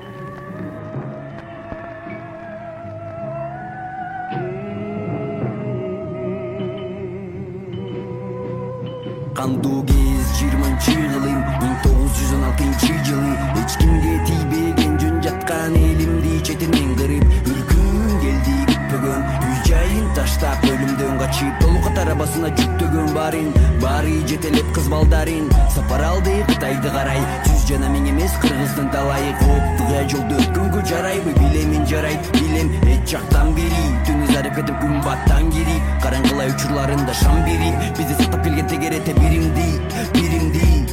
Жетелеп 24.86 24.92
кыз 24.92 24.92
балдарын 24.92 25.50
сапар 25.74 26.02
алды 26.04 26.44
кытайды 26.48 26.90
карай 26.90 27.20
жүз 27.46 27.66
жана 27.70 27.90
миң 27.90 28.10
эмес 28.10 28.32
кыргыздын 28.42 28.90
талайы 28.92 29.34
кооптуга 29.40 30.04
жолду 30.10 30.36
өткөнгө 30.36 30.86
жарайбы 30.86 31.34
билемин 31.40 31.86
жарайт 31.86 32.30
билем 32.34 32.72
эч 32.84 33.12
жактан 33.12 33.54
бери 33.56 33.86
түнү 34.06 34.32
зарып 34.34 34.56
кетип 34.56 34.78
күн 34.82 35.02
баттан 35.06 35.52
кири. 35.52 35.80
Караңгылай 36.04 36.54
учурларында 36.54 37.14
шам 37.14 37.44
берин 37.46 37.80
бизди 37.98 38.14
сактап 38.22 38.44
келген 38.44 38.68
тегерете 38.68 39.14
биримди 39.14 39.68
биримди 40.14 40.86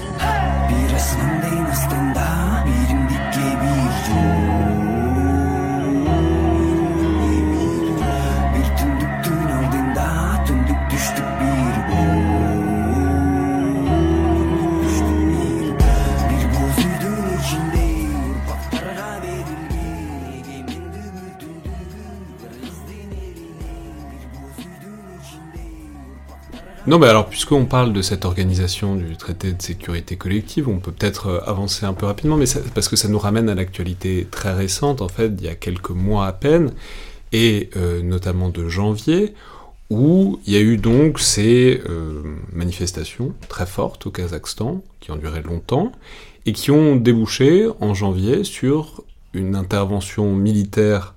бир 0.70 0.96
астында. 0.96 2.11
Non, 26.92 26.98
mais 26.98 27.06
alors, 27.06 27.30
puisqu'on 27.30 27.64
parle 27.64 27.94
de 27.94 28.02
cette 28.02 28.26
organisation 28.26 28.96
du 28.96 29.16
traité 29.16 29.54
de 29.54 29.62
sécurité 29.62 30.16
collective, 30.16 30.68
on 30.68 30.78
peut 30.78 30.92
peut-être 30.92 31.28
euh, 31.28 31.40
avancer 31.46 31.86
un 31.86 31.94
peu 31.94 32.04
rapidement, 32.04 32.36
mais 32.36 32.44
parce 32.74 32.90
que 32.90 32.96
ça 32.96 33.08
nous 33.08 33.18
ramène 33.18 33.48
à 33.48 33.54
l'actualité 33.54 34.28
très 34.30 34.52
récente, 34.52 35.00
en 35.00 35.08
fait, 35.08 35.32
il 35.38 35.42
y 35.42 35.48
a 35.48 35.54
quelques 35.54 35.88
mois 35.88 36.26
à 36.26 36.34
peine, 36.34 36.70
et 37.32 37.70
euh, 37.78 38.02
notamment 38.02 38.50
de 38.50 38.68
janvier, 38.68 39.32
où 39.88 40.38
il 40.46 40.52
y 40.52 40.56
a 40.58 40.60
eu 40.60 40.76
donc 40.76 41.18
ces 41.18 41.80
euh, 41.88 42.20
manifestations 42.52 43.32
très 43.48 43.64
fortes 43.64 44.06
au 44.06 44.10
Kazakhstan, 44.10 44.82
qui 45.00 45.12
ont 45.12 45.16
duré 45.16 45.40
longtemps, 45.40 45.92
et 46.44 46.52
qui 46.52 46.70
ont 46.70 46.96
débouché 46.96 47.70
en 47.80 47.94
janvier 47.94 48.44
sur 48.44 49.02
une 49.32 49.56
intervention 49.56 50.34
militaire 50.34 51.14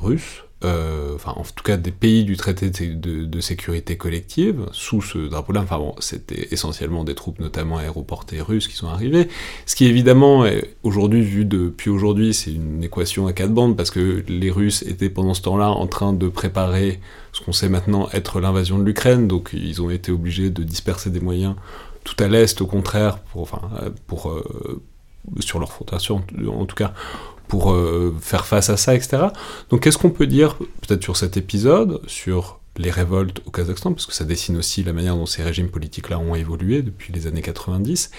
russe 0.00 0.41
euh, 0.64 1.14
enfin 1.14 1.32
en 1.36 1.42
tout 1.42 1.64
cas 1.64 1.76
des 1.76 1.90
pays 1.90 2.24
du 2.24 2.36
traité 2.36 2.70
de, 2.70 3.40
sécurité 3.40 3.96
collective, 3.96 4.66
sous 4.72 5.02
ce 5.02 5.18
drapeau-là, 5.18 5.62
enfin 5.62 5.78
bon, 5.78 5.94
c'était 5.98 6.48
essentiellement 6.52 7.02
des 7.02 7.14
troupes 7.14 7.40
notamment 7.40 7.78
aéroportées 7.78 8.40
russes 8.40 8.68
qui 8.68 8.76
sont 8.76 8.86
arrivées, 8.86 9.28
ce 9.66 9.74
qui 9.74 9.86
évidemment, 9.86 10.44
aujourd'hui, 10.84 11.22
vu 11.22 11.44
depuis 11.44 11.90
aujourd'hui, 11.90 12.32
c'est 12.34 12.52
une 12.52 12.84
équation 12.84 13.26
à 13.26 13.32
quatre 13.32 13.52
bandes, 13.52 13.76
parce 13.76 13.90
que 13.90 14.24
les 14.28 14.50
Russes 14.50 14.82
étaient 14.82 15.10
pendant 15.10 15.34
ce 15.34 15.42
temps-là 15.42 15.70
en 15.70 15.86
train 15.86 16.12
de 16.12 16.28
préparer 16.28 17.00
ce 17.32 17.40
qu'on 17.40 17.52
sait 17.52 17.68
maintenant 17.68 18.08
être 18.12 18.40
l'invasion 18.40 18.78
de 18.78 18.84
l'Ukraine, 18.84 19.26
donc 19.26 19.50
ils 19.52 19.82
ont 19.82 19.90
été 19.90 20.12
obligés 20.12 20.50
de 20.50 20.62
disperser 20.62 21.10
des 21.10 21.20
moyens 21.20 21.56
tout 22.04 22.16
à 22.22 22.28
l'est, 22.28 22.60
au 22.60 22.66
contraire, 22.66 23.18
pour, 23.18 23.42
enfin, 23.42 23.62
pour, 24.06 24.30
euh, 24.30 24.82
sur 25.40 25.58
leur 25.58 25.72
fondation, 25.72 26.22
en 26.48 26.66
tout 26.66 26.76
cas, 26.76 26.94
pour 27.52 27.72
euh, 27.72 28.16
faire 28.22 28.46
face 28.46 28.70
à 28.70 28.78
ça, 28.78 28.94
etc. 28.94 29.24
Donc 29.68 29.82
qu'est-ce 29.82 29.98
qu'on 29.98 30.08
peut 30.08 30.26
dire 30.26 30.56
peut-être 30.56 31.02
sur 31.02 31.18
cet 31.18 31.36
épisode, 31.36 32.00
sur 32.06 32.60
les 32.78 32.90
révoltes 32.90 33.42
au 33.44 33.50
Kazakhstan, 33.50 33.92
parce 33.92 34.06
que 34.06 34.14
ça 34.14 34.24
dessine 34.24 34.56
aussi 34.56 34.82
la 34.82 34.94
manière 34.94 35.16
dont 35.16 35.26
ces 35.26 35.42
régimes 35.42 35.68
politiques-là 35.68 36.18
ont 36.18 36.34
évolué 36.34 36.80
depuis 36.80 37.12
les 37.12 37.26
années 37.26 37.42
90, 37.42 38.10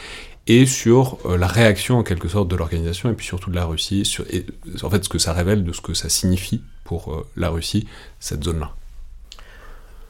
et 0.46 0.68
sur 0.68 1.18
la 1.28 1.48
réaction 1.48 1.98
en 1.98 2.04
quelque 2.04 2.28
sorte 2.28 2.48
de 2.48 2.56
l'organisation 2.56 3.10
et 3.10 3.14
puis 3.14 3.26
surtout 3.26 3.50
de 3.50 3.56
la 3.56 3.66
Russie, 3.66 4.04
et, 4.30 4.46
en 4.84 4.90
fait 4.92 5.04
ce 5.04 5.10
que 5.10 5.18
ça 5.18 5.34
révèle 5.34 5.64
de 5.64 5.74
ce 5.74 5.82
que 5.82 5.96
ça 5.96 6.10
signifie 6.10 6.62
pour 6.84 7.26
la 7.36 7.50
Russie, 7.50 7.88
cette 8.20 8.44
zone-là. 8.44 8.76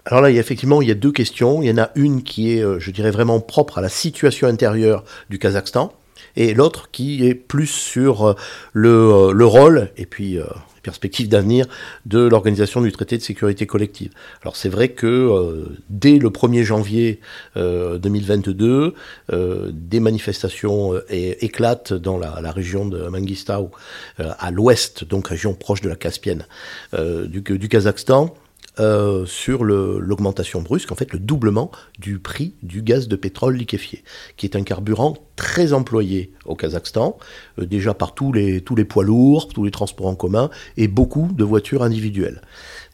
Alors 0.04 0.20
là, 0.20 0.32
effectivement, 0.32 0.82
il 0.82 0.90
y 0.90 0.92
a 0.92 0.96
deux 0.96 1.14
questions. 1.14 1.62
Il 1.62 1.70
y 1.70 1.72
en 1.72 1.78
a 1.78 1.92
une 1.96 2.24
qui 2.24 2.52
est, 2.52 2.62
je 2.78 2.92
dirais, 2.92 3.12
vraiment 3.12 3.40
propre 3.40 3.78
à 3.78 3.82
la 3.82 3.88
situation 3.88 4.50
intérieure 4.50 5.06
du 5.30 5.40
Kazakhstan, 5.40 5.94
et 6.36 6.54
l'autre 6.54 6.90
qui 6.92 7.26
est 7.26 7.36
plus 7.36 7.68
sur 7.68 8.36
le, 8.74 9.32
le 9.32 9.46
rôle, 9.46 9.90
et 9.98 10.06
puis 10.06 10.40
perspective 10.84 11.30
d'avenir 11.30 11.66
de 12.06 12.20
l'organisation 12.20 12.82
du 12.82 12.92
traité 12.92 13.18
de 13.18 13.24
sécurité 13.24 13.66
collective. 13.66 14.12
Alors 14.44 14.56
c'est 14.56 14.70
vrai 14.70 14.90
que 14.90 15.08
euh, 15.08 15.78
dès 15.90 16.20
le 16.20 16.30
1er 16.30 16.64
janvier 16.64 17.20
2022, 17.56 18.68
euh, 18.68 18.92
euh, 19.32 19.72
des 19.74 20.02
manifestations 20.02 20.94
éclatent 21.10 21.94
dans 21.94 22.18
la, 22.18 22.52
région 22.52 22.86
de 22.86 23.08
Mangistau, 23.08 23.72
à 24.18 24.52
l'ouest, 24.52 25.06
donc 25.06 25.30
région 25.30 25.54
proche 25.54 25.82
de 25.82 25.90
la 25.90 25.96
Caspienne 25.96 26.46
du, 26.94 27.42
du 27.42 27.70
Kazakhstan. 27.70 28.36
Euh, 28.80 29.28
sur 29.28 29.64
l'augmentation 29.64 30.64
brusque, 30.64 30.92
en 30.92 30.96
fait 30.96 31.14
le 31.14 31.20
doublement 31.20 31.70
du 32.00 32.18
prix 32.18 32.56
du 32.64 32.82
gaz 32.82 33.08
de 33.08 33.16
pétrole 33.16 33.56
liquéfié, 33.56 34.04
qui 34.36 34.48
est 34.48 34.56
un 34.56 34.64
carburant 34.64 35.16
très 35.36 35.74
employé 35.74 36.34
au 36.46 36.56
Kazakhstan, 36.56 37.20
euh, 37.60 37.66
déjà 37.66 37.94
par 37.94 38.16
tous 38.16 38.32
les, 38.34 38.62
tous 38.62 38.76
les 38.76 38.84
poids 38.84 39.04
lourds, 39.04 39.48
tous 39.50 39.64
les 39.64 39.70
transports 39.70 40.08
en 40.08 40.16
commun 40.16 40.50
et 40.76 40.88
beaucoup 40.88 41.30
de 41.34 41.44
voitures 41.44 41.84
individuelles. 41.84 42.42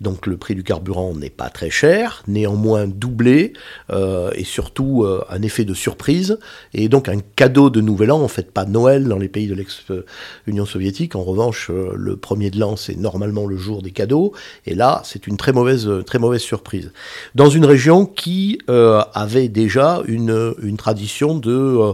Donc 0.01 0.27
le 0.27 0.37
prix 0.37 0.55
du 0.55 0.63
carburant 0.63 1.13
n'est 1.13 1.29
pas 1.29 1.49
très 1.49 1.69
cher, 1.69 2.23
néanmoins 2.27 2.87
doublé, 2.87 3.53
euh, 3.91 4.31
et 4.33 4.45
surtout 4.45 5.03
euh, 5.03 5.23
un 5.29 5.41
effet 5.41 5.65
de 5.65 5.73
surprise, 5.73 6.39
et 6.73 6.87
donc 6.87 7.09
un 7.09 7.19
cadeau 7.35 7.69
de 7.69 7.81
Nouvel 7.81 8.11
An, 8.11 8.21
en 8.21 8.27
fait 8.29 8.51
pas 8.51 8.65
Noël 8.65 9.05
dans 9.07 9.17
les 9.17 9.27
pays 9.27 9.47
de 9.47 9.55
l'ex-Union 9.55 10.65
soviétique, 10.65 11.15
en 11.15 11.23
revanche 11.23 11.69
euh, 11.69 11.91
le 11.95 12.15
premier 12.15 12.49
de 12.49 12.59
l'an 12.59 12.77
c'est 12.77 12.95
normalement 12.95 13.45
le 13.45 13.57
jour 13.57 13.81
des 13.81 13.91
cadeaux, 13.91 14.33
et 14.65 14.73
là 14.73 15.01
c'est 15.03 15.27
une 15.27 15.35
très 15.35 15.51
mauvaise, 15.51 15.89
très 16.05 16.19
mauvaise 16.19 16.41
surprise. 16.41 16.93
Dans 17.35 17.49
une 17.49 17.65
région 17.65 18.05
qui 18.05 18.59
avait 18.67 19.49
déjà 19.49 20.01
une, 20.07 20.53
tradition 20.77 21.37
de 21.37 21.93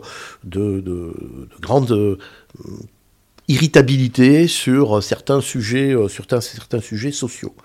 grande 1.61 2.17
irritabilité 3.47 4.47
sur 4.47 5.01
certains 5.03 5.41
sujets, 5.41 5.93
euh, 5.93 6.07
sur 6.07 6.25
certains 6.29 6.81
sujets 6.81 7.11
sociaux. 7.11 7.55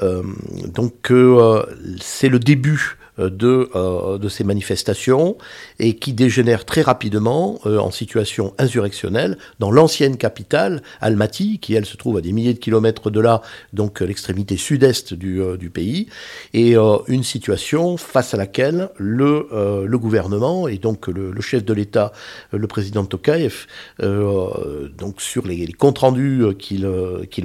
Euh, 0.00 0.22
donc 0.66 1.10
euh, 1.10 1.62
c'est 2.00 2.28
le 2.28 2.38
début 2.38 2.96
de, 3.18 3.70
euh, 3.74 4.18
de 4.18 4.28
ces 4.28 4.44
manifestations 4.44 5.36
et 5.78 5.96
qui 5.96 6.12
dégénèrent 6.12 6.64
très 6.64 6.82
rapidement 6.82 7.60
euh, 7.66 7.78
en 7.78 7.90
situation 7.90 8.54
insurrectionnelle 8.58 9.38
dans 9.58 9.70
l'ancienne 9.70 10.16
capitale, 10.16 10.82
Almaty, 11.00 11.58
qui 11.58 11.74
elle 11.74 11.86
se 11.86 11.96
trouve 11.96 12.16
à 12.16 12.20
des 12.20 12.32
milliers 12.32 12.54
de 12.54 12.58
kilomètres 12.58 13.10
de 13.10 13.20
là, 13.20 13.42
donc 13.72 14.00
l'extrémité 14.00 14.56
sud-est 14.56 15.14
du, 15.14 15.40
du, 15.58 15.70
pays, 15.70 16.08
et 16.54 16.74
une 17.08 17.22
situation 17.22 17.96
face 17.96 18.34
à 18.34 18.36
laquelle 18.36 18.90
le, 18.96 19.48
le 19.86 19.98
gouvernement 19.98 20.68
et 20.68 20.78
donc 20.78 21.08
le, 21.08 21.40
chef 21.40 21.64
de 21.64 21.72
l'État, 21.72 22.12
le 22.52 22.66
président 22.66 23.04
Tokayev, 23.04 23.66
donc 23.98 25.20
sur 25.20 25.46
les, 25.46 25.66
comptes 25.72 25.98
rendus 25.98 26.44
qu'il 26.58 26.86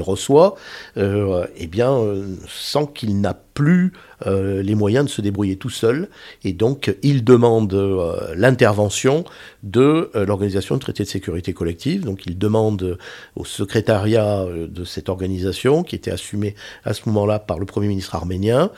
reçoit, 0.01 0.55
eh 0.95 1.67
bien, 1.67 1.99
sent 2.47 2.89
qu'il 2.93 3.21
n'a 3.21 3.33
plus 3.57 3.91
euh, 4.27 4.61
les 4.61 4.75
moyens 4.75 5.05
de 5.05 5.09
se 5.09 5.19
débrouiller 5.19 5.55
tout 5.55 5.71
seul. 5.71 6.09
Et 6.43 6.53
donc, 6.53 6.95
il 7.01 7.23
demande 7.23 7.73
euh, 7.73 8.35
l'intervention 8.35 9.23
de 9.63 10.11
euh, 10.13 10.27
l'Organisation 10.27 10.75
de 10.75 10.79
traité 10.79 11.01
de 11.01 11.09
sécurité 11.09 11.53
collective. 11.53 12.05
Donc, 12.05 12.27
il 12.27 12.37
demande 12.37 12.99
au 13.35 13.45
secrétariat 13.45 14.45
de 14.45 14.83
cette 14.83 15.09
organisation, 15.09 15.81
qui 15.81 15.95
était 15.95 16.11
assumé 16.11 16.53
à 16.85 16.93
ce 16.93 17.01
moment-là 17.07 17.39
par 17.39 17.57
le 17.57 17.65
Premier 17.65 17.87
ministre 17.87 18.13
arménien, 18.13 18.69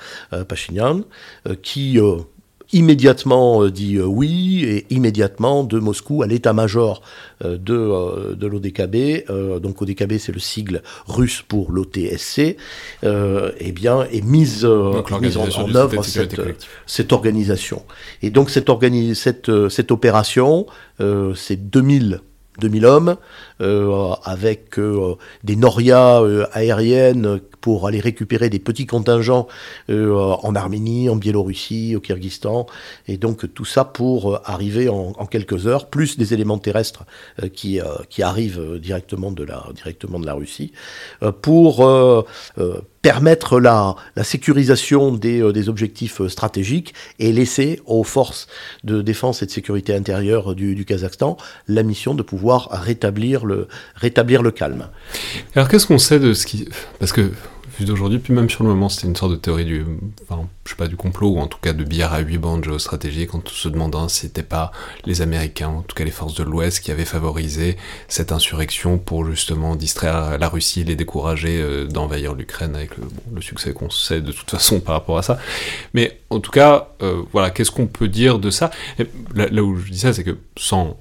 Pachinian, 0.48 1.02
qui 1.62 2.00
immédiatement 2.72 3.64
euh, 3.64 3.72
dit 3.72 3.98
euh, 3.98 4.06
oui, 4.06 4.64
et 4.64 4.86
immédiatement 4.90 5.64
de 5.64 5.80
Moscou 5.80 6.24
à 6.24 6.28
l'état-major 6.28 7.02
euh, 7.44 7.58
de, 7.58 8.36
de 8.36 8.48
l'ODKB, 8.48 9.60
donc 9.62 9.82
ODKB 9.82 10.18
c'est 10.18 10.32
le 10.32 10.40
sigle 10.40 10.82
russe 11.08 11.44
pour 11.48 11.72
l'OTSC, 11.72 12.58
eh 13.04 13.72
bien, 13.72 14.04
est 14.12 14.24
mise, 14.24 14.66
mise 15.22 15.38
en, 15.38 15.76
œuvre 15.76 16.04
cette, 16.04 16.40
cette, 16.86 17.14
organisation. 17.14 17.84
Et 18.22 18.30
donc 18.30 18.50
cette, 18.50 18.70
cette, 19.14 19.70
cette 19.70 19.92
opération, 19.92 20.66
c'est 21.36 21.70
2000 21.70 22.22
2000 22.60 22.86
hommes, 22.86 23.16
euh, 23.62 24.14
avec 24.24 24.78
euh, 24.78 25.16
des 25.44 25.56
norias 25.56 26.22
euh, 26.22 26.46
aériennes 26.54 27.40
pour 27.62 27.88
aller 27.88 28.00
récupérer 28.00 28.50
des 28.50 28.60
petits 28.60 28.86
contingents 28.86 29.48
en 29.90 30.56
Arménie, 30.56 31.10
en 31.10 31.18
Biélorussie, 31.18 31.96
au 31.96 32.00
Kyrgyzstan, 32.00 32.68
et 33.08 33.18
donc 33.18 33.54
tout 33.54 33.66
ça 33.66 33.84
pour 33.84 34.40
arriver 34.46 34.88
en, 34.88 35.12
quelques 35.26 35.68
heures, 35.68 35.90
plus 35.90 36.18
des 36.18 36.34
éléments 36.34 36.58
terrestres 36.58 37.04
qui, 37.52 37.82
qui 38.10 38.24
arrivent 38.24 38.80
directement 38.82 39.32
de 39.32 39.44
la, 39.44 39.66
directement 39.76 40.20
de 40.20 40.26
la 40.26 40.36
Russie, 40.36 40.72
pour 41.42 41.86
permettre 43.02 43.60
la, 43.60 43.96
la 44.16 44.24
sécurisation 44.24 45.14
des, 45.14 45.54
des, 45.54 45.70
objectifs 45.70 46.26
stratégiques 46.28 46.94
et 47.20 47.32
laisser 47.32 47.82
aux 47.86 48.04
forces 48.04 48.48
de 48.84 49.02
défense 49.02 49.42
et 49.42 49.46
de 49.46 49.52
sécurité 49.52 49.94
intérieure 49.96 50.56
du, 50.56 50.76
du 50.76 50.86
Kazakhstan 50.86 51.38
la 51.68 51.84
mission 51.84 52.14
de 52.14 52.24
pouvoir 52.24 52.70
rétablir 52.72 53.46
le, 53.46 53.68
rétablir 53.96 54.42
le 54.42 54.52
calme. 54.52 54.90
Alors 55.56 55.68
qu'est-ce 55.68 55.88
qu'on 55.88 55.98
sait 55.98 56.20
de 56.20 56.34
ce 56.34 56.46
qui... 56.46 56.68
Parce 57.00 57.12
que 57.12 57.32
d'aujourd'hui, 57.86 58.20
puis 58.20 58.34
même 58.34 58.50
sur 58.50 58.64
le 58.64 58.70
moment, 58.70 58.90
c'était 58.90 59.08
une 59.08 59.16
sorte 59.16 59.32
de 59.32 59.38
théorie 59.38 59.66
du, 59.66 59.86
je 60.66 60.70
sais 60.70 60.76
pas, 60.76 60.88
du 60.88 60.96
complot, 60.96 61.30
ou 61.30 61.40
en 61.40 61.48
tout 61.48 61.58
cas 61.62 61.74
de 61.74 61.84
billard 61.84 62.14
à 62.14 62.20
huit 62.20 62.38
bandes 62.38 62.64
géostratégiques, 62.64 63.34
en 63.36 63.42
se 63.46 63.70
demandant 63.70 64.08
si 64.08 64.22
c'était 64.22 64.44
pas 64.44 64.72
les 65.06 65.22
Américains, 65.22 65.70
en 65.70 65.82
tout 65.82 65.96
cas 65.96 66.04
les 66.04 66.12
forces 66.12 66.36
de 66.36 66.44
l'Ouest, 66.44 66.80
qui 66.82 66.92
avaient 66.92 67.06
favorisé 67.06 67.78
cette 68.08 68.32
insurrection 68.32 68.98
pour 68.98 69.26
justement 69.26 69.76
distraire 69.76 70.38
la 70.38 70.50
Russie, 70.50 70.84
les 70.84 70.96
décourager 70.96 71.62
euh, 71.62 71.86
d'envahir 71.86 72.34
l'Ukraine 72.34 72.76
avec 72.76 72.92
le, 72.98 73.42
succès 73.42 73.74
qu'on 73.74 73.90
sait 73.90 74.22
de 74.22 74.32
toute 74.32 74.50
façon 74.52 74.80
par 74.80 74.96
rapport 74.96 75.18
à 75.18 75.24
ça. 75.24 75.40
Mais 75.94 76.20
en 76.30 76.40
tout 76.40 76.52
cas, 76.52 76.90
euh, 77.02 77.24
voilà, 77.32 77.50
qu'est-ce 77.50 77.72
qu'on 77.72 77.88
peut 77.88 78.08
dire 78.08 78.40
de 78.40 78.50
ça? 78.50 78.72
Là, 79.34 79.64
où 79.64 79.78
je 79.78 79.92
dis 79.92 80.00
ça, 80.00 80.14
c'est 80.14 80.24
que 80.24 80.38
sans 80.58 81.00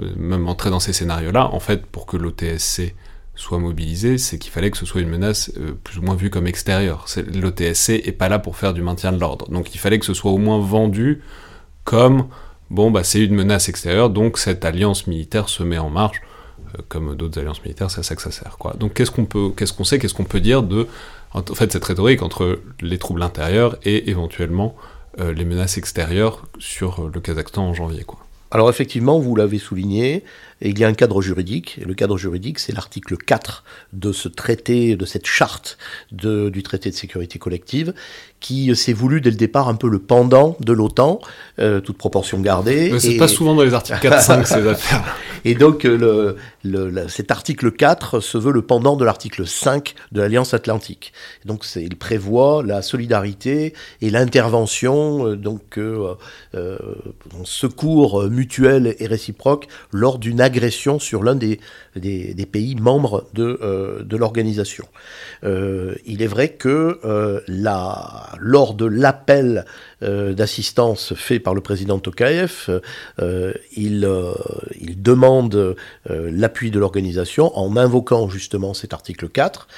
euh, 0.00 0.12
même 0.16 0.48
entrer 0.48 0.70
dans 0.70 0.80
ces 0.80 0.92
scénarios-là, 0.92 1.48
en 1.52 1.60
fait, 1.60 1.84
pour 1.86 2.06
que 2.06 2.16
l'OTSC 2.16 2.94
soit 3.40 3.58
mobilisé, 3.58 4.18
c'est 4.18 4.38
qu'il 4.38 4.52
fallait 4.52 4.70
que 4.70 4.76
ce 4.76 4.84
soit 4.84 5.00
une 5.00 5.08
menace 5.08 5.50
euh, 5.56 5.72
plus 5.82 5.98
ou 5.98 6.02
moins 6.02 6.14
vue 6.14 6.28
comme 6.28 6.46
extérieure. 6.46 7.06
L'OTSC 7.34 7.90
est 7.90 8.12
pas 8.16 8.28
là 8.28 8.38
pour 8.38 8.56
faire 8.56 8.74
du 8.74 8.82
maintien 8.82 9.12
de 9.12 9.18
l'ordre. 9.18 9.48
Donc 9.50 9.74
il 9.74 9.78
fallait 9.78 9.98
que 9.98 10.04
ce 10.04 10.12
soit 10.14 10.30
au 10.30 10.38
moins 10.38 10.58
vendu 10.58 11.22
comme 11.84 12.26
bon 12.68 12.90
bah 12.90 13.02
c'est 13.02 13.24
une 13.24 13.34
menace 13.34 13.68
extérieure, 13.68 14.10
donc 14.10 14.36
cette 14.36 14.64
alliance 14.64 15.06
militaire 15.06 15.48
se 15.48 15.62
met 15.62 15.78
en 15.78 15.88
marche. 15.88 16.20
Euh, 16.74 16.82
comme 16.88 17.16
d'autres 17.16 17.40
alliances 17.40 17.62
militaires, 17.64 17.90
c'est 17.90 18.00
à 18.00 18.02
ça 18.02 18.14
que 18.14 18.22
ça 18.22 18.30
sert. 18.30 18.58
Donc 18.78 18.92
qu'est-ce 18.92 19.10
qu'on 19.10 19.24
peut, 19.24 19.50
qu'est-ce 19.56 19.72
qu'on 19.72 19.84
sait, 19.84 19.98
qu'est-ce 19.98 20.14
qu'on 20.14 20.24
peut 20.24 20.40
dire 20.40 20.62
de 20.62 20.86
fait 21.54 21.72
cette 21.72 21.84
rhétorique 21.84 22.22
entre 22.22 22.60
les 22.80 22.98
troubles 22.98 23.22
intérieurs 23.22 23.78
et 23.84 24.10
éventuellement 24.10 24.74
les 25.18 25.44
menaces 25.44 25.78
extérieures 25.78 26.46
sur 26.58 27.08
le 27.08 27.20
Kazakhstan 27.20 27.68
en 27.68 27.74
janvier. 27.74 28.04
Alors 28.50 28.68
effectivement, 28.68 29.20
vous 29.20 29.36
l'avez 29.36 29.58
souligné, 29.58 30.24
il 30.68 30.78
y 30.78 30.84
a 30.84 30.88
un 30.88 30.94
cadre 30.94 31.22
juridique, 31.22 31.78
et 31.80 31.84
le 31.84 31.94
cadre 31.94 32.18
juridique, 32.18 32.58
c'est 32.58 32.72
l'article 32.72 33.16
4 33.16 33.64
de 33.92 34.12
ce 34.12 34.28
traité, 34.28 34.96
de 34.96 35.04
cette 35.04 35.26
charte 35.26 35.78
du 36.12 36.62
traité 36.62 36.90
de 36.90 36.94
sécurité 36.94 37.38
collective, 37.38 37.94
qui 38.40 38.74
s'est 38.76 38.92
voulu 38.92 39.20
dès 39.20 39.30
le 39.30 39.36
départ 39.36 39.68
un 39.68 39.74
peu 39.74 39.88
le 39.88 39.98
pendant 39.98 40.56
de 40.60 40.72
l'OTAN, 40.72 41.20
euh, 41.58 41.80
toute 41.80 41.98
proportion 41.98 42.40
gardée. 42.40 42.98
C'est 42.98 43.16
pas 43.16 43.28
souvent 43.28 43.54
dans 43.54 43.62
les 43.62 43.74
articles 43.74 43.98
4-5 44.06 44.44
ces 44.44 44.66
affaires. 44.68 45.16
Et 45.44 45.54
donc 45.54 45.84
euh, 45.84 46.34
le, 46.64 47.08
cet 47.08 47.30
article 47.30 47.72
4 47.72 48.20
se 48.20 48.38
veut 48.38 48.52
le 48.52 48.62
pendant 48.62 48.96
de 48.96 49.04
l'article 49.04 49.46
5 49.46 49.94
de 50.12 50.20
l'Alliance 50.20 50.54
Atlantique. 50.54 51.12
donc 51.44 51.64
il 51.76 51.96
prévoit 51.96 52.62
la 52.64 52.82
solidarité 52.82 53.74
et 54.00 54.10
l'intervention, 54.10 55.26
euh, 55.26 55.36
donc 55.36 55.78
euh, 55.78 56.14
secours 57.44 58.24
mutuel 58.24 58.96
et 58.98 59.06
réciproque 59.06 59.66
lors 59.92 60.18
d'une 60.18 60.40
agression 60.50 60.98
sur 60.98 61.22
l'un 61.22 61.34
des, 61.34 61.58
pays 62.50 62.74
membres 62.76 63.28
de, 63.34 64.02
de 64.04 64.16
l'organisation. 64.16 64.86
il 65.42 66.22
est 66.22 66.26
vrai 66.26 66.48
que 66.50 67.00
la 67.46 68.30
lors 68.38 68.74
de 68.74 68.86
l'appel 68.86 69.64
euh, 70.02 70.32
d'assistance 70.32 71.12
fait 71.14 71.40
par 71.40 71.54
le 71.54 71.60
président 71.60 71.98
Tokayev, 71.98 72.80
euh, 73.20 73.52
il, 73.76 74.06
euh, 74.06 74.32
il, 74.80 75.02
demande 75.02 75.76
l'appui 76.08 76.70
de 76.70 76.78
l'organisation 76.78 77.56
en 77.58 77.76
invoquant 77.76 78.28
justement 78.28 78.72
cet 78.74 78.92
article 78.92 79.28
4, 79.28 79.68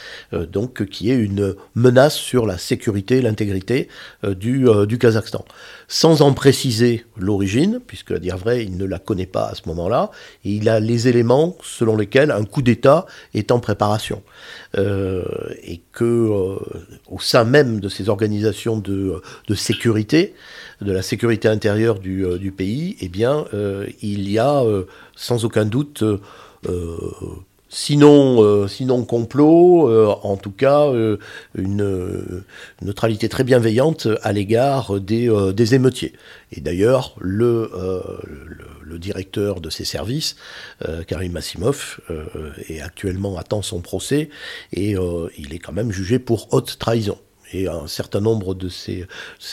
donc 0.51 0.85
qui 0.87 1.11
est 1.11 1.17
une 1.17 1.55
menace 1.75 2.17
sur 2.17 2.47
la 2.47 2.59
sécurité 2.59 3.19
et 3.19 3.23
l'intégrité 3.23 3.89
du, 4.25 4.69
Kazakhstan. 4.99 5.45
Sans 5.89 6.23
en 6.23 6.33
préciser 6.33 7.05
l'origine, 7.17 7.81
puisque 7.87 8.13
à 8.13 8.19
dire 8.19 8.37
vrai, 8.37 8.65
il 8.65 8.77
ne 8.77 8.85
la 8.85 8.99
connaît 8.99 9.27
pas 9.27 9.47
à 9.49 9.55
ce 9.55 9.63
moment-là. 9.67 10.11
Il 10.45 10.69
a 10.69 10.81
les 10.81 11.09
éléments 11.09 11.57
selon 11.63 11.97
lesquels 11.97 12.31
un 12.31 12.45
coup 12.45 12.63
d'État 12.63 13.07
est 13.35 13.51
en 13.51 13.61
préparation. 13.61 14.23
et 14.77 15.81
que 15.93 16.59
au 17.09 17.21
sein 17.21 17.45
même 17.45 17.81
de 17.81 17.89
ces 17.89 18.09
organisations 18.09 18.79
de, 18.79 19.23
sécurité, 19.55 20.12
de 20.81 20.93
la 20.93 21.03
sécurité 21.03 21.49
intérieure 21.49 21.99
du, 21.99 22.27
du 22.39 22.53
pays, 22.53 22.97
eh 23.01 23.09
bien, 23.09 23.45
il 24.03 24.31
y 24.31 24.39
a 24.39 24.63
sans 25.15 25.45
aucun 25.45 25.65
doute 25.65 26.05
sinon, 27.73 28.45
euh, 28.45 28.69
sinon 28.69 29.05
complot, 29.05 29.89
euh, 29.89 30.15
en 30.23 30.37
tout 30.37 30.53
cas 30.53 30.87
euh, 30.87 31.17
une, 31.57 32.45
neutralité 32.83 33.29
très 33.29 33.43
bienveillante 33.43 34.07
à 34.23 34.33
l'égard 34.33 35.01
des, 35.01 35.31
des, 35.55 35.75
émeutiers. 35.75 36.13
Et 36.53 36.61
d'ailleurs, 36.61 37.15
le, 37.19 37.71
le, 38.83 38.99
directeur 38.99 39.61
de 39.61 39.71
ces 39.71 39.85
services, 39.87 40.37
Karim 41.07 41.33
Massimov, 41.33 42.01
est 42.69 42.81
actuellement 42.81 43.39
attend 43.39 43.63
son 43.63 43.81
procès 43.81 44.29
et 44.73 44.97
il 45.39 45.55
est 45.55 45.59
quand 45.59 45.73
même 45.73 45.91
jugé 45.91 46.19
pour 46.19 46.53
haute 46.53 46.77
trahison 46.79 47.19
et 47.53 47.69
un 47.69 47.87
certain 47.87 48.21
nombre 48.21 48.55
de 48.55 48.69
ses, 48.69 49.07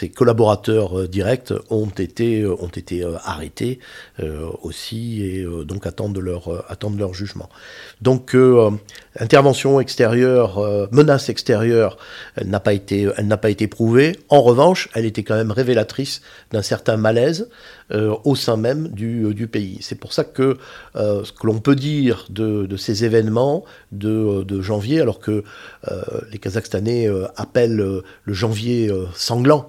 collaborateurs 0.10 1.00
euh, 1.00 1.08
directs 1.08 1.54
ont 1.70 1.90
été, 1.90 2.42
euh, 2.42 2.56
ont 2.60 2.68
été 2.68 3.04
euh, 3.04 3.18
arrêtés 3.24 3.80
aussi 4.64 5.24
et 5.24 5.46
donc 5.66 5.88
attendent 5.88 6.18
leur, 6.18 6.70
attendent 6.70 7.00
leur 7.00 7.14
jugement. 7.14 7.50
Donc 8.02 8.36
intervention 9.18 9.80
extérieure, 9.80 10.60
menace 10.92 11.30
extérieure, 11.30 11.98
elle 12.36 12.50
n'a 12.50 12.60
pas 12.60 12.74
été, 12.74 13.10
elle 13.16 13.28
n'a 13.28 13.38
pas 13.38 13.50
été 13.50 13.68
prouvée. 13.68 14.20
En 14.28 14.42
revanche, 14.42 14.90
elle 14.94 15.06
était 15.06 15.24
quand 15.24 15.36
même 15.36 15.52
révélatrice 15.52 16.22
d'un 16.52 16.62
certain 16.62 16.98
malaise 16.98 17.50
au 17.92 18.36
sein 18.36 18.58
même 18.58 18.90
du, 18.90 19.34
du 19.34 19.48
pays. 19.48 19.78
C'est 19.82 20.00
pour 20.00 20.14
ça 20.14 20.24
que 20.24 20.58
ce 20.96 21.32
que 21.32 21.48
l'on 21.48 21.60
peut 21.60 21.76
dire 21.76 22.26
de, 22.30 22.66
de 22.66 22.78
ces 22.78 23.04
événements 23.04 23.66
de, 23.92 24.44
de, 24.44 24.62
janvier, 24.62 25.02
alors 25.02 25.20
que 25.20 25.44
les 26.32 26.38
Kazakhstanais 26.38 27.10
appellent 27.36 28.04
le 28.30 28.34
janvier 28.34 28.90
euh, 28.90 29.06
sanglant. 29.14 29.68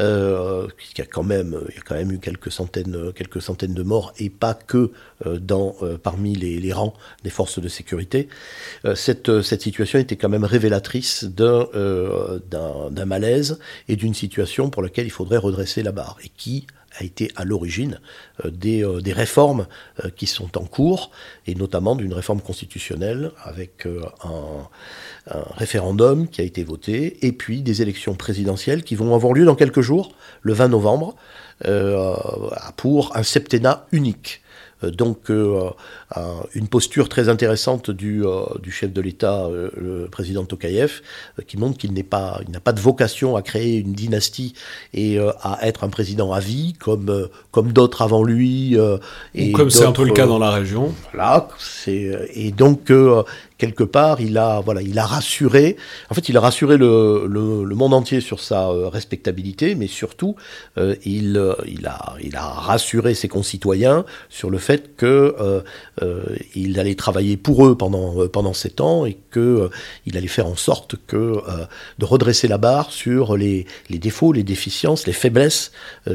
Euh, 0.00 0.66
il, 0.92 0.98
y 0.98 1.02
a 1.02 1.06
quand 1.06 1.22
même, 1.22 1.56
il 1.68 1.74
y 1.76 1.78
a 1.78 1.82
quand 1.82 1.94
même 1.94 2.10
eu 2.10 2.18
quelques 2.18 2.50
centaines, 2.50 3.12
quelques 3.12 3.40
centaines 3.40 3.74
de 3.74 3.82
morts, 3.84 4.12
et 4.18 4.28
pas 4.28 4.54
que 4.54 4.90
euh, 5.24 5.38
dans, 5.38 5.76
parmi 6.02 6.34
les, 6.34 6.72
rangs 6.72 6.94
des 7.22 7.30
forces 7.30 7.60
de 7.60 7.68
sécurité. 7.68 8.28
cette, 8.96 9.40
cette 9.42 9.62
situation 9.62 10.00
était 10.00 10.16
quand 10.16 10.28
même 10.28 10.44
révélatrice 10.44 11.24
d'un 11.24 11.68
d'un 12.50 13.04
malaise 13.04 13.60
et 13.88 13.94
d'une 13.94 14.14
situation 14.14 14.68
pour 14.68 14.82
laquelle 14.82 15.06
il 15.06 15.12
faudrait 15.12 15.38
redresser 15.38 15.84
la 15.84 15.92
barre, 15.92 16.16
et 16.24 16.28
qui 16.28 16.66
a 16.98 17.04
été 17.04 17.30
à 17.36 17.44
l'origine 17.44 18.00
des, 18.44 18.86
des, 19.02 19.12
réformes 19.12 19.66
qui 20.16 20.26
sont 20.26 20.56
en 20.58 20.64
cours, 20.64 21.10
et 21.46 21.54
notamment 21.54 21.96
d'une 21.96 22.14
réforme 22.14 22.40
constitutionnelle 22.40 23.32
avec 23.42 23.86
un 24.22 24.68
référendum 25.56 26.28
qui 26.28 26.40
a 26.40 26.44
été 26.44 26.62
voté, 26.64 27.26
et 27.26 27.32
puis 27.32 27.62
des 27.62 27.82
élections 27.82 28.14
présidentielles 28.14 28.84
qui 28.84 28.94
vont 28.94 29.14
avoir 29.14 29.32
lieu 29.32 29.44
dans 29.44 29.54
quelques 29.56 29.80
jours, 29.80 30.12
le 30.42 30.52
20 30.52 30.68
novembre, 30.68 31.16
euh, 31.66 32.14
pour 32.76 33.16
un 33.16 33.22
septennat 33.22 33.86
unique. 33.92 34.42
Euh, 34.82 34.90
donc 34.90 35.30
euh, 35.30 35.70
une 36.54 36.68
posture 36.68 37.08
très 37.08 37.28
intéressante 37.28 37.90
du, 37.90 38.22
du 38.62 38.70
chef 38.70 38.92
de 38.92 39.00
l'État, 39.00 39.48
le 39.50 40.06
président 40.10 40.44
Tokayev, 40.44 41.00
qui 41.46 41.56
montre 41.56 41.78
qu'il 41.78 41.92
n'est 41.92 42.02
pas, 42.02 42.40
il 42.46 42.52
n'a 42.52 42.60
pas 42.60 42.72
de 42.72 42.80
vocation 42.80 43.36
à 43.36 43.42
créer 43.42 43.78
une 43.78 43.92
dynastie 43.92 44.54
et 44.92 45.18
à 45.18 45.58
être 45.62 45.84
un 45.84 45.88
président 45.88 46.32
à 46.32 46.40
vie 46.40 46.74
comme 46.74 47.28
comme 47.50 47.72
d'autres 47.72 48.02
avant 48.02 48.22
lui. 48.22 48.76
et 49.34 49.52
comme 49.52 49.70
c'est 49.70 49.84
un 49.84 49.92
peu 49.92 50.04
le 50.04 50.12
cas 50.12 50.26
dans 50.26 50.38
la 50.38 50.50
région. 50.50 50.92
Voilà, 51.12 51.48
c'est 51.58 52.28
et 52.34 52.52
donc 52.52 52.90
quelque 53.58 53.84
part, 53.84 54.20
il 54.20 54.36
a, 54.36 54.60
voilà, 54.60 54.82
il 54.82 54.98
a 54.98 55.06
rassuré, 55.06 55.76
en 56.10 56.14
fait, 56.14 56.28
il 56.28 56.36
a 56.36 56.40
rassuré 56.40 56.76
le, 56.76 57.26
le, 57.26 57.74
monde 57.74 57.94
entier 57.94 58.20
sur 58.20 58.40
sa 58.40 58.68
euh, 58.68 58.88
respectabilité, 58.88 59.74
mais 59.74 59.86
surtout, 59.86 60.36
euh, 60.78 60.94
il, 61.04 61.36
euh, 61.36 61.54
il, 61.66 61.86
a, 61.86 62.14
il 62.22 62.36
a 62.36 62.46
rassuré 62.46 63.14
ses 63.14 63.28
concitoyens 63.28 64.04
sur 64.28 64.43
le 64.50 64.58
fait 64.58 64.96
que 64.96 65.62
il 66.54 66.78
allait 66.78 66.94
travailler 66.94 67.36
pour 67.36 67.66
eux 67.66 67.76
pendant, 67.76 68.28
pendant 68.28 68.52
sept 68.52 68.80
ans 68.80 69.06
et 69.06 69.16
que 69.30 69.70
il 70.06 70.16
allait 70.16 70.26
faire 70.26 70.46
en 70.46 70.56
sorte 70.56 70.96
que 71.06 71.40
de 71.98 72.04
redresser 72.04 72.48
la 72.48 72.58
barre 72.58 72.90
sur 72.90 73.36
les, 73.36 73.66
défauts, 73.90 74.32
les 74.32 74.42
déficiences, 74.44 75.06
les 75.06 75.12
faiblesses 75.12 75.72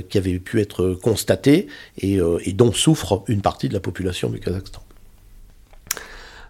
qui 0.09 0.17
avaient 0.17 0.39
pu 0.39 0.59
être 0.61 0.97
constatées 1.01 1.67
et, 1.97 2.19
dont 2.53 2.71
souffre 2.71 3.23
une 3.27 3.41
partie 3.41 3.69
de 3.69 3.73
la 3.73 3.79
population 3.79 4.29
du 4.29 4.39
Kazakhstan. 4.39 4.81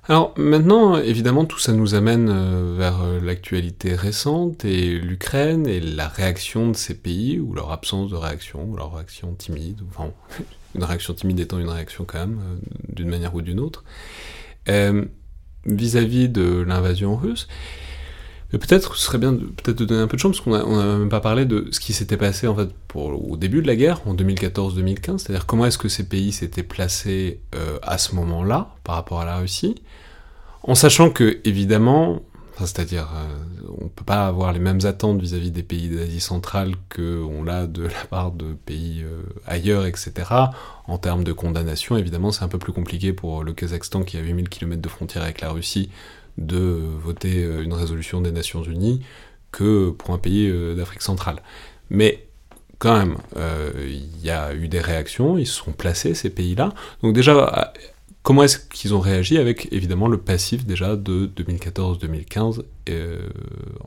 Alors 0.10 0.34
maintenant, 0.38 0.98
évidemment, 0.98 1.46
tout 1.46 1.60
ça 1.60 1.72
nous 1.72 1.94
amène 1.94 2.30
euh, 2.30 2.74
vers 2.76 3.00
euh, 3.04 3.20
l'actualité 3.22 3.94
récente 3.94 4.66
et 4.66 4.98
l'Ukraine 4.98 5.68
et 5.68 5.80
la 5.80 6.08
réaction 6.08 6.72
de 6.72 6.76
ces 6.76 6.96
pays, 6.96 7.40
ou 7.40 7.54
leur 7.54 7.72
absence 7.72 8.10
de 8.10 8.16
réaction, 8.16 8.64
ou 8.64 8.76
leur 8.76 8.96
réaction 8.96 9.36
timide, 9.36 9.82
enfin, 9.88 10.12
une 10.76 10.84
réaction 10.84 11.14
timide 11.14 11.40
étant 11.40 11.60
une 11.60 11.70
réaction 11.70 12.06
quand 12.06 12.20
même, 12.20 12.40
euh, 12.40 12.56
d'une 12.90 13.10
manière 13.10 13.34
ou 13.36 13.42
d'une 13.42 13.60
autre, 13.60 13.84
vis-à-vis 15.66 16.30
de 16.30 16.62
l'invasion 16.62 17.16
russe. 17.16 17.48
Peut-être 18.52 18.96
ce 18.96 19.06
serait 19.06 19.18
bien 19.18 19.34
peut-être 19.34 19.78
de 19.78 19.86
donner 19.86 20.02
un 20.02 20.08
peu 20.08 20.18
de 20.18 20.22
chance, 20.22 20.40
parce 20.40 20.64
qu'on 20.64 20.78
n'a 20.78 20.98
même 20.98 21.10
pas 21.10 21.22
parlé 21.22 21.46
de 21.46 21.68
ce 21.72 21.80
qui 21.80 21.94
s'était 21.94 22.18
passé 22.18 22.48
en 22.48 22.56
fait 22.56 22.70
pour, 22.88 23.32
au 23.32 23.38
début 23.38 23.62
de 23.62 23.68
la 23.68 23.76
guerre, 23.76 24.02
en 24.08 24.16
2014-2015, 24.16 25.20
c'est-à-dire 25.20 25.46
comment 25.46 25.66
est-ce 25.66 25.78
que 25.78 25.90
ces 25.90 26.04
pays 26.04 26.32
s'étaient 26.32 26.64
placés 26.64 27.42
à 27.84 27.98
ce 27.98 28.16
moment-là 28.16 28.76
par 28.84 28.96
rapport 28.96 29.22
à 29.22 29.26
la 29.26 29.38
Russie, 29.38 29.76
en 30.64 30.76
sachant 30.76 31.10
que, 31.10 31.40
évidemment, 31.46 32.22
c'est-à-dire, 32.66 33.10
euh, 33.16 33.68
on 33.80 33.86
ne 33.86 33.90
peut 33.90 34.04
pas 34.04 34.28
avoir 34.28 34.52
les 34.54 34.60
mêmes 34.60 34.80
attentes 34.84 35.22
vis-à-vis 35.22 35.52
des 35.52 35.64
pays 35.64 35.90
d'Asie 35.90 36.20
centrale 36.20 36.74
qu'on 36.94 37.44
l'a 37.44 37.68
de 37.68 37.84
la 37.84 38.06
part 38.10 38.32
de 38.32 38.54
pays 38.66 39.04
euh, 39.04 39.22
ailleurs, 39.46 39.86
etc. 39.86 40.12
En 40.88 40.98
termes 40.98 41.24
de 41.24 41.34
condamnation, 41.34 41.98
évidemment, 41.98 42.32
c'est 42.32 42.44
un 42.44 42.48
peu 42.48 42.60
plus 42.60 42.74
compliqué 42.74 43.14
pour 43.14 43.44
le 43.44 43.54
Kazakhstan 43.54 44.04
qui 44.04 44.18
a 44.18 44.22
8000 44.22 44.50
km 44.50 44.82
de 44.82 44.90
frontière 44.90 45.24
avec 45.24 45.42
la 45.42 45.52
Russie 45.52 45.90
de 46.38 46.80
voter 47.04 47.44
euh, 47.44 47.64
une 47.64 47.74
résolution 47.74 48.22
des 48.22 48.32
Nations 48.32 48.64
Unies 48.64 49.02
que 49.52 49.90
pour 49.90 50.14
un 50.14 50.20
pays 50.20 50.52
d'Afrique 50.76 51.02
centrale. 51.02 51.42
Mais 51.90 52.28
quand 52.78 52.96
même, 52.96 53.18
il 53.36 54.24
y 54.24 54.30
a 54.30 54.54
eu 54.54 54.68
des 54.68 54.80
réactions, 54.80 55.40
ils 55.40 55.48
se 55.48 55.56
sont 55.56 55.72
placés, 55.72 56.14
ces 56.14 56.30
pays-là. 56.30 56.72
Donc 57.02 57.16
déjà, 57.16 57.74
Comment 58.24 58.44
est-ce 58.44 58.60
qu'ils 58.60 58.94
ont 58.94 59.00
réagi 59.00 59.38
avec 59.38 59.70
évidemment 59.72 60.08
le 60.08 60.18
passif 60.18 60.66
déjà 60.66 60.96
de 60.96 61.30
2014-2015 61.38 62.64
euh, 62.90 63.22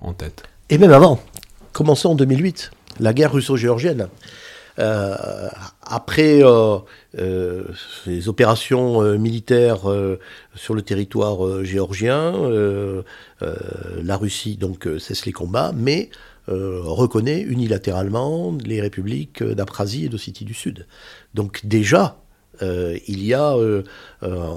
en 0.00 0.14
tête? 0.14 0.44
Et 0.70 0.78
même 0.78 0.92
avant, 0.92 1.20
commençons 1.72 2.10
en 2.10 2.14
2008, 2.14 2.70
la 3.00 3.12
guerre 3.12 3.32
russo-géorgienne. 3.32 4.08
Euh, 4.78 5.48
après 5.82 6.40
euh, 6.42 6.78
les 8.06 8.28
opérations 8.30 9.02
militaires 9.18 9.80
sur 10.54 10.74
le 10.74 10.80
territoire 10.80 11.62
géorgien, 11.62 12.32
la 13.42 14.16
Russie 14.16 14.56
donc 14.56 14.88
cesse 14.98 15.26
les 15.26 15.32
combats, 15.32 15.72
mais 15.76 16.08
reconnaît 16.48 17.42
unilatéralement 17.42 18.56
les 18.64 18.80
républiques 18.80 19.42
d'Abkhazie 19.42 20.06
et 20.06 20.08
d'Ossétie 20.08 20.46
du 20.46 20.54
Sud. 20.54 20.86
Donc 21.34 21.60
déjà, 21.64 22.21
il 22.60 23.24
y 23.24 23.34
a 23.34 23.54
euh, 23.54 23.82
euh, 24.22 24.54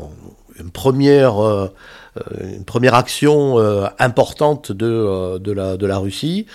une 0.60 0.72
première 0.72 1.70
euh, 2.18 2.56
une 2.56 2.64
première 2.64 2.95
action 2.95 3.60
euh, 3.60 3.88
importante 3.99 4.72
de, 4.72 4.86
euh, 4.86 5.39
de, 5.39 5.51
la, 5.51 5.76
de 5.76 5.86
la 5.86 5.97
Russie, 5.97 6.45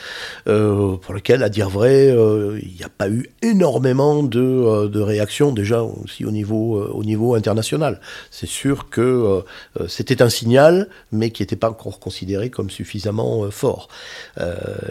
pour 0.44 1.14
laquelle, 1.14 1.42
à 1.42 1.48
dire 1.48 1.68
vrai, 1.68 2.08
il 2.08 2.74
n'y 2.76 2.82
a 2.82 2.88
pas 2.88 3.08
eu 3.08 3.30
énormément 3.42 4.22
de, 4.22 4.88
de 4.88 5.00
réactions 5.00 5.52
déjà 5.52 5.82
aussi 5.82 6.24
au 6.24 6.30
niveau, 6.30 6.82
au 6.82 7.04
niveau 7.04 7.34
international. 7.34 8.00
C'est 8.30 8.48
sûr 8.48 8.88
que 8.90 9.42
c'était 9.86 10.22
un 10.22 10.28
signal, 10.28 10.88
mais 11.12 11.30
qui 11.30 11.42
n'était 11.42 11.56
pas 11.56 11.70
encore 11.70 12.00
considéré 12.00 12.50
comme 12.50 12.70
suffisamment 12.70 13.50
fort. 13.50 13.88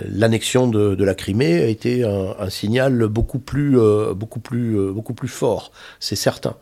L'annexion 0.07 0.67
de, 0.67 0.95
de, 0.95 1.03
la 1.03 1.15
Crimée 1.15 1.61
a 1.61 1.67
été 1.67 2.03
un, 2.03 2.35
un 2.39 2.49
signal 2.49 3.07
beaucoup 3.07 3.39
plus, 3.39 3.77
beaucoup 4.15 4.39
plus, 4.39 4.91
beaucoup 4.93 5.13
plus 5.13 5.27
fort, 5.27 5.71
c'est 5.99 6.15
certain 6.15 6.55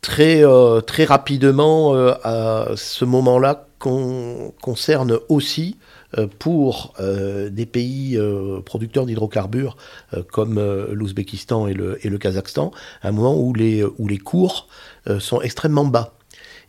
très, 0.00 0.44
euh, 0.44 0.80
très 0.80 1.04
rapidement 1.04 1.94
euh, 1.94 2.14
à 2.22 2.68
ce 2.76 3.04
moment-là 3.04 3.66
concerne 3.78 5.18
aussi 5.30 5.78
euh, 6.18 6.26
pour 6.38 6.94
des 6.98 7.64
pays 7.64 8.18
producteurs 8.66 9.06
d'hydrocarbures 9.06 9.78
comme 10.30 10.60
l'Ouzbékistan 10.92 11.66
et 11.66 11.72
le, 11.72 12.04
et 12.04 12.10
le 12.10 12.18
Kazakhstan, 12.18 12.72
un 13.02 13.12
moment 13.12 13.38
où 13.38 13.54
les, 13.54 13.82
où 13.82 14.06
les 14.06 14.18
cours 14.18 14.68
sont 15.18 15.40
extrêmement 15.40 15.86
bas 15.86 16.12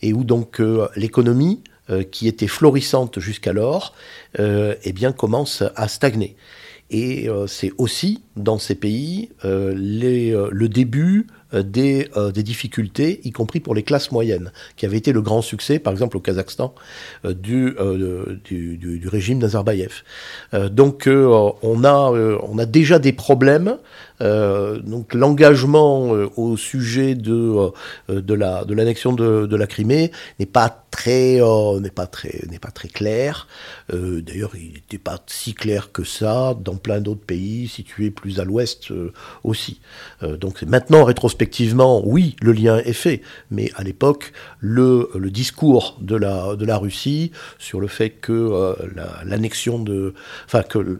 et 0.01 0.13
où 0.13 0.23
donc 0.23 0.61
l'économie 0.95 1.63
qui 2.11 2.29
était 2.29 2.47
florissante 2.47 3.19
jusqu'alors 3.19 3.93
eh 4.39 4.93
bien 4.93 5.11
commence 5.11 5.63
à 5.75 5.89
stagner. 5.89 6.37
Et 6.91 7.27
c'est 7.47 7.73
aussi 7.77 8.23
dans 8.37 8.57
ces 8.57 8.75
pays 8.75 9.31
les, 9.43 10.31
le 10.49 10.69
début 10.69 11.27
des, 11.53 12.09
des, 12.33 12.43
difficultés, 12.43 13.21
y 13.23 13.31
compris 13.31 13.59
pour 13.59 13.75
les 13.75 13.83
classes 13.83 14.11
moyennes, 14.11 14.51
qui 14.75 14.85
avait 14.85 14.97
été 14.97 15.11
le 15.11 15.21
grand 15.21 15.41
succès, 15.41 15.79
par 15.79 15.93
exemple 15.93 16.17
au 16.17 16.19
Kazakhstan, 16.19 16.73
du, 17.25 17.75
du, 18.45 18.77
du, 18.77 18.99
du, 18.99 19.07
régime 19.07 19.39
Nazarbayev. 19.39 20.03
donc 20.71 21.07
on, 21.07 21.83
a, 21.83 22.11
on 22.43 22.57
a 22.57 22.65
déjà 22.65 22.99
des 22.99 23.13
problèmes 23.13 23.77
euh, 24.21 24.79
donc 24.79 25.13
l'engagement 25.13 26.13
euh, 26.15 26.29
au 26.37 26.55
sujet 26.55 27.15
de, 27.15 27.71
euh, 28.09 28.21
de 28.21 28.33
la 28.33 28.65
de 28.65 28.73
l'annexion 28.73 29.13
de, 29.13 29.47
de, 29.47 29.55
la 29.55 29.67
Crimée 29.67 30.11
n'est 30.39 30.45
pas 30.45 30.69
très 30.91 31.39
n'est 31.79 31.89
pas 31.89 32.05
très 32.05 32.45
n'est 32.49 32.59
pas 32.59 32.71
très 32.71 32.87
clair. 32.87 33.47
D'ailleurs, 33.91 34.51
il 34.55 34.73
n'était 34.73 34.97
pas 34.97 35.17
si 35.27 35.53
clair 35.53 35.91
que 35.91 36.03
ça 36.03 36.55
dans 36.59 36.75
plein 36.75 37.01
d'autres 37.01 37.25
pays 37.25 37.67
situés 37.67 38.11
plus 38.11 38.39
à 38.39 38.43
l'ouest 38.43 38.91
aussi. 39.43 39.81
donc 40.21 40.61
maintenant 40.63 41.03
rétrospectivement, 41.03 42.01
oui, 42.05 42.35
le 42.41 42.51
lien 42.51 42.77
est 42.77 42.93
fait, 42.93 43.21
mais 43.49 43.71
à 43.75 43.83
l'époque, 43.83 44.33
le, 44.59 45.09
le 45.15 45.31
discours 45.31 45.97
de 46.01 46.15
la 46.15 46.55
de 46.55 46.65
la 46.65 46.77
Russie 46.77 47.31
sur 47.57 47.79
le 47.79 47.87
fait 47.87 48.09
que 48.09 48.75
l'annexion 49.25 49.79
de 49.79 50.13
enfin 50.45 50.63
que 50.63 50.99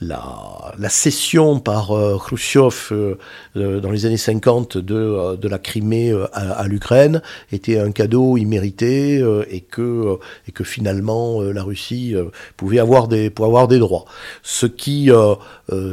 la 0.00 0.74
la 0.78 0.88
cession 0.88 1.60
par 1.60 1.92
Khrushchev 2.32 2.92
euh, 2.92 3.18
euh, 3.56 3.80
dans 3.80 3.90
les 3.90 4.06
années 4.06 4.16
50 4.16 4.78
de, 4.78 4.94
euh, 4.94 5.36
de 5.36 5.48
la 5.48 5.58
Crimée 5.58 6.14
à, 6.32 6.66
l'Ukraine 6.66 7.20
était 7.52 7.78
un 7.78 7.92
cadeau 7.92 8.38
immérité 8.38 9.22
et, 9.50 9.60
que, 9.60 10.18
et 10.48 10.52
que 10.52 10.64
finalement 10.64 11.42
la 11.42 11.62
Russie 11.62 12.14
pouvait 12.56 12.78
avoir 12.78 13.08
des, 13.08 13.28
pouvait 13.28 13.48
avoir 13.48 13.68
des 13.68 13.78
droits. 13.78 14.06
Ce 14.42 14.66
qui, 14.66 15.10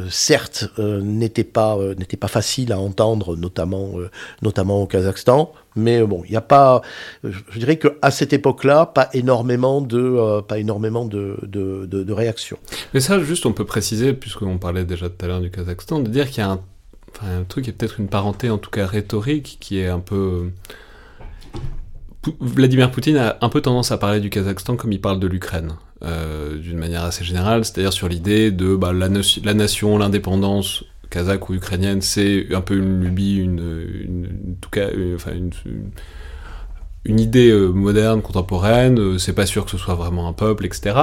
certes, 0.08 0.68
n'était 0.78 1.44
pas, 1.44 1.76
n'était 1.98 2.16
pas 2.16 2.28
facile 2.28 2.72
à 2.72 2.78
entendre, 2.78 3.36
notamment, 3.36 3.92
notamment 4.42 4.82
au 4.82 4.86
Kazakhstan. 4.86 5.52
Mais 5.76 6.02
bon, 6.02 6.22
il 6.24 6.30
n'y 6.30 6.36
a 6.36 6.40
pas, 6.40 6.82
je 7.22 7.58
dirais 7.58 7.78
qu'à 7.78 8.10
cette 8.10 8.32
époque-là, 8.32 8.86
pas 8.86 9.08
énormément 9.12 9.80
de, 9.80 10.40
pas 10.42 10.58
énormément 10.58 11.04
de, 11.04 11.38
de, 11.42 12.12
réactions. 12.12 12.58
Mais 12.92 13.00
ça, 13.00 13.20
juste, 13.20 13.46
on 13.46 13.52
peut 13.52 13.64
préciser, 13.64 14.12
puisqu'on 14.12 14.58
parlait 14.58 14.84
déjà 14.84 15.08
tout 15.08 15.24
à 15.24 15.28
l'heure 15.28 15.40
du 15.40 15.50
Kazakhstan, 15.50 16.00
de 16.00 16.08
dire 16.08 16.28
qu'il 16.28 16.38
y 16.38 16.46
a 16.46 16.50
un, 16.50 16.60
un 17.22 17.44
truc, 17.44 17.64
qui 17.64 17.70
est 17.70 17.72
peut-être 17.72 18.00
une 18.00 18.08
parenté, 18.08 18.50
en 18.50 18.58
tout 18.58 18.70
cas 18.70 18.86
rhétorique, 18.86 19.58
qui 19.60 19.78
est 19.78 19.88
un 19.88 20.00
peu. 20.00 20.50
Vladimir 22.40 22.90
Poutine 22.90 23.16
a 23.16 23.38
un 23.40 23.48
peu 23.48 23.62
tendance 23.62 23.92
à 23.92 23.96
parler 23.98 24.20
du 24.20 24.28
Kazakhstan 24.28 24.76
comme 24.76 24.92
il 24.92 25.00
parle 25.00 25.20
de 25.20 25.26
l'Ukraine, 25.26 25.76
euh, 26.02 26.58
d'une 26.58 26.78
manière 26.78 27.04
assez 27.04 27.24
générale, 27.24 27.64
c'est-à-dire 27.64 27.92
sur 27.92 28.08
l'idée 28.08 28.50
de 28.50 28.74
bah, 28.74 28.92
la 28.92 29.54
nation, 29.54 29.96
l'indépendance 29.96 30.84
kazakh 31.10 31.48
ou 31.50 31.54
ukrainienne, 31.54 32.00
c'est 32.00 32.54
un 32.54 32.60
peu 32.60 32.76
une 32.76 33.02
lubie, 33.02 33.36
une, 33.36 34.28
en 34.52 34.60
tout 34.60 34.70
cas, 34.70 34.90
une, 34.90 35.14
enfin 35.14 35.32
une, 35.32 35.50
une 37.04 37.20
idée 37.20 37.50
euh, 37.50 37.68
moderne, 37.68 38.22
contemporaine, 38.22 38.98
euh, 38.98 39.18
c'est 39.18 39.32
pas 39.32 39.46
sûr 39.46 39.64
que 39.64 39.70
ce 39.70 39.78
soit 39.78 39.94
vraiment 39.94 40.28
un 40.28 40.32
peuple, 40.32 40.66
etc. 40.66 40.96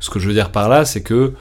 Ce 0.00 0.10
que 0.10 0.18
je 0.18 0.26
veux 0.28 0.34
dire 0.34 0.50
par 0.52 0.68
là, 0.68 0.84
c'est 0.84 1.02
que, 1.02 1.34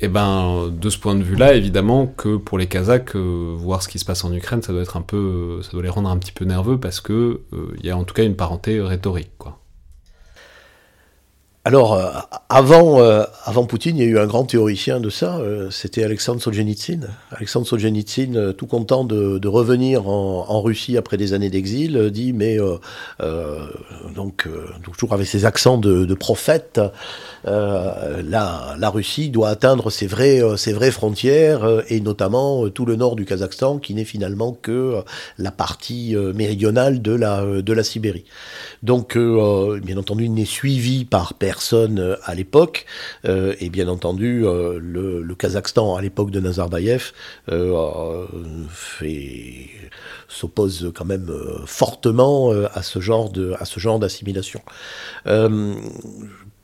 eh 0.00 0.08
ben, 0.08 0.68
de 0.70 0.90
ce 0.90 0.98
point 0.98 1.14
de 1.14 1.22
vue-là, 1.22 1.54
évidemment 1.54 2.06
que 2.06 2.36
pour 2.36 2.58
les 2.58 2.66
Kazakhs, 2.66 3.16
euh, 3.16 3.54
voir 3.56 3.82
ce 3.82 3.88
qui 3.88 3.98
se 3.98 4.04
passe 4.04 4.24
en 4.24 4.32
Ukraine, 4.32 4.62
ça 4.62 4.72
doit 4.72 4.82
être 4.82 4.96
un 4.96 5.02
peu, 5.02 5.60
ça 5.62 5.72
doit 5.72 5.82
les 5.82 5.88
rendre 5.88 6.10
un 6.10 6.16
petit 6.18 6.32
peu 6.32 6.44
nerveux 6.44 6.78
parce 6.78 7.00
que 7.00 7.40
il 7.78 7.86
y 7.86 7.90
a 7.90 7.96
en 7.96 8.04
tout 8.04 8.14
cas 8.14 8.24
une 8.24 8.36
parenté 8.36 8.80
rhétorique, 8.80 9.32
quoi. 9.38 9.57
Alors, 11.68 11.92
euh, 11.92 12.08
avant, 12.48 12.98
euh, 12.98 13.24
avant 13.44 13.66
Poutine, 13.66 13.98
il 13.98 14.02
y 14.02 14.06
a 14.06 14.08
eu 14.08 14.18
un 14.18 14.26
grand 14.26 14.44
théoricien 14.44 15.00
de 15.00 15.10
ça, 15.10 15.36
euh, 15.36 15.68
c'était 15.70 16.02
Alexandre 16.02 16.40
Solzhenitsyn. 16.40 17.00
Alexandre 17.30 17.66
Solzhenitsyn, 17.66 18.54
tout 18.54 18.66
content 18.66 19.04
de, 19.04 19.46
revenir 19.46 20.08
en, 20.08 20.62
Russie 20.62 20.96
après 20.96 21.18
des 21.18 21.34
années 21.34 21.50
d'exil, 21.50 22.10
dit, 22.10 22.32
mais 22.32 22.56
donc, 24.14 24.48
toujours 24.82 25.12
avec 25.12 25.26
ses 25.26 25.44
accents 25.44 25.76
de, 25.76 26.14
prophète, 26.14 26.80
la, 27.44 28.74
la, 28.78 28.90
Russie 28.90 29.28
doit 29.28 29.50
atteindre 29.50 29.90
ses 29.90 30.06
vraies, 30.06 30.42
ses 30.56 30.72
vraies 30.72 30.90
frontières, 30.90 31.82
et 31.88 32.00
notamment 32.00 32.68
tout 32.70 32.86
le 32.86 32.96
nord 32.96 33.14
du 33.14 33.26
Kazakhstan, 33.26 33.78
qui 33.78 33.94
n'est 33.94 34.04
finalement 34.04 34.52
que 34.52 35.02
la 35.36 35.50
partie 35.50 36.16
méridionale 36.34 37.02
de 37.02 37.12
la, 37.12 37.44
de 37.44 37.72
la 37.72 37.82
Sibérie. 37.82 38.24
Donc, 38.82 39.16
bien 39.16 39.96
entendu, 39.98 40.24
il 40.24 40.34
n'est 40.34 40.44
suivi 40.44 41.04
par 41.04 41.34
personne 41.34 41.57
euh, 41.98 42.16
à 42.24 42.34
l'époque. 42.34 42.86
Euh, 43.24 43.54
et 43.60 43.70
bien 43.70 43.88
entendu, 43.88 44.46
euh, 44.46 44.78
le, 44.80 45.34
Kazakhstan, 45.34 45.94
à 45.94 46.02
l'époque 46.02 46.30
de 46.30 46.40
Nazarbayev, 46.40 47.12
s'oppose 50.28 50.92
quand 50.94 51.04
même 51.04 51.32
fortement 51.66 52.50
à 52.50 52.82
ce 52.82 52.98
genre 53.00 53.30
d'assimilation 53.98 54.60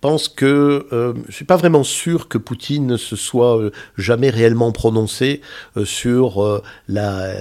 pense 0.05 0.29
que 0.29 0.87
euh, 0.93 1.15
je 1.29 1.33
suis 1.35 1.47
pas 1.47 1.57
vraiment 1.57 1.83
sûr 1.83 2.29
que 2.29 2.37
Poutine 2.37 2.87
ne 2.87 2.99
se 2.99 3.17
soit 3.17 3.59
jamais 3.97 4.29
réellement 4.29 4.71
prononcé 4.71 5.41
sur 5.83 6.63
la 6.89 7.33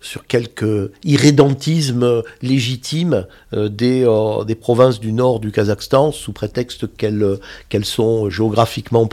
sur 0.00 0.26
quelque 0.26 0.90
irrédentisme 1.04 2.24
légitime 2.42 3.28
des 3.54 4.06
des 4.46 4.54
provinces 4.54 5.00
du 5.00 5.12
nord 5.12 5.40
du 5.40 5.52
Kazakhstan 5.52 6.12
sous 6.12 6.32
prétexte 6.32 6.96
qu'elles 6.96 7.38
qu'elles 7.68 7.84
sont 7.84 8.30
géographiquement 8.30 9.06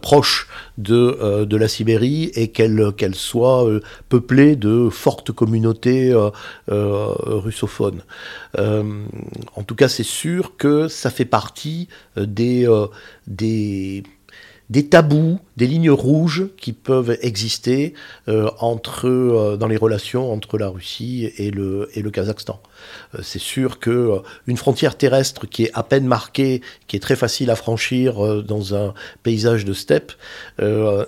proches 0.00 0.48
de 0.78 1.56
la 1.56 1.68
Sibérie 1.68 2.30
et 2.34 2.48
qu'elles 2.48 3.14
soient 3.14 3.66
peuplées 4.08 4.56
de 4.56 4.88
fortes 4.90 5.32
communautés 5.32 6.14
russophones. 6.68 8.02
en 8.58 9.62
tout 9.66 9.74
cas, 9.74 9.88
c'est 9.88 10.02
sûr 10.02 10.56
que 10.56 10.88
ça 10.88 11.10
fait 11.10 11.24
partie 11.24 11.88
euh, 12.18 12.26
des, 12.26 12.66
euh, 12.66 12.86
tabous, 14.90 15.38
des 15.56 15.66
lignes 15.66 15.90
rouges 15.90 16.46
qui 16.56 16.72
peuvent 16.72 17.16
exister 17.20 17.94
euh, 18.28 18.50
dans 19.56 19.68
les 19.68 19.76
relations 19.76 20.32
entre 20.32 20.58
la 20.58 20.68
Russie 20.68 21.26
et 21.36 21.48
et 21.48 21.50
le 21.50 22.10
Kazakhstan. 22.10 22.60
Euh, 23.14 23.20
c'est 23.22 23.38
sûr 23.38 23.78
que 23.78 23.90
euh, 23.90 24.18
une 24.46 24.56
frontière 24.56 24.96
terrestre 24.96 25.46
qui 25.46 25.64
est 25.64 25.70
à 25.74 25.82
peine 25.82 26.06
marquée, 26.06 26.62
qui 26.86 26.96
est 26.96 27.00
très 27.00 27.16
facile 27.16 27.50
à 27.50 27.56
franchir 27.56 28.24
euh, 28.24 28.42
dans 28.42 28.74
un 28.74 28.94
paysage 29.22 29.64
de 29.64 29.72
steppe, 29.72 30.12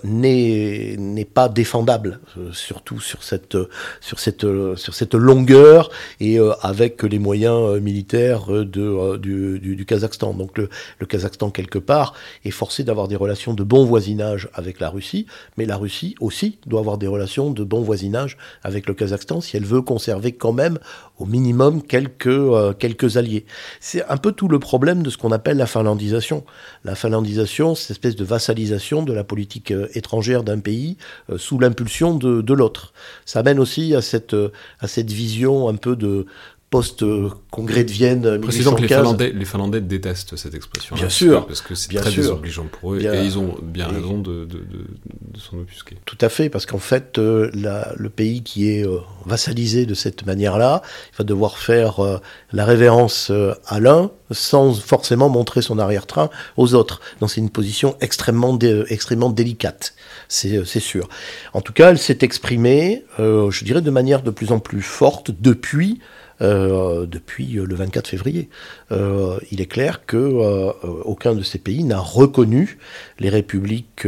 n'est 0.05 0.97
n'est 0.99 1.25
pas 1.25 1.49
défendable, 1.49 2.20
surtout 2.53 3.01
sur 3.01 3.22
cette 3.22 3.57
sur 4.01 4.18
cette 4.18 4.47
sur 4.77 4.95
cette 4.95 5.14
longueur 5.14 5.91
et 6.20 6.39
avec 6.62 7.03
les 7.03 7.18
moyens 7.18 7.81
militaires 7.81 8.47
de 8.49 9.16
du, 9.16 9.59
du, 9.59 9.85
Kazakhstan. 9.87 10.35
Donc 10.35 10.59
le, 10.59 10.68
le 10.99 11.07
Kazakhstan 11.07 11.51
quelque 11.51 11.79
part 11.79 12.14
est 12.45 12.51
forcé 12.51 12.85
d'avoir 12.85 13.09
des 13.09 13.16
relations 13.16 13.55
de 13.55 13.62
bon 13.62 13.85
voisinage 13.85 14.49
avec 14.55 14.81
la 14.81 14.89
Russie, 14.89 15.27
mais 15.57 15.66
la 15.66 15.77
Russie 15.77 16.14
aussi 16.20 16.59
doit 16.66 16.81
avoir 16.81 16.99
des 16.99 17.07
relations 17.07 17.51
de 17.51 17.64
bon 17.64 17.83
voisinage 17.83 18.37
avec 18.62 18.87
le 18.87 18.95
Kazakhstan 18.95 19.41
si 19.41 19.57
elle 19.57 19.64
veut 19.64 19.83
conserver 19.83 20.33
quand 20.33 20.53
même 20.53 20.79
au 21.18 21.27
minimum 21.27 21.64
quelques, 21.73 22.27
euh, 22.27 22.73
quelques 22.73 23.17
alliés. 23.17 23.45
C'est 23.81 24.05
un 24.09 24.17
peu 24.17 24.33
tout 24.33 24.49
le 24.49 24.59
problème 24.59 25.03
de 25.03 25.11
ce 25.11 25.19
qu'on 25.19 25.33
appelle 25.33 25.57
la 25.57 25.67
finlandisation. 25.67 26.45
La 26.85 26.95
finlandisation, 26.95 27.75
c'est 27.75 27.89
cette 27.89 27.91
espèce 27.97 28.17
de 28.17 28.25
vassalisation 28.25 29.03
de 29.03 29.12
la 29.12 29.25
politique 29.25 29.71
euh, 29.71 29.89
étrangère 29.95 30.45
d'un 30.45 30.61
pays 30.61 30.97
euh, 31.31 31.39
sous 31.39 31.59
l'impulsion 31.59 32.15
de, 32.15 32.41
de 32.41 32.55
l'autre. 32.55 32.93
Ça 33.25 33.43
mène 33.43 33.59
aussi 33.59 33.95
à 33.95 34.03
cette, 34.03 34.37
à 34.81 34.89
cette 34.89 35.11
vision 35.11 35.69
un 35.69 35.77
peu 35.77 35.97
de, 35.97 36.27
post-congrès 36.75 37.85
de 37.85 37.91
Vienne 37.93 38.41
Précisons 38.41 38.75
que 38.75 38.83
les 38.83 38.89
Finlandais, 38.89 39.33
les 39.33 39.45
Finlandais, 39.45 39.81
détestent 39.81 40.35
cette 40.35 40.55
expression. 40.55 40.97
Bien 40.97 41.09
sûr. 41.09 41.47
Parce 41.47 41.61
que 41.61 41.77
c'est 41.77 41.95
très 41.95 42.11
désobligeant 42.11 42.64
pour 42.64 42.95
eux 42.95 43.01
et 43.01 43.25
ils 43.25 43.39
ont 43.39 43.55
bien 43.62 43.87
raison 43.87 44.18
de, 44.18 44.45
de, 44.45 44.59
de, 44.59 45.39
s'en 45.39 45.59
offusquer. 45.59 45.97
Tout 46.05 46.18
à 46.20 46.29
fait, 46.29 46.49
parce 46.49 46.66
qu'en 46.66 46.81
fait, 46.81 47.18
euh, 47.18 47.51
la, 47.55 47.93
le 47.97 48.11
pays 48.11 48.43
qui 48.43 48.70
est 48.70 48.85
euh, 48.85 48.99
vassalisé 49.25 49.87
de 49.87 49.95
cette 49.95 50.27
manière-là, 50.27 50.83
il 51.12 51.18
va 51.18 51.25
devoir 51.25 51.59
faire 51.59 52.01
euh, 52.01 52.18
la 52.53 52.64
révérence 52.64 53.31
à 53.66 53.79
l'un 53.79 54.11
sans 54.33 54.75
forcément 54.75 55.29
montrer 55.29 55.62
son 55.62 55.79
arrière-train 55.79 56.31
aux 56.57 56.75
autres. 56.75 57.01
Donc 57.20 57.31
c'est 57.31 57.41
une 57.41 57.51
position 57.51 57.97
extrêmement, 58.01 58.59
extrêmement 58.89 59.31
délicate, 59.31 59.95
c'est 60.27 60.64
sûr. 60.81 61.09
En 61.53 61.61
tout 61.61 61.72
cas, 61.72 61.91
elle 61.91 61.99
s'est 61.99 62.18
exprimée, 62.22 63.05
je 63.18 63.64
dirais, 63.64 63.83
de 63.83 63.91
manière 63.91 64.22
de 64.22 64.33
plus 64.33 64.51
en 64.51 64.59
plus 64.59 64.83
forte 64.83 65.31
depuis 65.41 66.01
euh, 66.43 67.07
depuis 67.07 67.59
euh, 67.59 67.64
le 67.64 67.76
24 67.76 68.09
février. 68.09 68.49
Euh, 68.91 69.39
il 69.53 69.61
est 69.61 69.66
clair 69.66 70.05
que 70.05 70.72
aucun 71.05 71.35
de 71.35 71.43
ces 71.43 71.59
pays 71.59 71.85
n'a 71.85 72.01
reconnu 72.01 72.78
les 73.18 73.28
républiques 73.28 74.07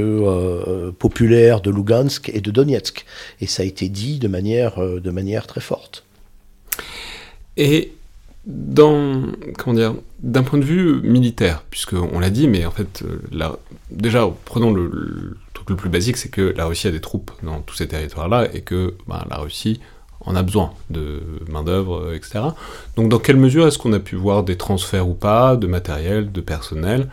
populaires 0.98 1.60
de 1.60 1.70
Lugansk 1.70 2.30
et 2.34 2.40
de 2.40 2.50
Donetsk. 2.50 3.04
Et 3.40 3.46
ça 3.46 3.62
a 3.62 3.66
été 3.66 3.88
dit 3.88 4.18
de 4.18 4.28
manière, 4.28 4.80
de 4.80 5.10
manière 5.10 5.46
très 5.46 5.60
forte. 5.60 6.04
Et 7.56 7.92
dans 8.44 9.22
comment 9.58 9.74
dire 9.74 9.94
d'un 10.20 10.42
point 10.42 10.58
de 10.58 10.64
vue 10.64 11.00
militaire, 11.02 11.64
puisque 11.70 11.94
on 11.94 12.18
l'a 12.18 12.30
dit, 12.30 12.48
mais 12.48 12.64
en 12.64 12.70
fait 12.70 13.04
déjà 13.90 14.28
prenons 14.44 14.72
le, 14.72 15.36
truc 15.54 15.70
le 15.70 15.76
plus 15.76 15.90
basique, 15.90 16.16
c'est 16.16 16.30
que 16.30 16.54
la 16.56 16.66
Russie 16.66 16.88
a 16.88 16.90
des 16.90 17.00
troupes 17.00 17.30
dans 17.42 17.60
tous 17.60 17.76
ces 17.76 17.88
territoires-là 17.88 18.48
et 18.52 18.62
que 18.62 18.94
ben, 19.06 19.24
la 19.30 19.38
Russie 19.38 19.80
en 20.26 20.36
a 20.36 20.42
besoin 20.42 20.72
de 20.90 21.22
main-d'œuvre, 21.48 22.12
etc. 22.14 22.40
Donc, 22.96 23.08
dans 23.08 23.18
quelle 23.18 23.36
mesure 23.36 23.66
est-ce 23.66 23.78
qu'on 23.78 23.92
a 23.92 24.00
pu 24.00 24.16
voir 24.16 24.42
des 24.42 24.56
transferts 24.56 25.08
ou 25.08 25.14
pas 25.14 25.56
de 25.56 25.66
matériel, 25.66 26.30
de 26.32 26.40
personnel 26.40 27.08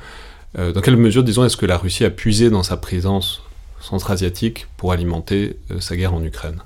Dans 0.58 0.82
quelle 0.82 0.98
mesure, 0.98 1.24
disons, 1.24 1.46
est-ce 1.46 1.58
que 1.58 1.66
la 1.66 1.78
Russie 1.78 2.06
a 2.06 2.10
puisé 2.10 2.50
dans 2.50 2.64
sa 2.64 2.78
présence 2.78 3.42
centra-asiatique 3.80 4.68
pour 4.78 4.92
alimenter 4.92 5.58
sa 5.80 5.96
guerre 5.96 6.14
en 6.14 6.24
Ukraine? 6.24 6.62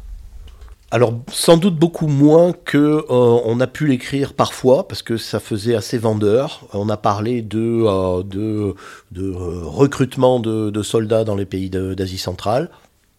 Alors 0.90 1.16
sans 1.30 1.58
doute 1.58 1.76
beaucoup 1.76 2.08
moins 2.08 2.54
que 2.54 2.78
euh, 2.78 3.04
on 3.10 3.60
a 3.60 3.68
pu 3.68 3.88
l'écrire 3.88 4.34
parfois 4.34 4.88
parce 4.88 5.02
que 5.02 5.18
ça 5.18 5.42
faisait 5.42 5.76
assez 5.76 5.98
vendeur. 5.98 6.62
On 6.72 6.88
a 6.88 6.96
parlé 6.96 7.42
de 7.42 7.84
euh, 7.86 8.24
de, 8.24 8.74
euh, 9.18 9.62
recrutement 9.66 10.40
de, 10.40 10.82
soldats 10.84 11.26
dans 11.26 11.36
les 11.36 11.46
pays 11.46 11.70
d'Asie 11.70 12.18
centrale. 12.18 12.70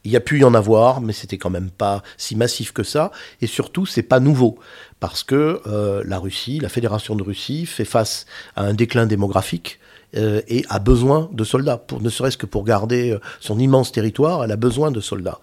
Il 0.09 0.13
y 0.13 0.17
a 0.17 0.21
pu 0.21 0.39
y 0.41 0.45
en 0.45 0.55
avoir, 0.55 1.03
mais 1.03 1.13
c'était 1.13 1.37
quand 1.37 1.51
même 1.51 1.69
pas 1.71 2.03
si 2.17 2.35
massif 2.35 2.73
que 2.73 2.83
ça. 2.83 3.13
Et 3.43 3.47
surtout, 3.47 3.85
c'est 3.85 4.03
pas 4.03 4.21
nouveau 4.21 4.59
parce 5.01 5.23
que 5.23 5.61
la 6.07 6.19
Russie, 6.19 6.61
la 6.61 6.71
Fédération 6.71 7.15
de 7.15 7.23
Russie, 7.23 7.67
fait 7.67 7.85
face 7.85 8.25
à 8.57 8.63
un 8.63 8.73
déclin 8.73 9.05
démographique 9.05 9.79
euh, 10.17 10.41
et 10.49 10.65
a 10.71 10.79
besoin 10.79 11.29
de 11.33 11.45
soldats, 11.45 11.77
pour, 11.77 12.01
ne 12.01 12.09
serait-ce 12.09 12.39
que 12.39 12.47
pour 12.47 12.65
garder 12.65 13.11
euh, 13.11 13.21
son 13.41 13.59
immense 13.59 13.93
territoire, 13.93 14.43
elle 14.43 14.53
a 14.53 14.57
besoin 14.57 14.91
de 14.91 15.01
soldats. 15.01 15.39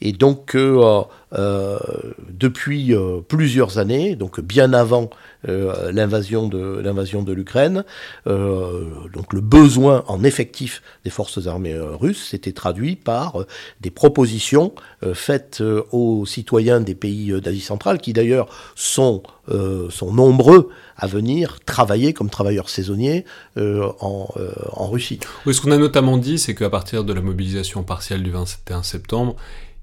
Et 0.00 0.12
donc, 0.12 0.54
euh, 0.54 1.02
depuis 1.32 2.94
plusieurs 3.28 3.78
années, 3.78 4.14
donc 4.16 4.40
bien 4.40 4.72
avant 4.72 5.10
l'invasion 5.44 6.48
de 6.48 6.80
l'invasion 6.80 7.22
de 7.22 7.32
l'Ukraine, 7.32 7.84
donc 8.26 9.32
le 9.32 9.40
besoin 9.40 10.04
en 10.06 10.22
effectif 10.22 10.82
des 11.04 11.10
forces 11.10 11.46
armées 11.46 11.76
russes 11.76 12.28
s'était 12.30 12.52
traduit 12.52 12.96
par 12.96 13.44
des 13.80 13.90
propositions 13.90 14.72
faites 15.14 15.62
aux 15.90 16.26
citoyens 16.26 16.80
des 16.80 16.94
pays 16.94 17.32
d'Asie 17.40 17.60
centrale, 17.60 17.98
qui 17.98 18.12
d'ailleurs 18.12 18.48
sont 18.74 19.22
sont 19.90 20.12
nombreux 20.12 20.70
à 20.96 21.06
venir 21.06 21.58
travailler 21.64 22.12
comme 22.12 22.30
travailleurs 22.30 22.68
saisonniers 22.68 23.24
euh, 23.58 23.90
en, 24.00 24.28
euh, 24.36 24.52
en, 24.72 24.88
Russie. 24.88 25.20
Oui, 25.44 25.54
ce 25.54 25.60
qu'on 25.60 25.70
a 25.70 25.78
notamment 25.78 26.16
dit, 26.16 26.38
c'est 26.38 26.54
qu'à 26.54 26.70
partir 26.70 27.04
de 27.04 27.12
la 27.12 27.20
mobilisation 27.20 27.82
partielle 27.82 28.22
du 28.22 28.30
21 28.30 28.82
septembre, 28.82 29.36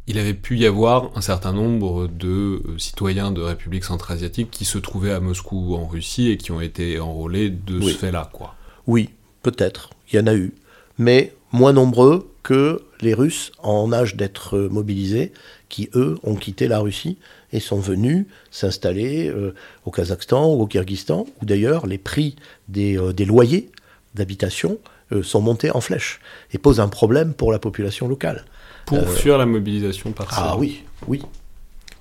il 0.08 0.18
avait 0.18 0.34
pu 0.34 0.58
y 0.58 0.66
avoir 0.66 1.12
un 1.16 1.22
certain 1.22 1.54
nombre 1.54 2.08
de 2.08 2.62
euh, 2.66 2.78
citoyens 2.78 3.32
de 3.32 3.42
République 3.42 3.84
centra-asiatique 3.84 4.52
qui 4.52 4.66
se 4.66 4.78
trouvaient 4.78 5.14
à 5.14 5.20
Moscou 5.20 5.74
ou 5.74 5.76
en 5.76 5.86
Russie 5.86 6.30
et 6.30 6.38
qui 6.38 6.52
ont 6.52 6.62
été 6.62 7.00
enrôlés 7.00 7.50
de 7.50 7.82
ce 7.82 7.96
fait-là, 7.96 8.30
quoi. 8.34 8.56
Oui, 8.86 9.10
peut-être, 9.44 9.92
il 10.12 10.18
y 10.18 10.20
en 10.20 10.28
a 10.28 10.36
eu, 10.36 10.54
mais 10.98 11.34
moins 11.52 11.72
nombreux 11.72 12.30
que 12.44 12.82
les 13.02 13.14
Russes 13.14 13.52
en 13.60 13.94
âge 13.94 14.16
d'être 14.16 14.58
mobilisés, 14.60 15.32
qui 15.70 15.90
eux 15.96 16.18
ont 16.24 16.36
quitté 16.36 16.68
la 16.68 16.80
Russie 16.80 17.18
et 17.52 17.60
sont 17.60 17.80
venus 17.80 18.26
s'installer 18.52 19.30
euh, 19.30 19.56
au 19.86 19.92
Kazakhstan 19.92 20.54
ou 20.54 20.62
au 20.62 20.68
Kyrgyzstan, 20.68 21.26
où 21.42 21.46
d'ailleurs 21.46 21.88
les 21.88 21.98
prix 21.98 22.36
des, 22.68 22.98
euh, 22.98 23.14
loyers 23.26 23.72
d'habitation 24.14 24.78
euh, 25.12 25.24
sont 25.24 25.42
montés 25.42 25.72
en 25.72 25.82
flèche 25.82 26.20
et 26.52 26.58
posent 26.58 26.80
un 26.80 26.90
problème 26.90 27.34
pour 27.34 27.52
la 27.52 27.60
population 27.60 28.08
locale. 28.08 28.46
Pour 28.86 29.08
fuir 29.10 29.38
la 29.38 29.46
mobilisation 29.46 30.12
par 30.12 30.28
Ah 30.32 30.56
oui, 30.58 30.84
oui. 31.08 31.22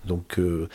Donc, 0.06 0.38
euh, 0.38 0.68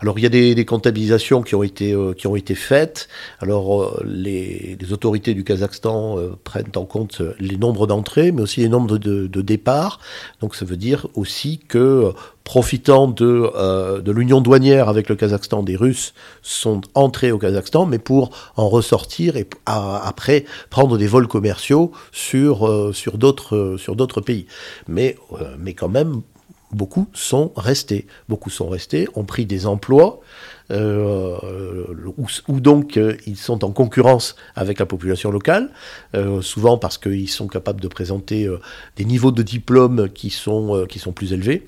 alors 0.00 0.18
il 0.18 0.22
y 0.22 0.26
a 0.26 0.30
des, 0.30 0.64
comptabilisations 0.64 1.42
qui 1.42 1.54
ont 1.54 1.62
été 1.62 1.92
euh, 1.92 2.14
qui 2.14 2.26
ont 2.26 2.36
été 2.36 2.54
faites. 2.54 3.08
Alors 3.40 3.82
euh, 3.82 4.02
les, 4.06 4.78
autorités 4.92 5.34
du 5.34 5.44
Kazakhstan 5.44 6.16
prennent 6.44 6.72
en 6.74 6.84
compte 6.84 7.22
les 7.38 7.56
nombres 7.56 7.86
d'entrées, 7.86 8.32
mais 8.32 8.42
aussi 8.42 8.60
les 8.60 8.68
nombres 8.68 8.98
de, 8.98 9.26
de, 9.26 9.42
départs. 9.42 10.00
Donc 10.40 10.56
ça 10.56 10.64
veut 10.64 10.76
dire 10.76 11.06
aussi 11.14 11.58
que 11.58 12.12
profitant 12.42 13.06
de, 13.06 14.00
de 14.00 14.12
l'union 14.12 14.40
douanière 14.40 14.88
avec 14.88 15.08
le 15.08 15.14
Kazakhstan, 15.14 15.62
des 15.62 15.76
Russes 15.76 16.14
sont 16.42 16.80
entrés 16.94 17.30
au 17.30 17.38
Kazakhstan, 17.38 17.86
mais 17.86 17.98
pour 17.98 18.30
en 18.56 18.68
ressortir 18.68 19.36
et 19.36 19.48
après 19.66 20.44
prendre 20.70 20.98
des 20.98 21.06
vols 21.06 21.28
commerciaux 21.28 21.92
sur 22.10 22.90
sur 22.94 23.18
d'autres 23.18 23.76
sur 23.78 23.94
d'autres 23.94 24.20
pays. 24.20 24.46
Mais 24.88 25.16
mais 25.58 25.74
quand 25.74 25.88
même 25.88 26.22
beaucoup 26.72 27.06
sont 27.12 27.52
restés. 27.56 28.06
Beaucoup 28.28 28.50
sont 28.50 28.68
restés, 28.68 29.08
ont 29.14 29.24
pris 29.24 29.46
des 29.46 29.66
emplois, 29.66 30.20
euh, 30.70 31.84
où, 32.48 32.60
donc 32.60 32.96
euh, 32.96 33.16
ils 33.26 33.36
sont 33.36 33.64
en 33.64 33.72
concurrence 33.72 34.36
avec 34.54 34.78
la 34.78 34.86
population 34.86 35.30
locale, 35.30 35.70
euh, 36.14 36.40
souvent 36.42 36.78
parce 36.78 36.96
qu'ils 36.96 37.28
sont 37.28 37.48
capables 37.48 37.80
de 37.80 37.88
présenter 37.88 38.48
des 38.96 39.04
niveaux 39.04 39.32
de 39.32 39.42
diplôme 39.42 40.08
qui 40.10 40.30
sont 40.30 40.86
plus 41.14 41.32
élevés. 41.32 41.66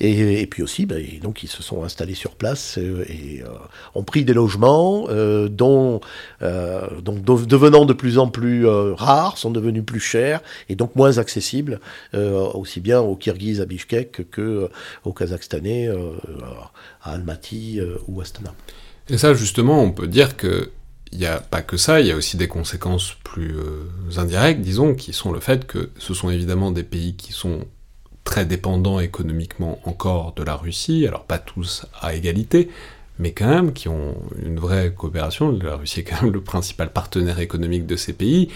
Et, 0.00 0.46
puis 0.46 0.62
aussi, 0.62 0.86
ben, 0.86 1.02
donc 1.22 1.42
ils 1.42 1.48
se 1.48 1.62
sont 1.62 1.84
installés 1.84 2.14
sur 2.14 2.32
place 2.32 2.78
euh, 2.78 3.04
et 3.08 3.42
euh, 3.42 3.48
ont 3.94 4.02
pris 4.02 4.24
des 4.24 4.34
logements 4.34 5.06
euh, 5.08 5.48
dont, 5.48 6.00
devenant 6.40 7.84
de 7.84 7.92
plus 7.92 8.18
en 8.18 8.28
plus 8.28 8.66
rares, 8.66 9.38
sont 9.38 9.50
devenus 9.50 9.84
plus 9.84 10.00
chers 10.00 10.40
et 10.68 10.76
donc 10.76 10.96
moins 10.96 11.18
accessibles 11.18 11.80
aussi 12.12 12.80
bien 12.80 13.00
aux 13.00 13.16
Kirghizes 13.16 13.60
à 13.60 13.66
Bishkek 13.66 14.30
que 14.30 14.68
aux 15.04 15.12
Kazakhstanais 15.12 15.88
à 17.02 17.12
Almaty 17.12 17.80
ou 18.06 18.20
Astana. 18.20 18.54
Et 19.08 19.18
ça, 19.18 19.34
justement, 19.34 19.82
on 19.82 19.92
peut 19.92 20.06
dire 20.06 20.36
que 20.36 20.70
il 21.12 21.18
n'y 21.18 21.26
a 21.26 21.38
pas 21.38 21.62
que 21.62 21.76
ça, 21.76 22.00
il 22.00 22.08
y 22.08 22.12
a 22.12 22.16
aussi 22.16 22.36
des 22.36 22.48
conséquences 22.48 23.14
plus 23.22 23.56
indirectes, 24.16 24.60
disons, 24.60 24.94
qui 24.94 25.12
sont 25.12 25.32
le 25.32 25.40
fait 25.40 25.66
que 25.66 25.90
ce 25.98 26.12
sont 26.12 26.30
évidemment 26.30 26.72
des 26.72 26.82
pays 26.82 27.14
qui 27.14 27.32
sont 27.32 27.60
très 28.24 28.46
dépendants 28.46 29.00
économiquement 29.00 29.78
encore 29.84 30.32
de 30.34 30.42
la 30.42 30.56
Russie, 30.56 31.06
alors 31.06 31.24
pas 31.24 31.38
tous 31.38 31.86
à 32.00 32.14
égalité, 32.14 32.70
mais 33.18 33.32
quand 33.32 33.48
même 33.48 33.72
qui 33.72 33.88
ont 33.88 34.16
une 34.42 34.58
vraie 34.58 34.92
coopération. 34.92 35.52
La 35.52 35.76
Russie 35.76 36.00
est 36.00 36.04
quand 36.04 36.22
même 36.22 36.32
le 36.32 36.40
principal 36.40 36.92
partenaire 36.92 37.38
économique 37.38 37.86
de 37.86 37.96
ces 37.96 38.12
pays. 38.12 38.48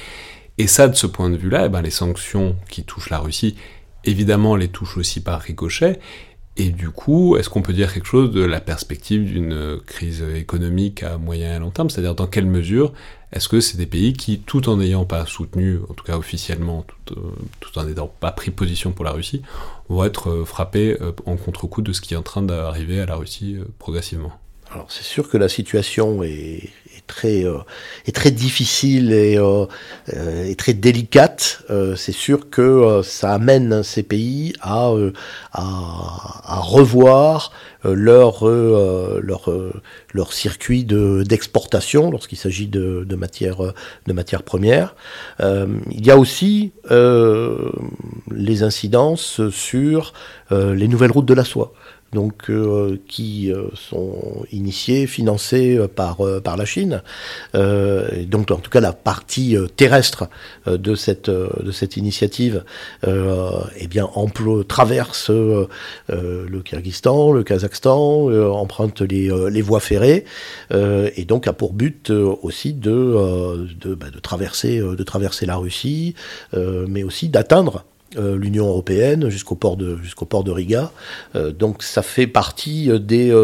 Et 0.57 0.66
ça, 0.66 0.89
de 0.89 0.97
ce 0.97 1.07
point 1.07 1.31
de 1.31 1.37
vue-là, 1.37 1.66
eh 1.66 1.69
ben, 1.69 1.83
les 1.83 1.91
sanctions 1.91 2.57
qui 2.69 2.83
touchent 2.83 3.11
la 3.11 3.21
Russie, 3.21 3.57
évidemment, 4.05 4.57
les 4.57 4.69
touchent 4.69 4.97
aussi 4.97 5.21
par 5.21 5.41
ricochet. 5.41 6.01
Et 6.61 6.71
du 6.71 6.91
coup, 6.91 7.37
est-ce 7.37 7.49
qu'on 7.49 7.63
peut 7.63 7.73
dire 7.73 7.95
quelque 7.95 8.09
chose 8.09 8.33
de 8.33 8.43
la 8.43 8.61
perspective 8.61 9.25
d'une 9.25 9.79
crise 9.87 10.25
économique 10.35 11.05
à 11.05 11.17
moyen 11.17 11.55
et 11.55 11.59
long 11.61 11.71
terme? 11.71 11.89
C'est-à-dire 11.89 12.17
dans 12.17 12.27
quelle 12.27 12.47
mesure 12.47 12.93
est-ce 13.33 13.49
que 13.49 13.61
c'est 13.61 13.77
des 13.77 13.87
pays 13.87 14.15
qui, 14.15 14.41
tout 14.41 14.69
en 14.69 14.79
n'ayant 14.79 15.05
pas 15.05 15.27
soutenu, 15.27 15.81
en 15.89 15.95
tout 15.95 16.05
cas 16.05 16.17
officiellement, 16.17 16.85
tout, 17.05 17.15
euh, 17.19 17.81
en 17.81 17.85
n'ayant 17.85 18.07
pas 18.21 18.33
pris 18.33 18.51
position 18.51 18.93
pour 18.93 19.05
la 19.05 19.13
Russie, 19.13 19.43
vont 19.89 20.05
être 20.05 20.31
euh, 20.31 20.45
frappés 20.45 20.97
euh, 21.01 21.13
en 21.27 21.37
contre-coup 21.37 21.83
de 21.83 21.93
ce 21.93 22.01
qui 22.01 22.15
est 22.15 22.17
en 22.17 22.23
train 22.23 22.43
d'arriver 22.43 23.01
à 23.01 23.07
la 23.07 23.17
Russie 23.17 23.59
progressivement? 23.79 24.33
Alors 24.71 24.91
c'est 24.91 25.05
sûr 25.05 25.29
que 25.29 25.37
la 25.37 25.49
situation 25.49 26.23
est, 26.23 26.71
très 27.09 27.45
euh, 27.45 27.59
est 28.07 28.15
très 28.15 28.31
difficile 28.31 29.13
et, 29.13 29.37
euh, 29.37 29.67
euh 30.15 30.55
très 30.57 30.75
délicate. 30.75 31.63
Euh, 31.71 31.97
c'est 31.97 32.13
sûr 32.13 32.51
que 32.51 33.01
ça 33.03 33.33
amène 33.33 33.83
ces 33.83 34.05
pays 34.05 34.53
à 34.61 34.93
à, 35.53 36.61
revoir 36.61 37.53
leur 37.85 38.45
leur 38.45 39.51
leur 40.13 40.33
circuit 40.33 40.85
de 40.85 41.25
d'exportation 41.25 42.11
lorsqu'il 42.11 42.39
s'agit 42.39 42.69
de, 42.69 43.05
de 43.05 43.17
matières 43.17 43.73
de 44.07 44.13
matières 44.13 44.43
premières. 44.43 44.95
il 45.41 46.07
y 46.07 46.11
a 46.11 46.19
aussi 46.19 46.73
les 48.31 48.63
incidences 48.63 49.49
sur 49.51 50.13
les 50.51 50.89
nouvelles 50.89 51.13
routes 51.13 51.27
de 51.27 51.35
la 51.35 51.45
soie 51.45 51.73
donc 52.13 52.49
euh, 52.49 52.99
qui 53.07 53.53
euh, 53.53 53.69
sont 53.75 54.45
initiés, 54.51 55.07
financés 55.07 55.77
euh, 55.77 55.89
par 55.89 56.19
par 56.43 56.57
la 56.57 56.65
Chine. 56.65 57.03
donc 57.55 58.51
en 58.51 58.57
tout 58.57 58.71
cas 58.71 58.81
la 58.81 58.93
partie 58.93 59.57
terrestre 59.77 60.29
de 60.67 60.95
cette 60.95 61.31
de 61.31 61.71
cette 61.71 61.97
initiative, 61.97 62.65
eh 63.05 63.87
bien 63.89 64.09
traverse 64.69 65.31
le 65.31 66.61
Kyrgyzstan, 66.65 67.33
le 67.33 67.43
Kazakhstan, 67.43 68.31
emprunte 68.53 69.01
les 69.03 69.31
les 69.51 69.63
voies 69.63 69.81
ferrées 69.81 70.25
et 70.71 71.25
donc 71.25 71.47
a 71.47 71.53
pour 71.53 71.73
but 71.73 72.11
aussi 72.11 72.75
de, 72.75 73.67
bah, 73.95 74.11
de 74.11 74.19
traverser 74.21 74.81
de 74.81 75.03
traverser 75.03 75.47
la 75.47 75.57
Russie, 75.57 76.15
mais 76.55 77.03
aussi 77.03 77.29
d'atteindre 77.29 77.85
euh, 78.17 78.39
l'Union 78.39 78.67
européenne 78.67 79.29
jusqu'au 79.29 79.55
port 79.55 79.77
de 79.77 79.99
port 80.31 80.43
de 80.43 80.51
Riga. 80.51 80.93
Euh, 81.37 81.53
donc 81.53 81.83
ça 81.83 82.01
fait 82.01 82.27
partie 82.27 82.91
euh, 82.91 82.99
des 82.99 83.35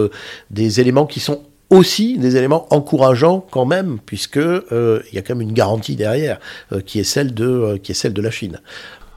des 0.50 0.80
éléments 0.80 1.04
qui 1.04 1.20
sont 1.20 1.42
aussi 1.68 2.16
des 2.16 2.36
éléments 2.36 2.66
encourageants 2.70 3.44
quand 3.50 3.66
même, 3.66 3.98
puisque 4.06 4.36
il 4.36 5.12
y 5.12 5.18
a 5.18 5.22
quand 5.22 5.34
même 5.34 5.42
une 5.42 5.52
garantie 5.52 5.96
derrière 5.96 6.38
qui 6.86 6.98
est 6.98 7.04
celle 7.04 7.34
de 7.34 7.78
qui 7.82 7.92
est 7.92 7.94
celle 7.94 8.14
de 8.14 8.22
la 8.22 8.30
Chine. 8.30 8.60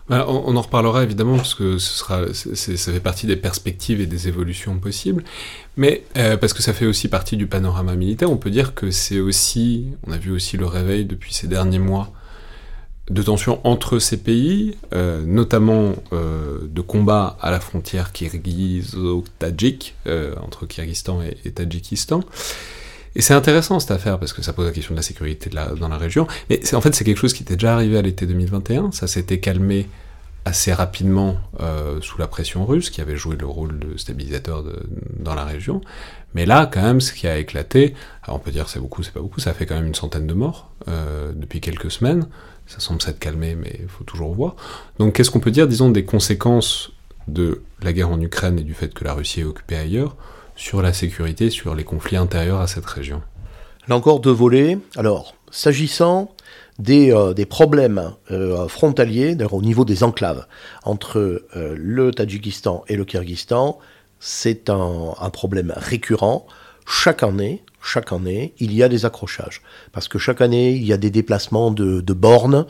Bah, 0.09 0.25
on, 0.29 0.55
en 0.55 0.61
reparlera 0.61 1.03
évidemment 1.03 1.35
parce 1.35 1.53
que 1.53 1.77
ce 1.77 1.93
sera, 1.93 2.21
ça 2.33 2.91
fait 2.93 3.01
partie 3.01 3.27
des 3.27 3.35
perspectives 3.35 3.99
et 3.99 4.05
des 4.05 4.29
évolutions 4.29 4.79
possibles, 4.79 5.23
mais 5.75 6.03
parce 6.13 6.53
que 6.53 6.63
ça 6.63 6.73
fait 6.73 6.85
aussi 6.85 7.09
partie 7.09 7.37
du 7.37 7.47
panorama 7.47 7.95
militaire, 7.95 8.31
on 8.31 8.37
peut 8.37 8.51
dire 8.51 8.73
que 8.73 8.89
c'est 8.89 9.19
aussi, 9.19 9.87
on 10.07 10.11
a 10.13 10.17
vu 10.17 10.31
aussi 10.31 10.57
le 10.57 10.65
réveil 10.65 11.05
depuis 11.05 11.33
ces 11.33 11.47
derniers 11.47 11.79
mois 11.79 12.13
de 13.09 13.23
tensions 13.23 13.61
entre 13.63 13.99
ces 13.99 14.17
pays, 14.17 14.75
euh, 14.93 15.23
notamment 15.25 15.93
euh, 16.11 16.59
de 16.69 16.81
combats 16.81 17.37
à 17.41 17.51
la 17.51 17.59
frontière 17.59 18.11
kirghizo-tadjik, 18.11 19.95
euh, 20.07 20.35
entre 20.41 20.65
Kyrgyzstan 20.65 21.21
et, 21.21 21.51
Tadjikistan. 21.51 22.21
Et 23.15 23.21
c'est 23.21 23.33
intéressant 23.33 23.79
cette 23.79 23.91
affaire 23.91 24.19
parce 24.19 24.33
que 24.33 24.41
ça 24.41 24.53
pose 24.53 24.65
la 24.65 24.73
question 24.73 24.93
de 24.93 24.99
la 24.99 25.03
sécurité 25.03 25.49
dans 25.49 25.87
la 25.87 25.97
région. 25.97 26.27
Mais 26.49 26.61
en 26.75 26.81
fait, 26.81 26.93
c'est 26.93 27.03
quelque 27.03 27.17
chose 27.17 27.33
qui 27.33 27.43
était 27.43 27.55
déjà 27.55 27.73
arrivé 27.73 27.97
à 27.97 28.01
l'été 28.01 28.27
2021. 28.27 28.91
Ça 28.91 29.07
s'était 29.07 29.39
calmé 29.39 29.87
assez 30.45 30.71
rapidement 30.71 31.37
sous 32.01 32.19
la 32.19 32.27
pression 32.27 32.63
russe, 32.63 32.91
qui 32.91 33.01
avait 33.01 33.15
joué 33.15 33.35
le 33.35 33.47
rôle 33.47 33.79
de 33.79 33.97
stabilisateur 33.97 34.63
dans 35.19 35.33
la 35.33 35.45
région. 35.45 35.81
Mais 36.35 36.45
là, 36.45 36.69
quand 36.71 36.83
même, 36.83 37.01
ce 37.01 37.11
qui 37.11 37.27
a 37.27 37.39
éclaté, 37.39 37.95
alors 38.21 38.35
on 38.35 38.39
peut 38.39 38.51
dire 38.51 38.69
c'est 38.69 38.79
beaucoup, 38.79 39.01
c'est 39.01 39.13
pas 39.13 39.19
beaucoup, 39.19 39.39
ça 39.39 39.51
fait 39.53 39.65
quand 39.65 39.75
même 39.75 39.87
une 39.87 39.95
centaine 39.95 40.27
de 40.27 40.35
morts 40.35 40.69
depuis 41.35 41.59
quelques 41.59 41.89
semaines. 41.89 42.27
Ça 42.67 42.79
semble 42.79 43.01
s'être 43.01 43.19
calmé, 43.19 43.55
mais 43.55 43.79
il 43.79 43.87
faut 43.87 44.03
toujours 44.03 44.33
voir. 44.33 44.55
Donc, 44.99 45.13
qu'est-ce 45.13 45.31
qu'on 45.31 45.39
peut 45.39 45.51
dire, 45.51 45.67
disons, 45.67 45.89
des 45.89 46.05
conséquences 46.05 46.91
de 47.27 47.61
la 47.81 47.93
guerre 47.93 48.09
en 48.09 48.19
Ukraine 48.21 48.59
et 48.59 48.63
du 48.63 48.73
fait 48.73 48.93
que 48.93 49.03
la 49.03 49.13
Russie 49.13 49.41
est 49.41 49.45
occupée 49.45 49.77
ailleurs 49.77 50.15
sur 50.55 50.81
la 50.81 50.93
sécurité, 50.93 51.49
sur 51.49 51.75
les 51.75 51.83
conflits 51.83 52.17
intérieurs 52.17 52.59
à 52.59 52.67
cette 52.67 52.85
région? 52.85 53.21
Là 53.87 53.95
encore, 53.95 54.19
deux 54.19 54.31
volets. 54.31 54.77
Alors, 54.97 55.33
s'agissant 55.49 56.35
des, 56.79 57.13
euh, 57.13 57.33
des, 57.33 57.45
problèmes 57.45 58.13
euh, 58.31 58.67
frontaliers, 58.67 59.37
au 59.51 59.61
niveau 59.61 59.85
des 59.85 60.03
enclaves, 60.03 60.45
entre 60.83 61.45
euh, 61.55 61.75
le 61.77 62.11
Tadjikistan 62.11 62.83
et 62.87 62.95
le 62.95 63.05
Kyrgyzstan, 63.05 63.79
c'est 64.19 64.69
un, 64.69 65.13
un, 65.19 65.29
problème 65.29 65.73
récurrent. 65.75 66.47
Chaque 66.85 67.23
année, 67.23 67.63
chaque 67.81 68.11
année, 68.11 68.53
il 68.59 68.73
y 68.73 68.83
a 68.83 68.89
des 68.89 69.05
accrochages. 69.05 69.61
Parce 69.91 70.07
que 70.07 70.17
chaque 70.17 70.41
année, 70.41 70.71
il 70.71 70.83
y 70.85 70.93
a 70.93 70.97
des 70.97 71.09
déplacements 71.11 71.71
de, 71.71 72.01
de 72.01 72.13
bornes, 72.13 72.65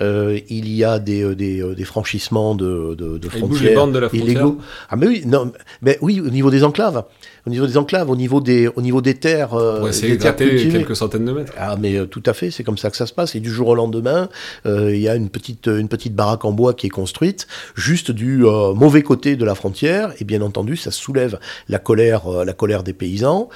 euh, 0.00 0.38
il 0.48 0.68
y 0.68 0.84
a 0.84 0.98
des, 0.98 1.34
des, 1.34 1.74
des 1.74 1.84
franchissements 1.84 2.54
de, 2.54 2.94
de, 2.94 3.18
de 3.18 3.28
frontières 3.28 3.70
les 3.70 3.74
bornes 3.74 3.92
de 3.92 3.98
la 3.98 4.08
frontière. 4.08 4.28
illégaux. 4.28 4.58
Ah 4.90 4.96
mais 4.96 5.06
oui, 5.06 5.22
non, 5.26 5.52
mais 5.80 5.96
oui, 6.02 6.20
au 6.20 6.30
niveau 6.30 6.50
des 6.50 6.64
enclaves, 6.64 7.04
au 7.48 7.50
niveau 7.50 7.66
des 7.66 7.78
enclaves, 7.78 8.10
au 8.10 8.16
niveau 8.16 8.42
des, 8.42 8.68
au 8.68 8.82
niveau 8.82 9.00
des 9.00 9.14
terres, 9.14 9.54
euh, 9.54 9.82
ouais, 9.82 9.92
c'est 9.92 10.18
quelques 10.18 10.94
centaines 10.94 11.24
de 11.24 11.32
mètres. 11.32 11.54
Ah 11.58 11.76
mais 11.80 11.96
euh, 11.96 12.04
tout 12.04 12.22
à 12.26 12.34
fait, 12.34 12.50
c'est 12.50 12.62
comme 12.62 12.76
ça 12.76 12.90
que 12.90 12.96
ça 12.96 13.06
se 13.06 13.14
passe. 13.14 13.34
Et 13.34 13.40
du 13.40 13.50
jour 13.50 13.68
au 13.68 13.74
lendemain, 13.74 14.28
euh, 14.66 14.94
il 14.94 15.00
y 15.00 15.08
a 15.08 15.14
une 15.14 15.30
petite, 15.30 15.66
une 15.66 15.88
petite 15.88 16.14
baraque 16.14 16.44
en 16.44 16.52
bois 16.52 16.74
qui 16.74 16.88
est 16.88 16.90
construite 16.90 17.46
juste 17.74 18.10
du 18.10 18.44
euh, 18.44 18.74
mauvais 18.74 19.02
côté 19.02 19.34
de 19.36 19.46
la 19.46 19.54
frontière. 19.54 20.12
Et 20.20 20.24
bien 20.24 20.42
entendu, 20.42 20.76
ça 20.76 20.90
soulève 20.90 21.38
la 21.70 21.78
colère, 21.78 22.28
euh, 22.28 22.44
la 22.44 22.52
colère 22.52 22.82
des 22.82 22.92
paysans. 22.92 23.48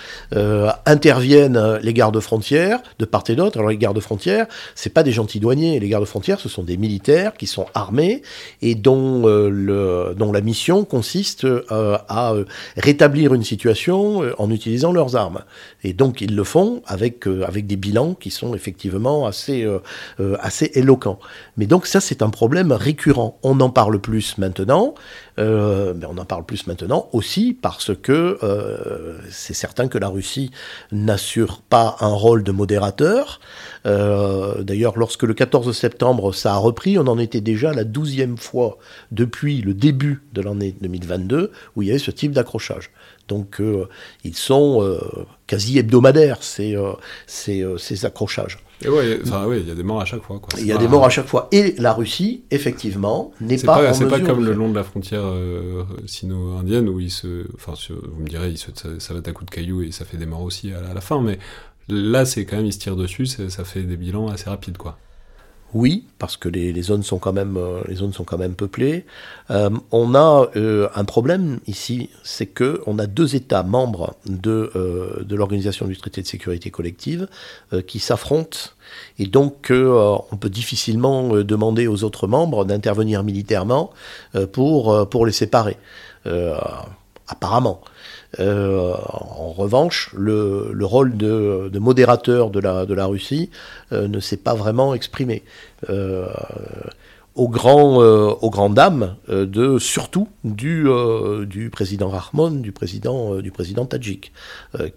interviennent 0.87 1.61
les 1.83 1.93
gardes 1.93 2.21
frontières 2.21 2.81
de 2.99 3.05
part 3.05 3.25
et 3.29 3.37
d'autre. 3.37 3.59
Alors 3.59 3.71
les 3.71 3.77
gardes 3.77 4.01
frontières, 4.01 4.47
c'est 4.75 4.95
pas 4.95 5.03
des 5.03 5.13
gentils 5.13 5.41
douaniers. 5.41 5.79
Les 5.81 5.89
gardes 5.89 6.07
frontières, 6.07 6.41
ce 6.41 6.49
sont 6.49 6.63
des 6.63 6.79
militaires 6.79 7.35
qui 7.35 7.47
sont 7.47 7.67
armés 7.75 8.23
et 8.63 8.75
dont 8.75 9.27
le, 9.27 10.15
dont 10.17 10.33
la 10.33 10.41
mission 10.41 10.85
consiste 10.85 11.47
à 11.69 12.35
rétablir 12.77 13.35
une 13.35 13.45
situation 13.45 13.82
en 13.91 14.51
utilisant 14.51 14.93
leurs 14.93 15.17
armes. 15.17 15.45
Et 15.83 15.93
donc 15.93 16.21
ils 16.21 16.35
le 16.35 16.45
font 16.45 16.83
avec, 16.87 17.27
euh, 17.27 17.47
des 17.53 17.77
bilans 17.77 18.15
qui 18.15 18.31
sont 18.31 18.55
effectivement 18.55 19.27
assez, 19.27 19.63
euh, 19.65 19.79
euh, 20.21 20.37
assez 20.41 20.71
éloquents. 20.75 21.19
Mais 21.57 21.67
donc 21.67 21.87
ça 21.87 22.01
c'est 22.01 22.23
un 22.23 22.31
problème 22.31 22.73
récurrent. 22.73 23.39
On 23.43 23.61
en 23.61 23.71
parle 23.71 24.01
plus 24.01 24.39
maintenant, 24.39 24.95
euh, 25.39 25.95
mais 25.97 26.07
on 26.07 26.19
en 26.19 26.25
parle 26.25 26.45
plus 26.45 26.67
maintenant 26.67 27.09
aussi 27.13 27.57
parce 27.61 27.93
que 27.95 28.39
euh, 28.43 29.19
c'est 29.31 29.55
certain 29.55 29.89
que 29.89 29.97
la 29.99 30.09
Russie 30.09 30.51
n'assure 30.91 31.63
pas 31.63 31.97
un 32.01 32.13
rôle 32.13 32.43
de 32.43 32.53
modérateur. 32.53 33.41
Euh, 33.87 34.63
D'ailleurs, 34.63 34.99
lorsque 34.99 35.23
le 35.23 35.35
14 35.35 35.75
septembre 35.77 36.35
ça 36.35 36.55
a 36.55 36.57
repris, 36.57 36.99
on 36.99 37.07
en 37.07 37.19
était 37.19 37.41
déjà 37.41 37.73
la 37.73 37.85
douzième 37.85 38.37
fois 38.37 38.79
depuis 39.11 39.63
le 39.63 39.75
début 39.75 40.23
de 40.33 40.43
l'année 40.43 40.75
2022 40.81 41.51
où 41.77 41.83
il 41.83 41.89
y 41.89 41.91
avait 41.91 41.99
ce 41.99 42.11
type 42.11 42.33
d'accrochage. 42.33 42.91
Donc 43.29 43.61
euh, 43.61 43.89
ils 44.25 44.37
sont 44.37 44.83
euh, 44.83 44.99
quasi 45.47 45.79
hebdomadaires, 45.79 46.43
ces, 46.43 46.77
euh, 46.77 46.93
ces, 47.27 47.65
ces 47.79 48.05
accrochages. 48.05 48.59
Et 48.85 48.89
ouais, 48.89 49.21
enfin, 49.25 49.47
ouais, 49.47 49.61
il 49.61 49.69
y 49.69 49.71
a 49.71 49.75
des 49.77 49.85
morts 49.85 50.01
à 50.01 50.05
chaque 50.05 50.23
fois. 50.23 50.41
Il 50.59 50.67
y 50.67 50.73
a 50.73 50.77
des 50.77 50.89
morts 50.89 51.05
à 51.05 51.09
chaque 51.11 51.29
fois. 51.29 51.49
Et 51.53 51.75
la 51.79 51.93
Russie, 51.93 52.43
effectivement, 52.51 53.31
n'est 53.41 53.57
pas, 53.59 53.95
C'est 53.95 54.09
pas 54.09 54.19
comme 54.19 54.45
le 54.45 54.53
long 54.55 54.71
de 54.71 54.75
la 54.75 54.83
frontière 54.83 55.23
euh, 55.25 55.85
sino-indienne 56.07 56.89
où 56.89 56.99
il 56.99 57.11
se, 57.11 57.47
enfin, 57.55 57.75
vous 57.91 58.21
me 58.23 58.29
direz, 58.29 58.49
il 58.51 58.59
se, 58.59 59.13
va 59.13 59.21
à 59.25 59.33
coups 59.33 59.49
de 59.51 59.55
cailloux 59.55 59.83
et 59.83 59.93
ça 59.93 60.05
fait 60.05 60.17
des 60.17 60.27
morts 60.27 60.43
aussi 60.43 60.73
à, 60.73 60.81
la- 60.81 60.91
à 60.91 60.95
la 60.95 61.01
fin. 61.01 61.21
Mais 61.21 61.39
là, 61.89 62.25
c'est 62.25 62.45
quand 62.45 62.57
même, 62.57 62.67
ils 62.67 62.73
se 62.73 62.81
tirent 62.81 62.97
dessus, 62.97 63.27
ça 63.27 63.65
fait 63.65 63.83
des 63.83 63.97
bilans 63.97 64.29
assez 64.29 64.51
rapides, 64.51 64.79
quoi. 64.79 64.99
Oui, 65.75 66.05
parce 66.19 66.37
que 66.37 66.51
les, 66.51 66.73
les 66.73 66.83
zones 66.83 67.03
sont 67.03 67.19
quand 67.19 67.33
même, 67.33 67.57
euh, 67.57 67.81
les 67.89 67.95
zones 67.97 68.13
sont 68.13 68.25
quand 68.25 68.37
même 68.37 68.55
peuplées. 68.55 69.07
Euh, 69.51 69.71
on 69.91 70.15
a 70.15 70.51
euh, 70.57 70.89
un 70.95 71.05
problème 71.05 71.61
ici, 71.67 72.11
c'est 72.23 72.47
que 72.47 72.83
on 72.87 72.99
a 72.99 73.07
deux 73.07 73.35
États 73.35 73.63
membres 73.63 74.15
de, 74.27 74.71
l'organisation 75.31 75.87
du 75.87 75.97
traité 75.97 76.21
de 76.21 76.27
sécurité 76.27 76.71
collective 76.71 77.27
qui 77.87 77.99
s'affrontent, 77.99 78.59
et 79.19 79.27
donc 79.27 79.73
on 79.73 80.37
peut 80.39 80.51
difficilement 80.51 81.31
demander 81.43 81.87
aux 81.87 82.05
autres 82.05 82.27
membres 82.27 82.65
d'intervenir 82.65 83.25
militairement 83.25 83.91
pour 84.53 85.27
les 85.27 85.33
séparer. 85.33 85.77
Apparemment. 87.29 87.81
Euh, 88.41 88.95
en 88.95 89.53
revanche, 89.53 90.11
le, 90.17 90.71
le 90.73 90.87
rôle 90.87 91.17
de, 91.17 91.71
modérateur 91.79 92.51
de 92.51 92.61
la, 92.61 93.07
Russie 93.07 93.51
euh, 93.93 94.09
ne 94.09 94.21
s'est 94.21 94.37
pas 94.37 94.55
vraiment 94.55 94.95
exprimé. 94.95 95.43
Euh, 95.91 96.27
au 97.35 97.49
grand, 97.49 98.03
euh, 98.03 98.29
aux 98.43 98.51
grandes 98.51 98.75
dames 98.75 99.17
de 99.29 99.79
surtout 99.79 100.29
du, 100.45 100.87
président 101.73 102.09
Rahmon, 102.11 102.51
du 102.51 102.73
président, 102.73 103.37
du 103.37 103.51
président 103.51 103.87
Tadjik, 103.87 104.33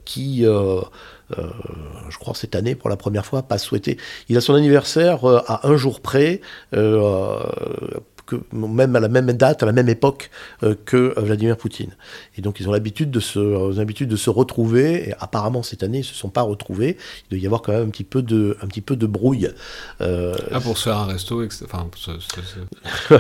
qui, 0.04 0.44
je 0.44 2.18
crois 2.20 2.36
cette 2.36 2.56
année 2.56 2.76
pour 2.76 2.90
la 2.90 2.98
première 2.98 3.26
fois, 3.26 3.44
pas 3.44 3.58
souhaité. 3.58 3.98
Il 4.28 4.36
a 4.36 4.42
son 4.42 4.54
anniversaire 4.54 5.26
à 5.26 5.68
un 5.68 5.78
jour 5.78 6.02
près. 6.02 6.42
Que, 8.26 8.36
même 8.54 8.96
à 8.96 9.00
la 9.00 9.08
même 9.08 9.32
date, 9.34 9.64
à 9.64 9.66
la 9.66 9.72
même 9.72 9.90
époque 9.90 10.30
euh, 10.64 10.76
que 10.86 10.98
euh, 11.18 11.22
Vladimir 11.22 11.58
Poutine. 11.58 11.92
Et 12.38 12.42
donc 12.42 12.60
ils 12.60 12.68
ont 12.68 12.72
l'habitude 12.72 13.12
de 13.12 13.20
se, 13.20 13.40
euh, 13.40 13.74
l'habitude 13.76 14.10
de 14.10 14.16
se 14.16 14.30
retrouver. 14.30 15.10
Et 15.10 15.14
apparemment 15.20 15.64
cette 15.64 15.84
année 15.84 16.00
ils 16.00 16.04
se 16.04 16.14
sont 16.14 16.30
pas 16.30 16.42
retrouvés. 16.42 16.98
Il 17.26 17.36
doit 17.38 17.44
y 17.44 17.46
avoir 17.46 17.62
quand 17.62 17.72
même 17.72 17.88
un 17.88 17.90
petit 17.90 18.04
peu 18.04 18.22
de, 18.22 18.58
un 18.62 18.68
petit 18.68 18.82
peu 18.82 18.96
de 18.96 19.06
brouille. 19.06 19.50
Euh, 20.02 20.36
Ah, 20.52 20.60
pour 20.60 20.78
se 20.78 20.84
faire 20.84 20.98
un 20.98 21.06
resto. 21.06 21.44
Enfin, 21.64 21.88
ce- 21.96 22.12
ce- 22.20 22.42
ce- 23.10 23.20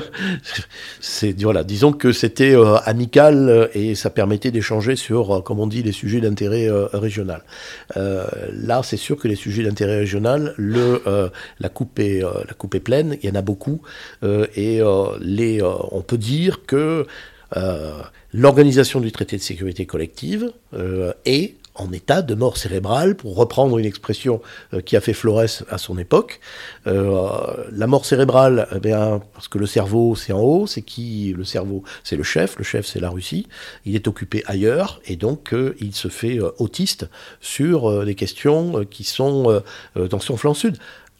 c'est 0.99 1.41
voilà, 1.43 1.64
disons 1.64 1.91
que 1.91 2.12
c'était 2.12 2.56
euh, 2.56 2.78
amical 2.86 3.70
et 3.74 3.95
ça 3.95 4.10
permettait 4.10 4.51
d'échanger 4.51 4.95
sur, 4.95 5.43
comme 5.43 5.60
on 5.60 5.68
dit, 5.68 5.84
les 5.84 5.91
sujets 5.91 6.22
d'intérêt 6.22 6.68
régional. 6.93 7.43
Là, 7.95 8.82
c'est 8.84 8.97
sûr 8.97 9.18
que 9.18 9.28
les 9.28 9.36
sujets 9.36 9.64
d'intérêt 9.64 9.97
régional, 9.97 10.53
le, 10.58 11.01
la 11.60 11.70
coupe 11.70 11.99
est, 11.99 12.22
la 12.22 12.53
coupe 12.53 12.76
est 12.76 12.80
pleine. 12.80 13.18
Il 13.22 13.30
y 13.30 13.32
en 13.32 13.36
a 13.36 13.41
beaucoup 13.41 13.82
et 14.24 14.82
les, 15.22 15.62
euh, 15.62 15.74
on 15.91 16.02
peut 16.02 16.18
dire 16.18 16.66
que 16.66 17.06
euh, 17.58 18.02
l'organisation 18.34 19.00
du 19.00 19.12
traité 19.12 19.38
de 19.38 19.41
sécurité 19.41 19.86
collective 19.86 20.52
euh, 20.74 21.14
est 21.26 21.56
en 21.78 21.91
état 21.91 22.22
de 22.22 22.36
mort 22.36 22.56
cérébrale, 22.58 23.16
pour 23.16 23.36
reprendre 23.36 23.78
une 23.78 23.86
expression 23.86 24.41
euh, 24.74 24.80
qui 24.80 24.96
a 24.96 25.02
fait 25.02 25.12
Flores 25.14 25.64
à 25.70 25.78
son 25.78 25.98
époque. 25.98 26.39
Euh, 26.88 27.30
la 27.72 27.86
mort 27.86 28.06
cérébrale, 28.06 28.68
eh 28.74 28.80
bien, 28.80 29.22
parce 29.34 29.50
que 29.50 29.58
le 29.58 29.66
cerveau 29.66 30.16
c'est 30.16 30.32
en 30.32 30.39
haut, 30.39 30.68
c'est 30.68 30.82
qui 30.82 31.34
le 31.36 31.43
cerveau? 31.43 31.84
C'est 32.04 32.16
le 32.16 32.24
chef, 32.24 32.58
le 32.58 32.64
chef 32.64 32.86
c'est 32.86 33.02
la 33.02 33.10
Russie, 33.10 33.48
il 33.86 33.93
est 33.96 34.08
occupé 34.08 34.41
ailleurs, 34.46 35.02
et 35.06 35.18
donc 35.18 35.54
euh, 35.54 35.76
il 35.82 35.93
se 35.93 36.08
fait 36.08 36.39
euh, 36.39 36.52
autiste 36.60 37.10
sur 37.41 37.89
euh, 37.89 38.06
des 38.06 38.16
questions 38.16 38.80
euh, 38.80 38.84
qui 38.86 39.04
sont 39.04 39.50
euh, 39.50 39.60
euh, 39.98 40.08
dans 40.08 40.22
son 40.22 40.38
flanc 40.38 40.54
sud. 40.54 40.78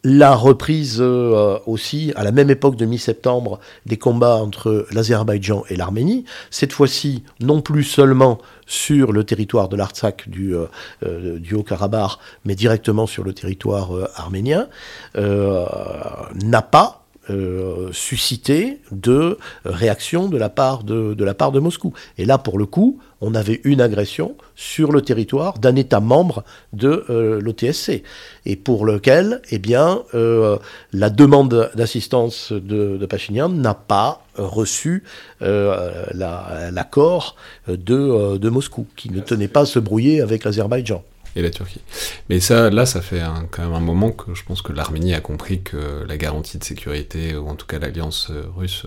La 0.08 0.36
reprise 0.36 0.98
euh, 1.00 1.58
aussi, 1.66 2.12
à 2.14 2.22
la 2.22 2.30
même 2.30 2.48
époque 2.48 2.76
de 2.76 2.84
mi-septembre, 2.84 3.58
des 3.86 3.96
combats 3.96 4.36
entre 4.36 4.86
l'Azerbaïdjan 4.92 5.64
et 5.68 5.74
l'Arménie, 5.74 6.24
cette 6.48 6.72
fois-ci 6.72 7.24
non 7.40 7.60
plus 7.60 7.82
seulement 7.82 8.38
sur 8.66 9.10
le 9.10 9.24
territoire 9.24 9.68
de 9.68 9.74
l'Artsakh 9.74 10.28
du, 10.28 10.54
euh, 10.54 10.66
euh, 11.04 11.40
Haut-Karabakh, 11.52 12.18
mais 12.44 12.54
directement 12.54 13.08
sur 13.08 13.24
le 13.24 13.32
territoire 13.32 13.90
arménien, 14.14 14.68
n'a 15.16 16.62
pas 16.62 17.05
euh, 17.30 17.88
suscité 17.92 18.78
de 18.92 19.38
réaction 19.64 20.28
de 20.28 20.36
la 20.36 20.48
part 20.48 20.84
de, 20.84 21.14
de 21.14 21.24
la 21.24 21.34
part 21.34 21.52
de 21.52 21.60
Moscou. 21.60 21.92
Et 22.18 22.24
là, 22.24 22.38
pour 22.38 22.58
le 22.58 22.66
coup, 22.66 22.98
on 23.20 23.34
avait 23.34 23.60
une 23.64 23.80
agression 23.80 24.36
sur 24.54 24.92
le 24.92 25.00
territoire 25.00 25.58
d'un 25.58 25.74
État 25.76 26.00
membre 26.00 26.44
de 26.72 27.04
euh, 27.08 27.40
l'OTSC, 27.40 28.02
et 28.44 28.56
pour 28.56 28.84
lequel, 28.84 29.40
eh 29.50 29.58
bien, 29.58 30.02
euh, 30.14 30.58
la 30.92 31.08
demande 31.10 31.70
d'assistance 31.74 32.52
de, 32.52 32.96
de 32.98 33.06
Pachinian 33.06 33.48
n'a 33.48 33.74
pas 33.74 34.22
reçu 34.36 35.02
euh, 35.42 36.04
la- 36.12 36.70
l'accord 36.70 37.36
de, 37.68 38.36
de 38.36 38.48
Moscou, 38.50 38.86
qui 38.96 39.10
ne 39.10 39.20
tenait 39.20 39.48
pas 39.48 39.60
à 39.60 39.66
se 39.66 39.78
brouiller 39.78 40.20
avec 40.20 40.44
l'Azerbaïdjan. 40.44 41.02
Et 41.36 41.42
la 41.42 41.50
Turquie. 41.50 41.82
Mais 42.28 42.40
ça, 42.40 42.70
là, 42.70 42.86
ça 42.86 43.00
fait 43.00 43.22
quand 43.52 43.62
même 43.62 43.74
un 43.74 43.80
moment 43.80 44.10
que 44.10 44.34
je 44.34 44.42
pense 44.42 44.62
que 44.62 44.72
l'Arménie 44.72 45.14
a 45.14 45.20
compris 45.20 45.62
que 45.62 46.04
la 46.08 46.16
garantie 46.16 46.58
de 46.58 46.64
sécurité, 46.64 47.36
ou 47.36 47.48
en 47.48 47.54
tout 47.54 47.66
cas 47.66 47.78
l'alliance 47.78 48.32
russe, 48.56 48.86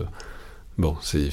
bon, 0.76 0.96
c'est 1.00 1.30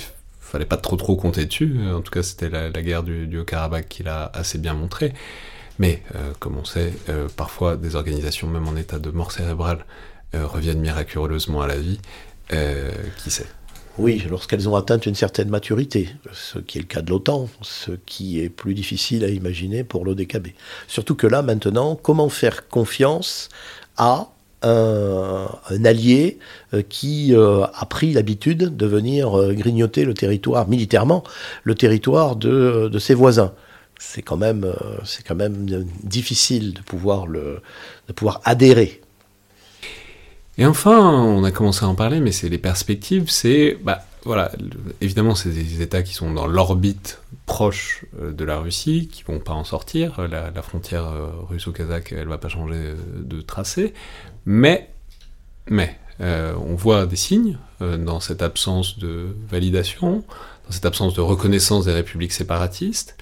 fallait 0.47 0.65
pas 0.65 0.77
trop 0.77 0.95
trop 0.95 1.15
compter 1.15 1.45
dessus. 1.45 1.77
En 1.93 2.01
tout 2.01 2.11
cas, 2.11 2.23
c'était 2.23 2.49
la, 2.49 2.69
guerre 2.71 3.03
du, 3.03 3.37
Haut-Karabakh 3.37 3.87
qui 3.87 4.03
l'a 4.03 4.31
assez 4.33 4.57
bien 4.57 4.73
montré. 4.73 5.13
Mais, 5.79 6.01
euh, 6.15 6.31
comme 6.39 6.57
on 6.57 6.65
sait, 6.65 6.93
euh, 7.09 7.27
parfois 7.35 7.75
des 7.75 7.95
organisations, 7.95 8.47
même 8.47 8.67
en 8.67 8.75
état 8.75 8.97
de 8.97 9.11
mort 9.11 9.31
cérébrale, 9.31 9.85
euh, 10.33 10.47
reviennent 10.47 10.79
miraculeusement 10.79 11.61
à 11.61 11.67
la 11.67 11.77
vie. 11.77 11.99
qui 13.17 13.29
sait 13.29 13.45
oui, 13.97 14.23
lorsqu'elles 14.29 14.69
ont 14.69 14.75
atteint 14.75 14.99
une 14.99 15.15
certaine 15.15 15.49
maturité, 15.49 16.09
ce 16.33 16.59
qui 16.59 16.77
est 16.77 16.81
le 16.81 16.87
cas 16.87 17.01
de 17.01 17.09
l'OTAN, 17.09 17.49
ce 17.61 17.91
qui 18.05 18.39
est 18.39 18.49
plus 18.49 18.73
difficile 18.73 19.23
à 19.23 19.29
imaginer 19.29 19.83
pour 19.83 20.05
l'ODKB. 20.05 20.47
Surtout 20.87 21.15
que 21.15 21.27
là, 21.27 21.41
maintenant, 21.41 21.95
comment 21.95 22.29
faire 22.29 22.67
confiance 22.67 23.49
à 23.97 24.29
un, 24.63 25.47
allié 25.85 26.39
qui 26.89 27.33
a 27.35 27.85
pris 27.89 28.13
l'habitude 28.13 28.75
de 28.75 28.85
venir 28.85 29.53
grignoter 29.53 30.05
le 30.05 30.13
territoire 30.13 30.67
militairement, 30.67 31.23
le 31.63 31.75
territoire 31.75 32.35
de 32.35 32.99
ses 32.99 33.13
voisins? 33.13 33.53
C'est 33.99 34.21
quand 34.21 34.37
même, 34.37 34.63
euh, 34.63 35.83
difficile 36.03 36.73
de 36.73 36.81
pouvoir 36.81 38.41
adhérer. 38.43 39.01
Et 40.57 40.65
enfin, 40.65 40.99
on 40.99 41.43
a 41.43 41.51
commencé 41.51 41.85
à 41.85 41.87
en 41.87 41.95
parler, 41.95 42.19
mais 42.19 42.31
c'est 42.31 42.49
les 42.49 42.57
perspectives, 42.57 43.29
c'est, 43.29 43.77
bah, 43.83 44.03
voilà, 44.23 44.51
évidemment, 45.01 45.35
c'est 45.35 45.49
des 45.49 45.81
États 45.81 46.01
qui 46.01 46.13
sont 46.13 46.33
dans 46.33 46.47
l'orbite 46.47 47.21
proche 47.45 48.05
euh, 48.19 48.31
de 48.31 48.43
la 48.43 48.57
Russie, 48.57 49.07
qui 49.11 49.23
vont 49.23 49.39
pas 49.39 49.53
en 49.53 49.63
sortir. 49.63 50.19
La, 50.27 50.61
frontière 50.61 51.05
euh, 51.05 51.29
russo-kazakh, 51.47 52.11
elle 52.11 52.27
va 52.27 52.39
pas 52.39 52.49
changer 52.49 52.93
de 53.19 53.41
tracé, 53.41 53.93
mais, 54.45 54.89
mais, 55.69 55.97
on 56.19 56.73
voit 56.73 57.05
des 57.05 57.15
signes 57.15 57.59
dans 57.79 58.19
cette 58.19 58.41
absence 58.41 58.97
de 58.97 59.35
validation, 59.51 60.23
dans 60.65 60.71
cette 60.71 60.87
absence 60.87 61.13
de 61.13 61.21
reconnaissance 61.21 61.85
des 61.85 61.91
républiques 61.91 62.31
séparatistes. 62.31 63.15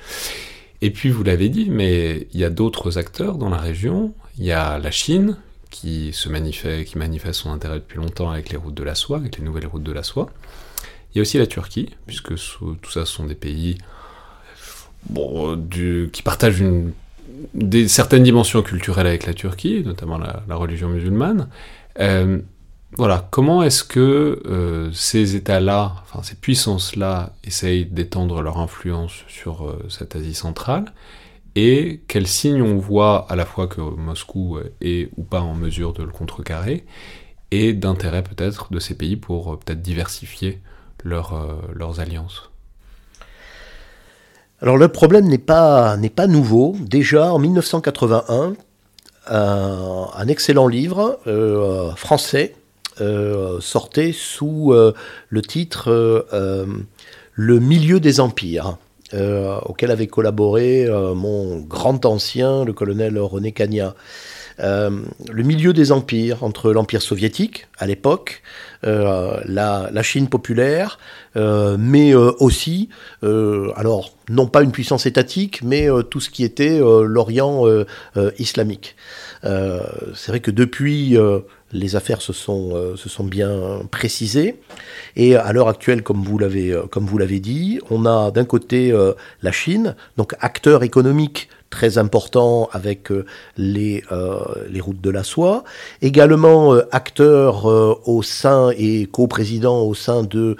Et 0.81 0.91
puis, 0.91 1.09
vous 1.09 1.23
l'avez 1.23 1.49
dit, 1.49 1.69
mais 1.69 2.27
il 2.31 2.39
y 2.39 2.45
a 2.45 2.49
d'autres 2.49 2.97
acteurs 2.97 3.37
dans 3.37 3.49
la 3.49 3.57
région. 3.57 4.13
Il 4.37 4.45
y 4.45 4.53
a 4.53 4.77
la 4.77 4.91
Chine, 4.91 5.37
qui, 5.75 6.13
se 6.13 6.29
manifeste, 6.29 6.85
qui 6.85 6.97
manifeste 6.97 7.41
son 7.41 7.51
intérêt 7.51 7.75
depuis 7.75 7.97
longtemps 7.97 8.31
avec 8.31 8.49
les 8.49 8.57
routes 8.57 8.73
de 8.73 8.83
la 8.83 8.95
soie, 8.95 9.17
avec 9.17 9.37
les 9.37 9.43
nouvelles 9.43 9.67
routes 9.67 9.83
de 9.83 9.91
la 9.91 10.03
soie. 10.03 10.29
Il 11.11 11.17
y 11.17 11.19
a 11.19 11.21
aussi 11.21 11.37
la 11.37 11.47
Turquie, 11.47 11.89
puisque 12.07 12.35
tout 12.35 12.91
ça 12.91 13.05
sont 13.05 13.25
des 13.25 13.35
pays 13.35 13.77
qui 16.13 16.21
partagent 16.23 16.63
des, 17.53 17.87
certaines 17.87 18.23
dimensions 18.23 18.61
culturelles 18.63 19.07
avec 19.07 19.25
la 19.25 19.33
Turquie, 19.33 19.83
notamment 19.85 20.17
la, 20.17 20.55
religion 20.55 20.89
musulmane. 20.89 21.49
Euh, 21.99 22.39
voilà, 22.97 23.27
comment 23.29 23.61
est-ce 23.61 23.83
que 23.83 24.41
euh, 24.45 24.91
ces 24.93 25.35
États-là, 25.35 25.95
enfin 26.03 26.23
ces 26.23 26.35
puissances-là, 26.35 27.33
essayent 27.43 27.85
d'étendre 27.85 28.41
leur 28.41 28.57
influence 28.59 29.25
sur 29.27 29.65
euh, 29.65 29.85
cette 29.89 30.15
Asie 30.15 30.33
centrale? 30.33 30.85
Et 31.55 32.01
quels 32.07 32.27
signes 32.27 32.61
on 32.61 32.77
voit 32.77 33.25
à 33.29 33.35
la 33.35 33.45
fois 33.45 33.67
que 33.67 33.81
Moscou 33.81 34.59
est 34.81 35.09
ou 35.17 35.23
pas 35.23 35.41
en 35.41 35.55
mesure 35.55 35.93
de 35.93 36.03
le 36.03 36.11
contrecarrer 36.11 36.85
et 37.51 37.73
d'intérêt 37.73 38.23
peut-être 38.23 38.71
de 38.71 38.79
ces 38.79 38.95
pays 38.95 39.15
pour 39.15 39.53
euh, 39.53 39.57
peut-être 39.57 39.81
diversifier 39.81 40.61
leurs 41.03 41.99
alliances 41.99 42.49
alors 44.61 44.77
le 44.77 44.87
problème 44.87 45.27
n'est 45.27 45.37
pas, 45.37 45.97
nouveau. 46.27 46.75
Déjà 46.79 47.31
en 47.31 47.37
1981, 47.37 48.55
un 49.27 50.27
excellent 50.27 50.67
livre 50.67 51.19
français 51.97 52.55
euh, 53.01 53.59
sortait 53.59 54.13
sous 54.13 54.71
euh, 54.71 54.93
le 55.27 55.41
titre 55.41 55.89
euh, 56.31 56.65
Le 57.33 57.59
milieu 57.59 57.99
des 57.99 58.21
empires. 58.21 58.77
Auquel 59.13 59.91
avait 59.91 60.07
collaboré 60.07 60.87
mon 61.15 61.59
grand 61.59 62.05
ancien, 62.05 62.65
le 62.65 62.73
colonel 62.73 63.17
René 63.19 63.51
Cagna. 63.51 63.95
le 64.57 65.43
milieu 65.43 65.73
des 65.73 65.91
empires, 65.91 66.43
entre 66.43 66.71
l'Empire 66.71 67.01
soviétique, 67.01 67.67
à 67.77 67.85
l'époque, 67.85 68.41
la, 68.83 70.01
Chine 70.01 70.27
populaire, 70.27 70.99
mais 71.35 72.13
aussi, 72.15 72.89
alors, 73.21 74.11
non 74.29 74.47
pas 74.47 74.63
une 74.63 74.71
puissance 74.71 75.05
étatique, 75.05 75.61
mais 75.63 75.87
tout 76.09 76.19
ce 76.19 76.29
qui 76.29 76.43
était 76.43 76.79
l'Orient 76.79 77.63
islamique. 78.39 78.95
C'est 79.43 80.27
vrai 80.29 80.39
que 80.39 80.51
depuis 80.51 81.17
les 81.75 81.95
affaires 81.95 82.21
se 82.21 82.33
sont, 82.33 82.71
euh, 82.73 82.95
se 82.95 83.09
sont 83.09 83.23
bien 83.23 83.81
précisées. 83.91 84.55
Et 85.15 85.35
à 85.35 85.51
l'heure 85.53 85.67
actuelle, 85.67 86.03
comme 86.03 86.23
vous 86.23 86.37
l'avez, 86.37 86.71
euh, 86.71 87.39
dit, 87.39 87.79
on 87.89 88.05
a 88.05 88.31
d'un 88.31 88.45
côté 88.45 88.91
euh, 88.91 89.13
la 89.41 89.51
Chine, 89.51 89.95
donc 90.17 90.33
acteur 90.39 90.83
économique 90.83 91.49
très 91.69 91.97
important 91.97 92.69
avec 92.71 93.11
euh, 93.11 93.25
les, 93.57 94.03
euh, 94.11 94.39
les 94.69 94.79
routes 94.79 95.01
de 95.01 95.09
la 95.09 95.23
soie. 95.23 95.63
Également 96.01 96.73
euh, 96.73 96.87
acteur 96.91 97.65
au 98.07 98.23
sein 98.23 98.71
et 98.77 99.07
co-président 99.07 99.81
au 99.81 99.93
sein 99.93 100.23
de 100.23 100.55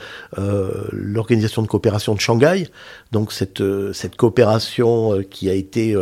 l'organisation 0.92 1.62
de 1.62 1.68
coopération 1.68 2.14
de 2.16 2.20
Shanghai. 2.20 2.68
Donc 3.12 3.32
cette, 3.32 3.64
cette 3.94 4.16
coopération 4.16 5.24
qui 5.30 5.50
a 5.50 5.54
été 5.54 5.96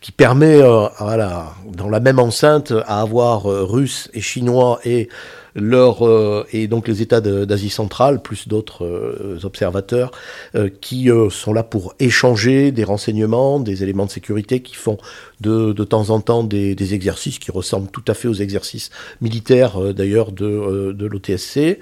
qui 0.00 0.12
permet 0.12 0.60
voilà, 0.98 1.54
dans 1.66 1.88
la 1.88 2.00
même 2.00 2.18
enceinte 2.18 2.72
à 2.86 3.00
avoir 3.00 3.44
Russes 3.44 4.10
et 4.12 4.20
Chinois 4.20 4.78
et 4.84 5.08
leur, 5.54 6.06
euh, 6.06 6.46
et 6.52 6.66
donc 6.66 6.88
les 6.88 7.02
États 7.02 7.20
d'Asie 7.20 7.70
centrale, 7.70 8.22
plus 8.22 8.48
d'autres 8.48 8.84
euh, 8.84 9.38
observateurs, 9.44 10.10
euh, 10.54 10.68
qui 10.80 11.08
sont 11.30 11.52
là 11.52 11.62
pour 11.62 11.94
échanger 11.98 12.72
des 12.72 12.84
renseignements, 12.84 13.60
des 13.60 13.82
éléments 13.82 14.06
de 14.06 14.10
sécurité 14.10 14.60
qui 14.62 14.74
font 14.74 14.98
de, 15.40 15.72
de 15.72 15.84
temps 15.84 16.10
en 16.10 16.20
temps 16.20 16.44
des, 16.44 16.74
des, 16.74 16.94
exercices 16.94 17.38
qui 17.38 17.50
ressemblent 17.50 17.90
tout 17.90 18.04
à 18.08 18.14
fait 18.14 18.28
aux 18.28 18.34
exercices 18.34 18.90
militaires 19.20 19.78
d'ailleurs 19.94 20.32
de, 20.32 20.92
de 20.92 21.06
l'OTSC. 21.06 21.78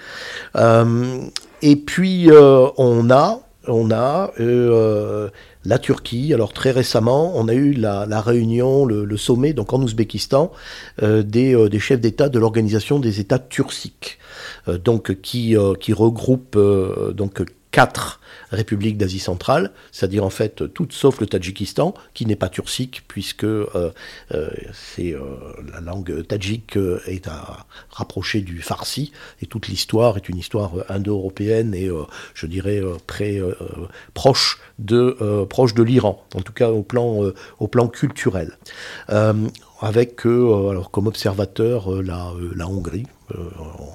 et 1.62 1.77
puis 1.77 2.29
on 2.31 3.11
a, 3.11 3.41
on 3.66 3.91
a 3.91 4.33
la 5.69 5.79
Turquie. 5.79 6.33
Alors 6.35 6.53
très 6.53 6.71
récemment, 6.71 7.33
on 7.37 7.47
a 7.47 7.55
eu 7.55 7.73
la, 7.73 8.21
réunion, 8.21 8.87
le, 8.87 9.16
sommet, 9.16 9.53
donc 9.53 9.73
en 9.73 9.83
Ouzbékistan, 9.83 10.51
euh, 11.03 11.23
euh, 11.37 11.69
des, 11.69 11.79
chefs 11.79 12.01
d'État 12.01 12.29
de 12.29 12.39
l'organisation 12.39 12.99
des 12.99 13.21
États 13.21 13.39
turciques, 13.39 14.19
euh, 14.66 14.79
donc 14.79 15.21
qui, 15.21 15.55
qui 15.81 15.93
regroupe 15.93 16.59
donc 17.12 17.43
quatre 17.71 18.21
républiques 18.51 18.97
d'Asie 18.97 19.19
centrale, 19.19 19.73
c'est-à-dire 19.93 20.25
en 20.25 20.31
fait 20.31 20.73
toutes 20.73 20.93
sauf 20.93 21.21
le 21.21 21.27
Tadjikistan, 21.27 21.95
qui 22.15 22.27
n'est 22.27 22.37
pas 22.37 22.49
turcique, 22.49 23.05
puisque 23.09 23.45
euh, 23.45 23.91
euh, 24.33 24.51
c'est 24.73 25.15
euh, 25.15 25.21
la 25.73 25.81
langue 25.81 26.27
tadjik 26.27 26.79
est 27.07 27.29
à 27.29 27.67
rapprocher 27.91 28.41
du 28.41 28.61
farsi, 28.61 29.13
et 29.43 29.47
toute 29.47 29.69
l'histoire 29.69 30.17
est 30.17 30.29
une 30.29 30.39
histoire 30.39 30.73
indo-européenne 30.89 31.75
et 31.75 31.89
je 32.35 32.47
dirais 32.47 32.83
proche 34.15 34.59
de 34.79 35.17
de 35.19 35.83
l'Iran, 35.83 36.25
en 36.35 36.41
tout 36.41 36.53
cas 36.53 36.71
au 36.71 36.83
plan 36.83 37.33
au 37.59 37.69
plan 37.69 37.89
culturel. 37.89 38.57
Avec 39.81 40.27
alors 40.27 40.91
comme 40.91 41.07
observateur 41.07 42.03
la, 42.03 42.33
la 42.55 42.69
Hongrie 42.69 43.07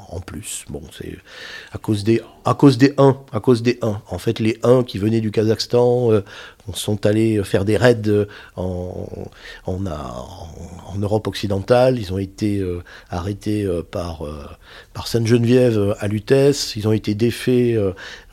en 0.10 0.20
plus. 0.20 0.66
Bon, 0.70 0.82
c'est 0.92 1.18
à 1.72 1.78
cause 1.78 2.04
des 2.04 2.22
à 2.46 2.54
cause 2.54 2.78
des 2.78 2.94
1, 2.98 3.18
à 3.32 3.40
cause 3.40 3.64
des 3.64 3.80
1. 3.82 4.02
En 4.10 4.18
fait, 4.18 4.40
les 4.40 4.60
1 4.64 4.84
qui 4.84 4.98
venaient 4.98 5.22
du 5.22 5.32
Kazakhstan 5.32 6.12
euh, 6.12 6.22
sont 6.74 7.06
allés 7.06 7.44
faire 7.44 7.66
des 7.66 7.78
raids 7.78 8.08
euh, 8.08 8.26
en, 8.56 9.08
en, 9.66 10.98
Europe 11.00 11.28
occidentale. 11.28 12.00
Ils 12.00 12.14
ont 12.14 12.18
été 12.18 12.60
euh, 12.60 12.84
arrêtés 13.10 13.68
par, 13.92 14.24
par 14.94 15.08
Sainte-Geneviève 15.08 15.96
à 16.00 16.08
Lutèce. 16.08 16.76
Ils 16.76 16.88
ont 16.88 16.92
été 16.92 17.16
défaits 17.16 17.78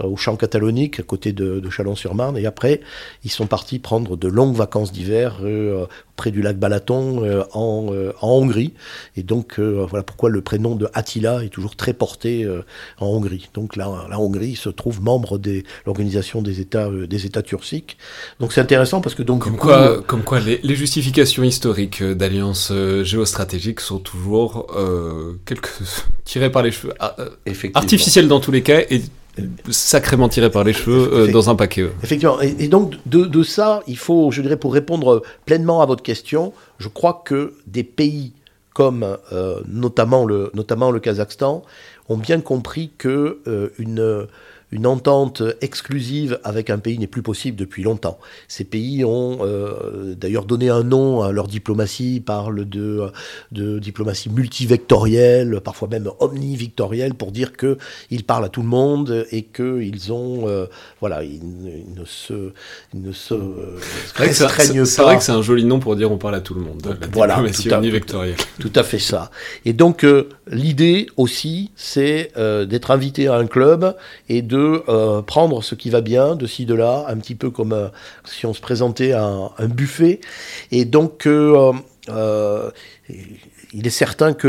au 0.01 0.17
champ 0.17 0.37
catalonique 0.37 1.01
à 1.01 1.03
côté 1.03 1.33
de, 1.33 1.61
de 1.61 1.71
Chalon-sur-Marne. 1.71 2.37
Et 2.37 2.47
après, 2.47 2.81
ils 3.25 3.31
sont 3.31 3.47
partis 3.47 3.79
prendre 3.79 4.17
de 4.17 4.29
longues 4.29 4.57
vacances 4.57 4.93
d'hiver 4.93 5.41
près 6.17 6.31
du 6.31 6.43
lac 6.43 6.59
Balaton 6.59 7.43
en, 7.53 8.13
en, 8.21 8.29
Hongrie. 8.29 8.75
Et 9.17 9.23
donc, 9.23 9.59
voilà 9.59 10.03
pourquoi 10.03 10.29
le 10.29 10.43
prénom 10.43 10.75
de 10.77 10.89
Attila 10.95 11.45
est 11.45 11.49
toujours 11.49 11.77
très 11.77 11.93
porté 11.93 12.47
en 12.99 13.07
Hongrie. 13.07 13.49
Donc 13.55 13.77
là, 13.77 14.07
la 14.09 14.19
Hongrie 14.19 14.57
se 14.57 14.69
trouve 14.69 15.03
membre 15.03 15.39
de 15.39 15.63
l'organisation 15.87 16.43
des 16.43 16.61
États, 16.61 16.89
euh, 16.89 17.07
des 17.07 17.27
États 17.27 17.43
turciques. 17.43 17.97
Donc 18.39 18.53
c'est 18.53 18.61
intéressant 18.61 19.01
parce 19.01 19.15
que 19.15 19.23
donc 19.23 19.43
comme 19.43 19.57
quoi, 19.57 19.79
euh, 19.79 20.01
comme 20.01 20.23
quoi 20.23 20.41
les, 20.41 20.75
justifications 20.75 21.43
historiques 21.43 22.03
euh, 22.03 22.15
d'alliances 22.15 22.73
géostratégiques 23.03 23.81
sont 23.81 23.99
toujours 23.99 24.67
quelques 25.45 25.71
tirées 26.25 26.51
par 26.51 26.63
les 26.63 26.71
cheveux, 26.71 26.95
artificielles 27.75 28.29
dans 28.29 28.41
tous 28.41 28.53
les 28.53 28.63
cas 28.63 28.81
et 28.91 29.03
sacrément 29.71 30.29
tiré 30.29 30.51
par 30.51 30.65
les 30.65 30.73
cheveux 30.73 31.29
dans 31.33 31.51
un 31.51 31.55
paquet. 31.55 31.89
Effectivement. 32.03 32.41
Et, 32.41 32.69
donc, 32.69 32.95
de, 33.07 33.25
de, 33.25 33.43
ça, 33.43 33.83
il 33.87 33.97
faut, 33.97 34.31
je 34.31 34.43
dirais, 34.43 34.57
pour 34.57 34.75
répondre 34.75 35.23
pleinement 35.47 35.83
à 35.83 35.87
votre 35.87 36.03
question, 36.03 36.53
je 36.79 36.89
crois 36.89 37.23
que 37.25 37.55
des 37.67 37.85
pays 37.85 38.33
comme 38.75 39.17
notamment, 39.67 40.25
le, 40.25 40.51
notamment 40.55 40.91
le 40.91 41.01
Kazakhstan 41.01 41.63
ont 42.09 42.17
bien 42.17 42.41
compris 42.41 42.93
que 42.99 43.73
une 43.79 44.27
une 44.73 44.87
entente 44.87 45.43
exclusive 45.61 46.39
avec 46.45 46.71
un 46.71 46.79
pays 46.79 46.99
n'est 46.99 47.07
plus 47.07 47.23
possible 47.23 47.57
depuis 47.57 47.83
longtemps. 47.83 48.19
Ces 48.47 48.65
pays 48.65 49.05
ont 49.05 49.39
euh, 49.43 50.15
d'ailleurs 50.15 50.45
donné 50.45 50.69
un 50.69 50.85
nom 50.85 51.23
à 51.23 51.33
leur 51.33 51.49
diplomatie, 51.49 52.23
parlent 52.25 52.69
de, 52.69 53.11
de 53.53 53.79
diplomatie 53.79 54.31
multivectorielle, 54.31 55.61
parfois 55.61 55.89
même 55.89 56.09
omnivictorielle, 56.21 57.15
pour 57.15 57.33
dire 57.33 57.53
qu'ils 57.57 58.25
parlent 58.25 58.45
à 58.45 58.49
tout 58.49 58.63
le 58.63 58.69
monde 58.69 59.27
et 59.33 59.43
qu'ils 59.43 60.13
ont, 60.13 60.47
euh, 60.47 60.67
voilà, 61.01 61.25
ils, 61.25 61.41
ne 61.97 62.05
se, 62.05 62.53
ils 62.95 63.03
ne 63.03 63.13
se 63.13 63.35
restreignent 64.15 64.81
pas. 64.81 64.87
C'est 64.87 65.03
vrai 65.03 65.17
que 65.19 65.25
c'est 65.25 65.33
un 65.33 65.43
joli 65.43 65.65
nom 65.65 65.81
pour 65.81 65.97
dire 65.97 66.13
on 66.13 66.19
parle 66.19 66.37
à 66.37 66.41
tout 66.41 66.55
le 66.55 66.61
monde. 66.61 66.81
La 67.01 67.07
voilà, 67.09 67.35
diplomatie 67.35 67.69
tout 67.69 67.75
à, 67.75 67.79
omnivectorielle. 67.79 68.37
Tout 68.61 68.73
à 68.75 68.83
fait 68.85 68.99
ça. 68.99 69.31
Et 69.65 69.73
donc 69.73 70.05
euh, 70.05 70.29
l'idée 70.49 71.09
aussi, 71.17 71.73
c'est 71.75 72.33
d'être 72.37 72.91
invité 72.91 73.29
à 73.29 73.37
un 73.37 73.47
club 73.47 73.97
et 74.29 74.43
de 74.43 74.60
euh, 74.61 75.23
prendre 75.23 75.63
ce 75.63 75.75
qui 75.75 75.91
va 75.91 76.01
bien 76.01 76.37
de 76.37 76.47
ci, 76.47 76.67
de 76.67 76.75
là, 76.75 77.05
un 77.09 77.17
petit 77.17 77.35
peu 77.35 77.51
comme 77.51 77.73
euh, 77.73 77.89
si 78.25 78.47
on 78.47 78.55
se 78.55 78.61
présentait 78.61 79.13
à 79.13 79.25
un, 79.25 79.69
buffet. 79.69 80.21
Et 80.71 80.85
donc, 80.85 81.27
euh, 81.27 81.73
il 83.73 83.87
est 83.87 83.91
certain 83.91 84.33
que 84.33 84.49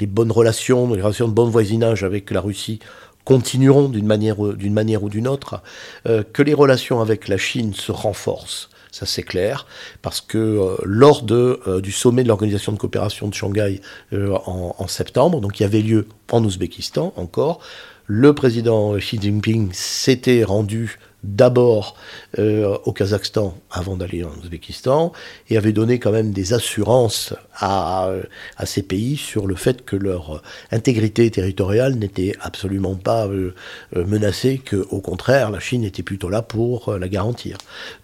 les 0.00 0.06
bonnes 0.06 0.32
relations, 0.32 0.92
les 0.92 1.02
relations 1.02 1.28
de 1.28 1.32
bon 1.32 1.48
voisinage 1.48 2.04
avec 2.04 2.30
la 2.30 2.40
Russie 2.40 2.80
continueront 3.24 3.88
d'une 3.88 4.06
manière, 4.06 4.36
manière 4.40 5.02
ou 5.02 5.08
d'une 5.08 5.26
autre, 5.26 5.62
que 6.04 6.42
les 6.42 6.54
relations 6.54 7.00
avec 7.00 7.28
la 7.28 7.38
Chine 7.38 7.72
se 7.72 7.90
renforcent. 7.90 8.68
Ça 8.92 9.06
c'est 9.06 9.22
clair, 9.22 9.66
parce 10.02 10.20
que 10.20 10.76
lors 10.84 11.22
de, 11.22 11.80
du 11.80 11.90
sommet 11.90 12.22
de 12.22 12.28
l'Organisation 12.28 12.70
de 12.70 12.78
coopération 12.78 13.26
de 13.26 13.34
Shanghai 13.34 13.80
en, 14.12 14.76
en, 14.78 14.86
septembre, 14.86 15.40
donc 15.40 15.52
qui 15.52 15.64
avait 15.64 15.80
lieu 15.80 16.06
en 16.30 16.44
Ouzbékistan 16.44 17.12
encore, 17.16 17.60
le 18.06 18.34
président 18.34 18.96
Xi 18.96 19.18
Jinping 19.20 19.70
s'était 19.72 20.44
rendu 20.44 20.98
d'abord 21.24 21.96
euh, 22.38 22.76
au 22.84 22.92
Kazakhstan 22.92 23.56
avant 23.70 23.96
d'aller 23.96 24.24
en 24.24 24.30
Ouzbékistan 24.42 25.12
et 25.48 25.56
avait 25.56 25.72
donné 25.72 25.98
quand 25.98 26.12
même 26.12 26.32
des 26.32 26.52
assurances 26.52 27.34
à, 27.56 28.10
à 28.56 28.66
ces 28.66 28.82
pays 28.82 29.16
sur 29.16 29.46
le 29.46 29.54
fait 29.54 29.84
que 29.84 29.96
leur 29.96 30.42
intégrité 30.70 31.30
territoriale 31.30 31.94
n'était 31.94 32.36
absolument 32.40 32.94
pas 32.96 33.26
euh, 33.26 33.54
euh, 33.96 34.04
menacée, 34.04 34.60
que 34.64 34.86
au 34.90 35.00
contraire 35.00 35.50
la 35.50 35.60
Chine 35.60 35.84
était 35.84 36.02
plutôt 36.02 36.28
là 36.28 36.42
pour 36.42 36.92
la 36.92 37.08
garantir. 37.08 37.56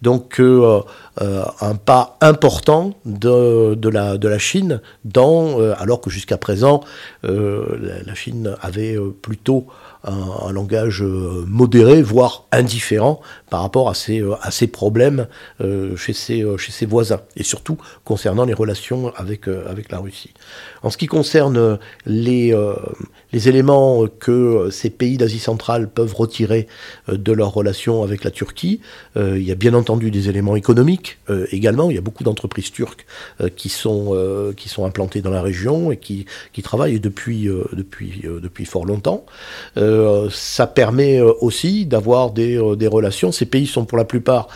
Donc 0.02 0.40
un 0.40 1.74
pas 1.74 2.16
important 2.20 2.94
de, 3.04 3.74
de, 3.74 3.88
la, 3.88 4.16
de 4.16 4.28
la 4.28 4.38
Chine 4.38 4.80
dans 5.04 5.60
alors 5.72 6.00
que 6.00 6.08
jusqu'à 6.10 6.38
présent 6.38 6.82
la, 7.22 8.14
Chine 8.14 8.56
avait 8.62 8.96
plutôt 9.20 9.66
un, 10.04 10.52
langage 10.52 11.02
euh, 11.02 11.44
modéré, 11.46 12.02
voire 12.02 12.44
indifférent 12.52 13.20
par 13.50 13.62
rapport 13.62 13.88
à 13.88 13.94
ces, 13.94 14.20
euh, 14.20 14.34
à 14.40 14.50
ces 14.50 14.66
problèmes 14.66 15.26
euh, 15.60 15.96
chez, 15.96 16.12
ses, 16.12 16.44
chez 16.58 16.86
voisins, 16.86 17.20
et 17.36 17.42
surtout 17.42 17.78
concernant 18.04 18.44
les 18.44 18.54
relations 18.54 19.12
avec, 19.16 19.48
avec 19.48 19.90
la 19.90 19.98
Russie. 19.98 20.32
En 20.82 20.90
ce 20.90 20.96
qui 20.96 21.06
concerne 21.06 21.78
les, 22.06 22.54
les 23.32 23.48
éléments 23.48 24.06
que 24.06 24.68
ces 24.70 24.90
pays 24.90 25.16
d'Asie 25.16 25.38
centrale 25.38 25.88
peuvent 25.88 26.14
retirer 26.14 26.66
de 27.08 27.32
leurs 27.32 27.52
relations 27.52 28.02
avec 28.02 28.24
la 28.24 28.30
Turquie, 28.30 28.80
il 29.16 29.42
y 29.42 29.52
a 29.52 29.54
bien 29.54 29.74
entendu 29.74 30.10
des 30.10 30.28
éléments 30.28 30.56
économiques 30.56 31.18
également. 31.50 31.90
Il 31.90 31.94
y 31.94 31.98
a 31.98 32.02
beaucoup 32.02 32.24
d'entreprises 32.24 32.72
turques 32.72 33.06
qui, 33.56 33.68
sont, 33.68 34.52
qui 34.56 34.68
sont 34.68 34.84
implantées 34.84 35.22
dans 35.22 35.30
la 35.30 35.42
région 35.42 35.92
et 35.92 35.96
qui, 35.96 36.26
qui 36.52 36.62
travaillent 36.62 37.00
depuis, 37.00 37.48
depuis, 37.72 38.22
depuis 38.24 38.64
fort 38.64 38.84
longtemps. 38.84 39.24
Euh, 39.76 40.28
ça 40.30 40.66
permet 40.66 41.20
euh, 41.20 41.32
aussi 41.40 41.86
d'avoir 41.86 42.30
des, 42.30 42.56
euh, 42.56 42.76
des, 42.76 42.86
relations. 42.86 43.32
Ces 43.32 43.46
pays 43.46 43.66
sont 43.66 43.84
pour 43.84 43.98
la 43.98 44.04
plupart 44.04 44.48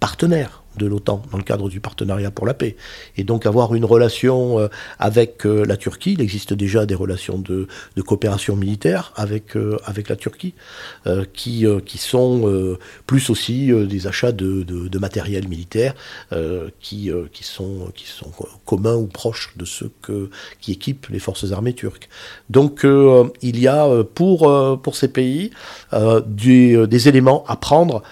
partenaires 0.00 0.62
de 0.76 0.86
l'OTAN 0.86 1.22
dans 1.30 1.38
le 1.38 1.44
cadre 1.44 1.68
du 1.68 1.80
partenariat 1.80 2.30
pour 2.30 2.46
la 2.46 2.54
paix. 2.54 2.76
Et 3.16 3.24
donc 3.24 3.46
avoir 3.46 3.74
une 3.74 3.84
relation 3.84 4.58
euh, 4.58 4.68
avec 4.98 5.46
euh, 5.46 5.64
la 5.64 5.76
Turquie, 5.76 6.12
il 6.12 6.20
existe 6.20 6.52
déjà 6.52 6.86
des 6.86 6.94
relations 6.94 7.38
de, 7.38 7.66
de 7.96 8.02
coopération 8.02 8.56
militaire 8.56 9.12
avec, 9.16 9.56
euh, 9.56 9.78
avec 9.84 10.08
la 10.08 10.16
Turquie, 10.16 10.54
qui, 11.32 11.64
qui 11.84 11.98
sont 11.98 12.76
plus 13.06 13.30
aussi 13.30 13.72
des 13.86 14.06
achats 14.06 14.32
de, 14.32 14.62
de, 14.62 14.98
matériel 14.98 15.48
militaire 15.48 15.94
qui, 16.80 17.10
qui, 17.32 17.44
sont, 17.44 17.90
qui 17.94 18.06
sont 18.06 18.32
communs 18.64 18.96
ou 18.96 19.06
proches 19.06 19.52
de 19.56 19.64
ceux 19.64 19.90
que, 20.02 20.30
qui 20.60 20.72
équipent 20.72 21.06
les 21.10 21.18
forces 21.18 21.52
armées 21.52 21.74
turques. 21.74 22.08
Donc 22.50 22.84
il 23.42 23.58
y 23.58 23.68
a 23.68 24.04
pour, 24.14 24.80
pour 24.82 24.96
ces 24.96 25.08
pays 25.08 25.50
des 25.92 27.08
éléments 27.08 27.44
à 27.46 27.56
prendre 27.56 28.02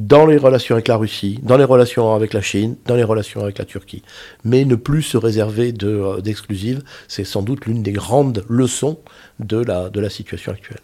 dans 0.00 0.24
les 0.24 0.38
relations 0.38 0.74
avec 0.76 0.88
la 0.88 0.96
Russie, 0.96 1.38
dans 1.42 1.58
les 1.58 1.64
relations 1.64 2.14
avec 2.14 2.32
la 2.32 2.40
Chine, 2.40 2.76
dans 2.86 2.96
les 2.96 3.04
relations 3.04 3.42
avec 3.42 3.58
la 3.58 3.66
Turquie. 3.66 4.02
Mais 4.44 4.64
ne 4.64 4.74
plus 4.74 5.02
se 5.02 5.18
réserver 5.18 5.74
euh, 5.82 6.22
d'exclusives, 6.22 6.82
c'est 7.06 7.24
sans 7.24 7.42
doute 7.42 7.66
l'une 7.66 7.82
des 7.82 7.92
grandes 7.92 8.44
leçons 8.48 8.98
de 9.40 9.58
la, 9.58 9.90
de 9.90 10.00
la 10.00 10.08
situation 10.08 10.52
actuelle. 10.52 10.80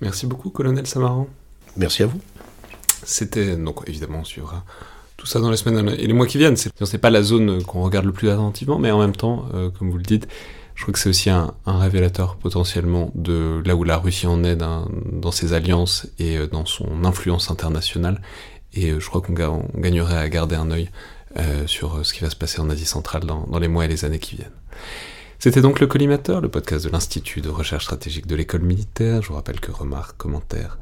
Merci 0.00 0.26
beaucoup, 0.26 0.50
colonel 0.50 0.86
Samaran. 0.86 1.26
Merci 1.76 2.04
à 2.04 2.06
vous. 2.06 2.20
C'était, 3.02 3.56
donc 3.56 3.82
évidemment, 3.88 4.22
sur 4.22 4.54
tout 5.16 5.26
ça 5.26 5.40
dans 5.40 5.50
les 5.50 5.56
semaines 5.56 5.88
et 5.88 6.06
les 6.06 6.12
mois 6.12 6.26
qui 6.28 6.38
viennent. 6.38 6.56
C'est 6.56 6.98
pas 6.98 7.10
la 7.10 7.22
zone 7.22 7.64
qu'on 7.64 7.82
regarde 7.82 8.06
le 8.06 8.12
plus 8.12 8.30
attentivement, 8.30 8.78
mais 8.78 8.92
en 8.92 9.00
même 9.00 9.16
temps, 9.16 9.46
euh, 9.54 9.70
comme 9.76 9.90
vous 9.90 9.98
le 9.98 10.04
dites, 10.04 10.28
je 10.78 10.84
crois 10.84 10.92
que 10.92 11.00
c'est 11.00 11.08
aussi 11.08 11.28
un, 11.28 11.52
révélateur 11.66 12.36
potentiellement 12.36 13.10
de 13.16 13.60
là 13.66 13.74
où 13.74 13.82
la 13.82 13.96
Russie 13.96 14.28
en 14.28 14.44
est 14.44 14.54
dans, 14.54 14.86
ses 15.32 15.52
alliances 15.52 16.06
et 16.20 16.38
euh, 16.38 16.46
dans 16.46 16.66
son 16.66 17.04
influence 17.04 17.50
internationale. 17.50 18.22
Et 18.74 18.90
euh, 18.90 19.00
je 19.00 19.08
crois 19.08 19.20
qu'on 19.20 19.32
gagnerait 19.74 20.16
à 20.16 20.28
garder 20.28 20.54
un 20.54 20.70
œil 20.70 20.88
euh, 21.36 21.66
sur 21.66 22.06
ce 22.06 22.14
qui 22.14 22.20
va 22.20 22.30
se 22.30 22.36
passer 22.36 22.60
en 22.60 22.70
Asie 22.70 22.84
centrale 22.84 23.24
dans, 23.24 23.44
dans 23.48 23.58
les 23.58 23.66
mois 23.66 23.86
et 23.86 23.88
les 23.88 24.04
années 24.04 24.20
qui 24.20 24.36
viennent. 24.36 24.52
C'était 25.40 25.62
donc 25.62 25.80
le 25.80 25.88
Collimateur, 25.88 26.40
le 26.40 26.48
podcast 26.48 26.84
de 26.84 26.90
l'Institut 26.90 27.40
de 27.40 27.48
recherche 27.48 27.82
stratégique 27.82 28.28
de 28.28 28.36
l'école 28.36 28.62
militaire. 28.62 29.20
Je 29.20 29.28
vous 29.28 29.34
rappelle 29.34 29.58
que 29.58 29.72
remarques, 29.72 30.16
commentaires, 30.16 30.78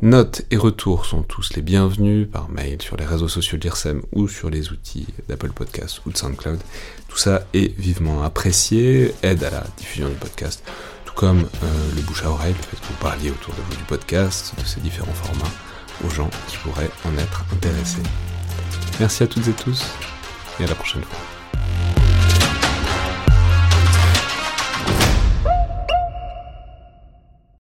Notes 0.00 0.42
et 0.52 0.56
retours 0.56 1.06
sont 1.06 1.22
tous 1.22 1.56
les 1.56 1.62
bienvenus 1.62 2.28
par 2.30 2.48
mail 2.50 2.80
sur 2.80 2.96
les 2.96 3.04
réseaux 3.04 3.26
sociaux 3.26 3.58
de 3.58 3.64
l'IRSEM 3.64 4.00
ou 4.12 4.28
sur 4.28 4.48
les 4.48 4.70
outils 4.70 5.08
d'Apple 5.28 5.50
Podcasts 5.50 6.06
ou 6.06 6.12
de 6.12 6.16
SoundCloud. 6.16 6.60
Tout 7.08 7.16
ça 7.16 7.42
est 7.52 7.76
vivement 7.76 8.22
apprécié, 8.22 9.12
aide 9.24 9.42
à 9.42 9.50
la 9.50 9.64
diffusion 9.76 10.08
du 10.08 10.14
podcast, 10.14 10.62
tout 11.04 11.14
comme 11.14 11.40
euh, 11.40 11.94
le 11.96 12.02
bouche 12.02 12.22
à 12.22 12.30
oreille, 12.30 12.54
le 12.56 12.62
fait 12.62 12.76
que 12.76 12.86
vous 12.86 12.98
parliez 13.00 13.30
autour 13.30 13.52
de 13.54 13.60
vous 13.60 13.76
du 13.76 13.82
podcast, 13.88 14.54
de 14.56 14.64
ces 14.64 14.80
différents 14.80 15.12
formats, 15.14 15.52
aux 16.06 16.10
gens 16.10 16.30
qui 16.46 16.58
pourraient 16.58 16.90
en 17.04 17.18
être 17.18 17.44
intéressés. 17.52 18.02
Merci 19.00 19.24
à 19.24 19.26
toutes 19.26 19.48
et 19.48 19.52
tous, 19.52 19.84
et 20.60 20.64
à 20.64 20.68
la 20.68 20.76
prochaine 20.76 21.02
fois. 21.02 22.17